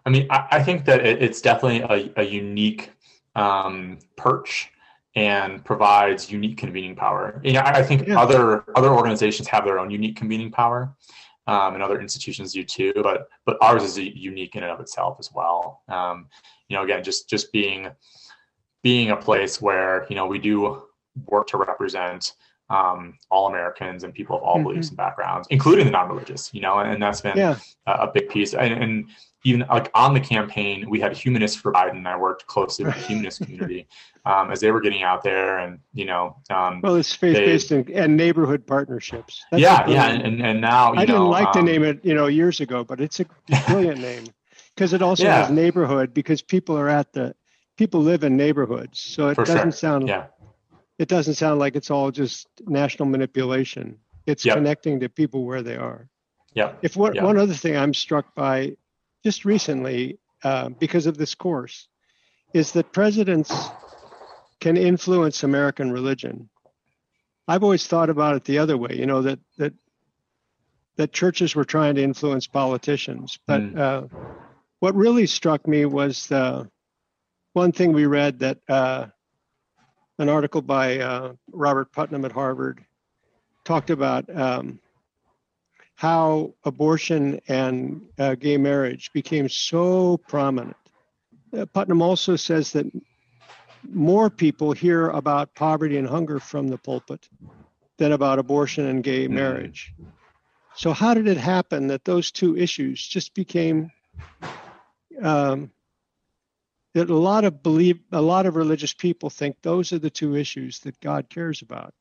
I 0.09 0.11
mean, 0.11 0.27
I, 0.31 0.47
I 0.53 0.63
think 0.63 0.87
that 0.87 1.05
it, 1.05 1.23
it's 1.23 1.43
definitely 1.43 1.83
a, 1.83 2.23
a 2.23 2.25
unique 2.25 2.93
um, 3.37 3.99
perch 4.17 4.71
and 5.15 5.63
provides 5.63 6.33
unique 6.33 6.57
convening 6.57 6.97
power. 6.97 7.43
You 7.45 7.53
know, 7.53 7.63
I 7.63 7.83
think 7.83 8.09
yeah. 8.09 8.19
other 8.19 8.65
other 8.75 8.89
organizations 8.89 9.49
have 9.49 9.67
their 9.67 9.79
own 9.79 9.91
unique 9.91 10.17
convening 10.17 10.51
power, 10.51 10.95
um, 11.47 11.75
and 11.75 11.83
other 11.83 12.01
institutions 12.01 12.55
do 12.55 12.65
too. 12.65 12.95
But 12.97 13.29
but 13.45 13.59
ours 13.61 13.83
is 13.83 13.99
unique 13.99 14.57
in 14.57 14.63
and 14.63 14.73
of 14.73 14.81
itself 14.81 15.19
as 15.21 15.31
well. 15.31 15.83
Um, 15.89 16.29
you 16.69 16.77
know, 16.77 16.85
again, 16.85 17.05
just 17.05 17.29
just 17.29 17.53
being 17.53 17.91
being 18.83 19.11
a 19.11 19.17
place 19.17 19.61
where 19.61 20.07
you 20.09 20.17
know 20.17 20.27
we 20.27 20.39
do 20.39 20.85
work 21.27 21.49
to 21.49 21.59
represent 21.59 22.33
um, 22.71 23.19
all 23.31 23.49
Americans 23.49 24.05
and 24.05 24.15
people 24.15 24.37
of 24.37 24.43
all 24.43 24.55
mm-hmm. 24.55 24.69
beliefs 24.69 24.89
and 24.89 24.97
backgrounds, 24.97 25.49
including 25.51 25.85
the 25.85 25.91
non-religious. 25.91 26.53
You 26.55 26.63
know, 26.63 26.79
and 26.79 27.03
that's 27.03 27.21
been 27.21 27.37
yeah. 27.37 27.59
a, 27.87 27.93
a, 27.93 28.11
big 28.11 28.31
piece. 28.31 28.55
And, 28.55 28.73
and 28.83 29.09
even 29.45 29.65
like 29.69 29.91
on 29.95 30.15
the 30.15 30.21
campaign, 30.21 30.89
we 30.91 31.01
had 31.01 31.17
humanists 31.17 31.57
for 31.57 31.73
Biden. 31.73 32.07
I 32.07 32.17
worked 32.17 32.47
closely 32.47 32.85
with 32.85 32.95
the 32.95 33.01
humanist 33.03 33.43
community 33.43 33.87
um, 34.25 34.51
as 34.51 34.61
they 34.61 34.71
were 34.71 34.81
getting 34.81 35.03
out 35.03 35.23
there, 35.23 35.59
and 35.59 35.79
you 35.93 36.05
know, 36.05 36.37
um, 36.51 36.81
well, 36.83 36.97
it's 36.97 37.15
faith 37.15 37.37
based 37.37 37.71
and, 37.71 37.89
and, 37.91 38.17
neighborhood 38.17 38.67
partnerships. 38.67 39.45
That's 39.51 39.63
yeah, 39.63 39.89
yeah, 39.89 40.09
and, 40.09 40.43
and 40.45 40.61
now 40.61 40.93
I 40.95 41.05
didn't 41.05 41.29
like 41.29 41.49
um, 41.49 41.53
to 41.55 41.63
name 41.63 41.85
it, 41.85 42.05
you 42.05 42.15
know, 42.15 42.27
years 42.27 42.61
ago, 42.61 42.83
but 42.83 43.01
it's 43.01 43.21
a 43.21 43.27
brilliant 43.69 44.01
name 44.01 44.25
because 44.75 44.93
it 44.93 45.03
also 45.03 45.25
yeah. 45.25 45.43
has 45.43 45.51
neighborhood 45.51 46.13
because 46.13 46.43
people 46.43 46.77
are 46.77 46.89
at 46.89 47.13
the 47.13 47.35
people 47.77 48.01
live 48.01 48.25
in 48.25 48.37
neighborhoods, 48.37 48.99
so 48.99 49.29
it 49.29 49.37
for 49.37 49.45
doesn't 49.45 49.63
sure. 49.63 49.73
sound 49.73 50.09
yeah. 50.09 50.27
It 50.99 51.09
doesn't 51.09 51.35
sound 51.35 51.61
like 51.61 51.77
it's 51.77 51.93
all 51.93 52.11
just 52.11 52.49
national 52.67 53.09
manipulation. 53.09 53.99
It's 54.27 54.45
yep. 54.45 54.57
connecting 54.57 54.99
to 55.01 55.09
people 55.09 55.45
where 55.45 55.63
they 55.63 55.77
are. 55.77 56.09
Yeah. 56.55 56.73
If 56.83 56.97
one, 56.97 57.15
yep. 57.15 57.23
one 57.23 57.39
other 57.39 57.55
thing 57.55 57.77
I'm 57.77 57.95
struck 57.95 58.35
by 58.35 58.77
just 59.25 59.45
recently 59.45 60.19
uh, 60.45 60.69
because 60.69 61.07
of 61.07 61.17
this 61.17 61.35
course 61.35 61.89
is 62.55 62.73
that 62.73 62.93
presidents 62.93 63.53
can 64.61 64.77
influence 64.77 65.43
American 65.43 65.93
religion. 65.93 66.49
I've 67.47 67.63
always 67.63 67.87
thought 67.87 68.11
about 68.11 68.37
it 68.37 68.45
the 68.45 68.59
other 68.59 68.77
way, 68.77 68.97
you 68.97 69.07
know, 69.07 69.23
that 69.23 69.39
that 69.57 69.73
that 70.97 71.13
churches 71.13 71.55
were 71.55 71.65
trying 71.65 71.95
to 71.95 72.03
influence 72.03 72.47
politicians. 72.47 73.39
But 73.47 73.61
mm. 73.63 73.79
uh, 73.79 74.07
what 74.81 74.95
really 74.95 75.27
struck 75.27 75.67
me 75.67 75.87
was 75.87 76.27
the 76.27 76.69
one 77.53 77.73
thing 77.73 77.93
we 77.93 78.07
read 78.07 78.41
that 78.41 78.59
uh, 78.69 79.07
an 80.19 80.29
article 80.29 80.61
by 80.61 80.99
uh, 80.99 81.33
Robert 81.53 81.93
Putnam 81.93 82.25
at 82.25 82.33
Harvard 82.33 82.85
talked 83.65 83.91
about 83.91 84.29
um, 84.35 84.81
how 85.99 86.55
abortion 86.65 87.41
and 87.49 88.03
uh, 88.21 88.37
gay 88.37 88.57
marriage 88.57 89.13
became 89.13 89.49
so 89.49 90.17
prominent. 90.29 90.77
Uh, 91.53 91.67
Putnam 91.67 92.03
also 92.03 92.37
says 92.37 92.71
that 92.71 92.87
more 93.83 94.31
people 94.31 94.71
hear 94.71 95.09
about 95.09 95.57
poverty 95.57 95.97
and 95.97 96.09
hunger 96.09 96.39
from 96.39 96.69
the 96.69 96.79
pulpit 96.79 97.29
than 97.97 98.13
about 98.13 98.39
abortion 98.39 98.87
and 98.87 99.03
gay 99.03 99.27
mm. 99.27 99.33
marriage. 99.33 99.93
So, 100.77 100.93
how 100.93 101.15
did 101.15 101.27
it 101.27 101.37
happen 101.37 101.89
that 101.89 102.05
those 102.05 102.31
two 102.31 102.57
issues 102.57 103.05
just 103.05 103.35
became 103.35 103.91
um, 105.21 105.73
that 106.95 107.11
a 107.11 107.17
lot 107.17 107.45
of 107.45 107.61
believe 107.61 107.99
a 108.13 108.23
lot 108.23 108.47
of 108.47 108.55
religious 108.55 108.95
people 108.95 109.31
think 109.31 109.57
those 109.63 109.93
are 109.93 109.99
the 109.99 110.11
two 110.11 110.37
issues 110.37 110.79
that 110.81 111.01
God 111.01 111.29
cares 111.29 111.61
about, 111.61 111.93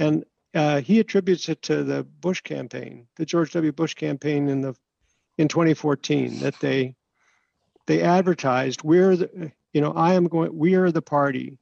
and 0.00 0.24
uh, 0.54 0.80
he 0.80 1.00
attributes 1.00 1.48
it 1.48 1.62
to 1.62 1.82
the 1.82 2.04
Bush 2.04 2.40
campaign, 2.40 3.06
the 3.16 3.26
George 3.26 3.52
W. 3.52 3.72
Bush 3.72 3.94
campaign 3.94 4.48
in 4.48 4.60
the 4.60 4.74
in 5.36 5.48
2014, 5.48 6.38
that 6.40 6.58
they 6.60 6.94
they 7.86 8.02
advertised 8.02 8.82
we're 8.82 9.16
the 9.16 9.52
you 9.72 9.80
know 9.80 9.92
I 9.92 10.14
am 10.14 10.28
going 10.28 10.56
we 10.56 10.74
are 10.76 10.92
the 10.92 11.02
party 11.02 11.58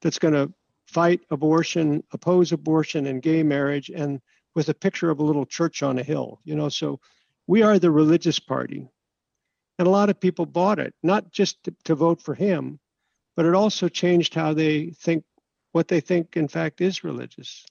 that's 0.00 0.18
going 0.18 0.34
to 0.34 0.52
fight 0.86 1.22
abortion, 1.30 2.04
oppose 2.12 2.52
abortion 2.52 3.06
and 3.06 3.22
gay 3.22 3.42
marriage, 3.42 3.90
and 3.90 4.20
with 4.54 4.68
a 4.68 4.74
picture 4.74 5.10
of 5.10 5.18
a 5.18 5.24
little 5.24 5.46
church 5.46 5.82
on 5.82 5.98
a 5.98 6.04
hill. 6.04 6.40
You 6.44 6.54
know, 6.54 6.68
so 6.68 7.00
we 7.46 7.62
are 7.62 7.78
the 7.78 7.90
religious 7.90 8.38
party, 8.38 8.88
and 9.78 9.88
a 9.88 9.90
lot 9.90 10.10
of 10.10 10.20
people 10.20 10.46
bought 10.46 10.78
it, 10.78 10.94
not 11.02 11.32
just 11.32 11.64
to, 11.64 11.74
to 11.84 11.94
vote 11.96 12.22
for 12.22 12.34
him, 12.34 12.78
but 13.34 13.44
it 13.44 13.54
also 13.54 13.88
changed 13.88 14.34
how 14.34 14.54
they 14.54 14.90
think 14.90 15.24
what 15.72 15.88
they 15.88 15.98
think 15.98 16.36
in 16.36 16.46
fact 16.46 16.80
is 16.80 17.02
religious. 17.02 17.66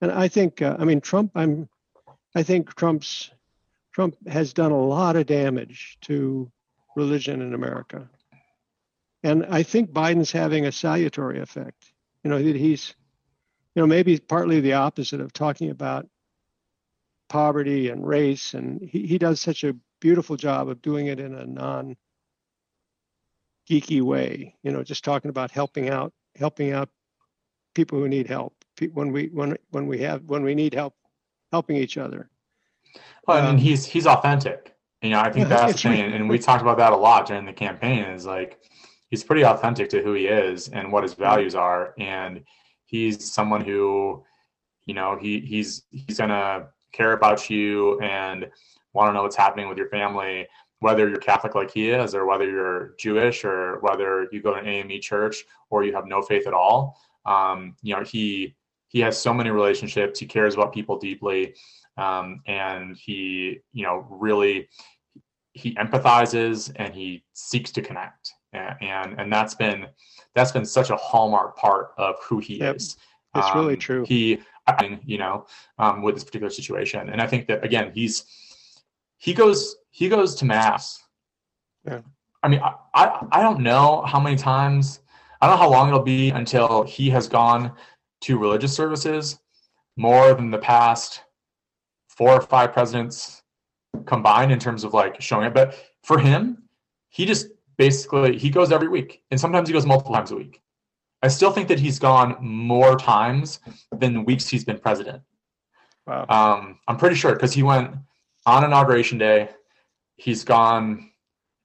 And 0.00 0.12
I 0.12 0.28
think, 0.28 0.62
uh, 0.62 0.76
I 0.78 0.84
mean, 0.84 1.00
Trump. 1.00 1.32
I'm, 1.34 1.68
I 2.34 2.42
think 2.42 2.74
Trump's 2.74 3.30
Trump 3.92 4.16
has 4.28 4.52
done 4.52 4.72
a 4.72 4.80
lot 4.80 5.16
of 5.16 5.26
damage 5.26 5.96
to 6.02 6.50
religion 6.94 7.40
in 7.40 7.54
America, 7.54 8.08
and 9.22 9.46
I 9.46 9.62
think 9.62 9.90
Biden's 9.90 10.32
having 10.32 10.66
a 10.66 10.72
salutary 10.72 11.40
effect. 11.40 11.92
You 12.22 12.30
know, 12.30 12.36
he's, 12.36 12.94
you 13.74 13.82
know, 13.82 13.86
maybe 13.86 14.18
partly 14.18 14.60
the 14.60 14.74
opposite 14.74 15.20
of 15.20 15.32
talking 15.32 15.70
about 15.70 16.06
poverty 17.28 17.88
and 17.88 18.06
race, 18.06 18.52
and 18.52 18.82
he, 18.82 19.06
he 19.06 19.18
does 19.18 19.40
such 19.40 19.64
a 19.64 19.76
beautiful 20.00 20.36
job 20.36 20.68
of 20.68 20.82
doing 20.82 21.06
it 21.06 21.18
in 21.18 21.34
a 21.34 21.46
non 21.46 21.96
geeky 23.68 24.02
way. 24.02 24.56
You 24.62 24.72
know, 24.72 24.82
just 24.82 25.04
talking 25.04 25.30
about 25.30 25.50
helping 25.50 25.88
out, 25.88 26.12
helping 26.34 26.72
out 26.72 26.90
people 27.74 27.98
who 27.98 28.08
need 28.08 28.26
help 28.26 28.55
when 28.92 29.12
we 29.12 29.26
when 29.28 29.56
when 29.70 29.86
we 29.86 29.98
have 30.00 30.24
when 30.24 30.42
we 30.42 30.54
need 30.54 30.74
help 30.74 30.94
helping 31.52 31.76
each 31.76 31.98
other. 31.98 32.28
Well, 33.26 33.38
I 33.38 33.42
mean, 33.42 33.50
um, 33.50 33.58
he's 33.58 33.86
he's 33.86 34.06
authentic. 34.06 34.74
You 35.02 35.10
know, 35.10 35.20
I 35.20 35.30
think 35.30 35.48
yeah, 35.48 35.56
that's 35.56 35.82
the 35.82 35.88
thing, 35.88 36.12
and 36.12 36.28
we 36.28 36.38
talked 36.38 36.62
about 36.62 36.78
that 36.78 36.92
a 36.92 36.96
lot 36.96 37.26
during 37.26 37.44
the 37.44 37.52
campaign. 37.52 38.04
Is 38.04 38.26
like 38.26 38.60
he's 39.08 39.24
pretty 39.24 39.44
authentic 39.44 39.88
to 39.90 40.02
who 40.02 40.14
he 40.14 40.26
is 40.26 40.68
and 40.68 40.92
what 40.92 41.02
his 41.02 41.14
values 41.14 41.54
are, 41.54 41.94
and 41.98 42.42
he's 42.84 43.30
someone 43.30 43.62
who, 43.62 44.24
you 44.86 44.94
know, 44.94 45.18
he 45.20 45.40
he's 45.40 45.82
he's 45.90 46.18
gonna 46.18 46.68
care 46.92 47.12
about 47.12 47.50
you 47.50 48.00
and 48.00 48.48
want 48.92 49.10
to 49.10 49.12
know 49.12 49.22
what's 49.22 49.36
happening 49.36 49.68
with 49.68 49.76
your 49.76 49.88
family, 49.90 50.46
whether 50.80 51.08
you're 51.08 51.18
Catholic 51.18 51.54
like 51.54 51.70
he 51.70 51.90
is, 51.90 52.14
or 52.14 52.26
whether 52.26 52.48
you're 52.48 52.94
Jewish, 52.98 53.44
or 53.44 53.78
whether 53.80 54.28
you 54.32 54.40
go 54.40 54.54
to 54.54 54.60
an 54.60 54.66
AME 54.66 55.00
church, 55.00 55.44
or 55.70 55.84
you 55.84 55.94
have 55.94 56.06
no 56.06 56.22
faith 56.22 56.46
at 56.46 56.54
all. 56.54 56.98
Um, 57.26 57.76
you 57.82 57.94
know, 57.94 58.02
he 58.02 58.54
he 58.88 59.00
has 59.00 59.18
so 59.18 59.34
many 59.34 59.50
relationships. 59.50 60.18
He 60.18 60.26
cares 60.26 60.54
about 60.54 60.72
people 60.72 60.98
deeply, 60.98 61.54
um, 61.96 62.40
and 62.46 62.96
he, 62.96 63.58
you 63.72 63.84
know, 63.84 64.06
really 64.10 64.68
he 65.52 65.74
empathizes 65.76 66.70
and 66.76 66.94
he 66.94 67.24
seeks 67.32 67.70
to 67.72 67.82
connect, 67.82 68.32
and 68.52 68.76
and, 68.80 69.20
and 69.20 69.32
that's 69.32 69.54
been 69.54 69.86
that's 70.34 70.52
been 70.52 70.66
such 70.66 70.90
a 70.90 70.96
hallmark 70.96 71.56
part 71.56 71.92
of 71.98 72.16
who 72.22 72.38
he 72.38 72.58
yep. 72.58 72.76
is. 72.76 72.96
It's 73.34 73.48
um, 73.48 73.58
really 73.58 73.76
true. 73.76 74.04
He, 74.06 74.38
you 75.04 75.18
know, 75.18 75.46
um, 75.78 76.02
with 76.02 76.14
this 76.14 76.24
particular 76.24 76.50
situation, 76.50 77.08
and 77.08 77.20
I 77.20 77.26
think 77.26 77.46
that 77.48 77.64
again, 77.64 77.92
he's 77.94 78.24
he 79.18 79.34
goes 79.34 79.76
he 79.90 80.08
goes 80.08 80.34
to 80.36 80.44
mass. 80.44 81.02
Yeah. 81.86 82.00
I 82.42 82.48
mean, 82.48 82.60
I, 82.60 82.74
I, 82.94 83.26
I 83.32 83.42
don't 83.42 83.60
know 83.60 84.02
how 84.06 84.20
many 84.20 84.36
times. 84.36 85.00
I 85.40 85.46
don't 85.46 85.56
know 85.56 85.62
how 85.62 85.70
long 85.70 85.88
it'll 85.88 86.02
be 86.02 86.30
until 86.30 86.82
he 86.84 87.10
has 87.10 87.28
gone 87.28 87.72
to 88.26 88.38
religious 88.38 88.74
services 88.74 89.38
more 89.96 90.34
than 90.34 90.50
the 90.50 90.58
past 90.58 91.22
four 92.08 92.32
or 92.32 92.40
five 92.40 92.72
presidents 92.72 93.42
combined 94.04 94.50
in 94.50 94.58
terms 94.58 94.82
of 94.82 94.92
like 94.92 95.20
showing 95.20 95.46
it. 95.46 95.54
But 95.54 95.76
for 96.02 96.18
him, 96.18 96.64
he 97.08 97.24
just 97.24 97.46
basically 97.76 98.36
he 98.36 98.50
goes 98.50 98.72
every 98.72 98.88
week, 98.88 99.22
and 99.30 99.38
sometimes 99.38 99.68
he 99.68 99.72
goes 99.72 99.86
multiple 99.86 100.12
times 100.12 100.32
a 100.32 100.36
week. 100.36 100.60
I 101.22 101.28
still 101.28 101.52
think 101.52 101.68
that 101.68 101.78
he's 101.78 101.98
gone 101.98 102.36
more 102.40 102.96
times 102.96 103.60
than 103.96 104.12
the 104.12 104.20
weeks 104.20 104.48
he's 104.48 104.64
been 104.64 104.78
president. 104.78 105.22
Wow. 106.06 106.26
Um, 106.28 106.80
I'm 106.88 106.96
pretty 106.96 107.16
sure 107.16 107.32
because 107.32 107.52
he 107.52 107.62
went 107.62 107.94
on 108.44 108.64
inauguration 108.64 109.18
day. 109.18 109.50
He's 110.16 110.44
gone 110.44 111.10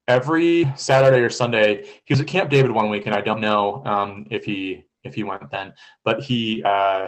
every 0.08 0.72
Saturday 0.76 1.22
or 1.22 1.30
Sunday. 1.30 1.86
He 2.06 2.14
was 2.14 2.22
at 2.22 2.28
Camp 2.28 2.50
David 2.52 2.72
one 2.72 2.90
week, 2.90 3.08
and 3.08 3.16
I 3.16 3.22
don't 3.22 3.42
know 3.42 3.84
um, 3.86 4.28
if 4.30 4.46
he 4.46 4.86
if 5.04 5.16
he 5.16 5.24
went 5.24 5.50
then, 5.52 5.74
but 6.04 6.22
he 6.22 6.64
uh, 6.64 7.08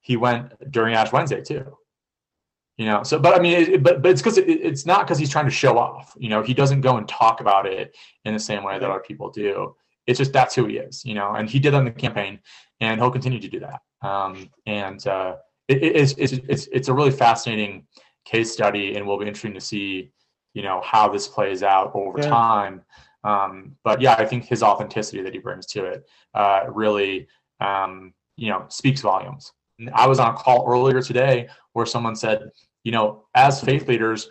he 0.00 0.16
went 0.16 0.52
during 0.70 0.94
Ash 0.94 1.12
Wednesday 1.12 1.42
too. 1.42 1.76
You 2.76 2.86
know, 2.86 3.04
so 3.04 3.20
but 3.20 3.38
I 3.38 3.40
mean, 3.40 3.74
it, 3.74 3.82
but 3.82 4.02
but 4.02 4.10
it's 4.10 4.20
because 4.20 4.36
it, 4.36 4.48
it's 4.48 4.84
not 4.84 5.06
because 5.06 5.18
he's 5.18 5.30
trying 5.30 5.44
to 5.44 5.50
show 5.50 5.78
off. 5.78 6.14
You 6.18 6.28
know, 6.28 6.42
he 6.42 6.54
doesn't 6.54 6.80
go 6.80 6.96
and 6.96 7.06
talk 7.06 7.40
about 7.40 7.66
it 7.66 7.96
in 8.24 8.34
the 8.34 8.40
same 8.40 8.64
way 8.64 8.78
that 8.78 8.90
other 8.90 9.00
people 9.00 9.30
do. 9.30 9.76
It's 10.06 10.18
just 10.18 10.32
that's 10.32 10.54
who 10.54 10.66
he 10.66 10.78
is. 10.78 11.04
You 11.04 11.14
know, 11.14 11.34
and 11.34 11.48
he 11.48 11.60
did 11.60 11.74
on 11.74 11.84
the 11.84 11.92
campaign, 11.92 12.40
and 12.80 13.00
he'll 13.00 13.12
continue 13.12 13.38
to 13.40 13.48
do 13.48 13.60
that. 13.60 13.80
Um, 14.06 14.50
and 14.66 15.06
uh, 15.06 15.36
it, 15.68 15.82
it's, 15.82 16.12
it's 16.18 16.32
it's 16.48 16.66
it's 16.72 16.88
a 16.88 16.92
really 16.92 17.12
fascinating 17.12 17.86
case 18.24 18.52
study, 18.52 18.96
and 18.96 19.06
will 19.06 19.18
be 19.18 19.26
interesting 19.26 19.54
to 19.54 19.60
see 19.60 20.10
you 20.52 20.62
know 20.62 20.80
how 20.84 21.08
this 21.08 21.28
plays 21.28 21.62
out 21.62 21.92
over 21.94 22.20
yeah. 22.20 22.28
time. 22.28 22.82
Um, 23.24 23.76
but 23.82 24.00
yeah, 24.00 24.14
I 24.14 24.24
think 24.26 24.44
his 24.44 24.62
authenticity 24.62 25.22
that 25.22 25.32
he 25.32 25.40
brings 25.40 25.66
to 25.66 25.84
it 25.84 26.06
uh, 26.34 26.64
really 26.68 27.26
um, 27.60 28.12
you 28.36 28.50
know 28.50 28.66
speaks 28.68 29.00
volumes. 29.00 29.52
I 29.92 30.06
was 30.06 30.20
on 30.20 30.34
a 30.34 30.36
call 30.36 30.64
earlier 30.68 31.02
today 31.02 31.48
where 31.72 31.86
someone 31.86 32.14
said, 32.14 32.50
you 32.84 32.92
know, 32.92 33.24
as 33.34 33.60
faith 33.60 33.88
leaders, 33.88 34.30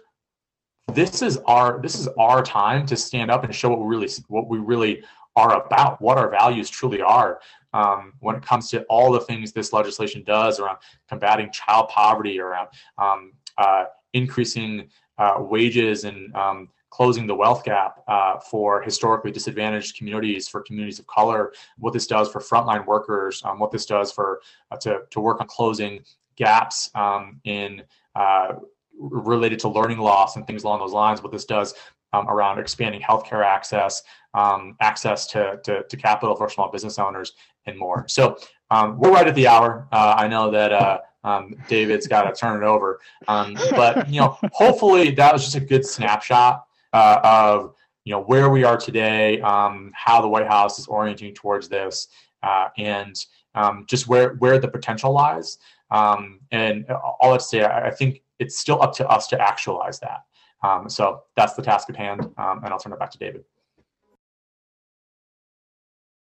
this 0.94 1.22
is 1.22 1.38
our 1.46 1.82
this 1.82 1.96
is 1.96 2.08
our 2.20 2.44
time 2.44 2.86
to 2.86 2.96
stand 2.96 3.32
up 3.32 3.44
and 3.44 3.54
show 3.54 3.70
what 3.70 3.80
we 3.80 3.88
really 3.88 4.10
what 4.28 4.48
we 4.48 4.60
really 4.60 5.04
are 5.36 5.66
about, 5.66 6.00
what 6.02 6.18
our 6.18 6.30
values 6.30 6.70
truly 6.70 7.02
are. 7.02 7.40
Um, 7.74 8.14
when 8.20 8.36
it 8.36 8.44
comes 8.44 8.70
to 8.70 8.84
all 8.84 9.12
the 9.12 9.22
things 9.22 9.52
this 9.52 9.74
legislation 9.74 10.24
does 10.24 10.60
around 10.60 10.78
combating 11.10 11.52
child 11.52 11.90
poverty, 11.90 12.40
around 12.40 12.68
um, 13.00 13.34
uh, 13.58 13.86
increasing 14.14 14.90
uh, 15.18 15.38
wages 15.40 16.04
and 16.04 16.34
um, 16.36 16.70
closing 16.94 17.26
the 17.26 17.34
wealth 17.34 17.64
gap 17.64 18.04
uh, 18.08 18.38
for 18.38 18.80
historically 18.84 19.32
disadvantaged 19.32 19.98
communities, 19.98 20.48
for 20.48 20.62
communities 20.62 21.00
of 21.00 21.08
color, 21.08 21.52
what 21.80 21.92
this 21.92 22.06
does 22.06 22.32
for 22.32 22.40
frontline 22.40 22.86
workers, 22.86 23.42
um, 23.46 23.58
what 23.58 23.72
this 23.72 23.88
does 23.88 24.12
for 24.12 24.42
uh, 24.70 24.78
to, 24.78 25.00
to 25.10 25.20
work 25.20 25.42
on 25.42 25.48
closing 25.48 26.04
gaps 26.36 26.92
um, 26.94 27.42
in 27.46 27.82
uh, 28.16 28.54
related 29.00 29.58
to 29.58 29.68
learning 29.68 29.98
loss 29.98 30.36
and 30.36 30.46
things 30.46 30.66
along 30.66 30.78
those 30.78 30.94
lines, 30.94 31.24
what 31.24 31.32
this 31.32 31.46
does 31.46 31.74
um, 32.14 32.30
around 32.30 32.60
expanding 32.60 33.02
healthcare 33.02 33.44
access, 33.44 34.04
um, 34.36 34.76
access 34.80 35.26
to, 35.26 35.60
to, 35.64 35.82
to, 35.90 35.98
capital 35.98 36.36
for 36.36 36.48
small 36.48 36.70
business 36.70 37.00
owners, 37.00 37.34
and 37.66 37.76
more. 37.76 38.06
So 38.08 38.38
um, 38.70 39.00
we're 39.00 39.12
right 39.12 39.28
at 39.28 39.34
the 39.34 39.48
hour. 39.48 39.88
Uh, 39.92 40.14
I 40.16 40.28
know 40.28 40.52
that 40.52 40.72
uh, 40.72 41.00
um, 41.24 41.56
David's 41.68 42.06
got 42.06 42.24
to 42.24 42.40
turn 42.40 42.62
it 42.62 42.66
over. 42.68 43.00
Um, 43.28 43.58
but 43.72 44.08
you 44.08 44.20
know, 44.20 44.38
hopefully 44.52 45.10
that 45.10 45.34
was 45.34 45.44
just 45.44 45.56
a 45.56 45.60
good 45.60 45.84
snapshot 45.84 46.68
uh, 46.94 47.20
of 47.24 47.74
you 48.06 48.12
know 48.12 48.22
where 48.22 48.50
we 48.50 48.64
are 48.64 48.78
today, 48.78 49.42
um, 49.42 49.92
how 49.94 50.22
the 50.22 50.28
White 50.28 50.48
House 50.48 50.80
is 50.80 50.88
orienting 50.88 51.34
towards 51.34 51.70
this, 51.70 52.08
uh, 52.44 52.70
and 52.78 53.16
um, 53.56 53.86
just 53.88 54.08
where 54.08 54.36
where 54.36 54.60
the 54.60 54.68
potential 54.68 55.12
lies. 55.12 55.58
Um, 55.92 56.40
and 56.52 56.86
all 57.20 57.34
I'd 57.34 57.42
say, 57.42 57.64
I, 57.64 57.88
I 57.88 57.92
think 57.92 58.22
it's 58.40 58.58
still 58.58 58.82
up 58.82 58.94
to 58.96 59.08
us 59.08 59.28
to 59.28 59.40
actualize 59.40 60.00
that. 60.00 60.22
Um, 60.64 60.90
so 60.90 61.24
that's 61.36 61.54
the 61.54 61.62
task 61.62 61.90
at 61.90 61.96
hand, 61.96 62.22
and 62.22 62.66
I'll 62.66 62.80
turn 62.80 62.94
it 62.94 63.00
back 63.00 63.12
to 63.12 63.18
David. 63.18 63.44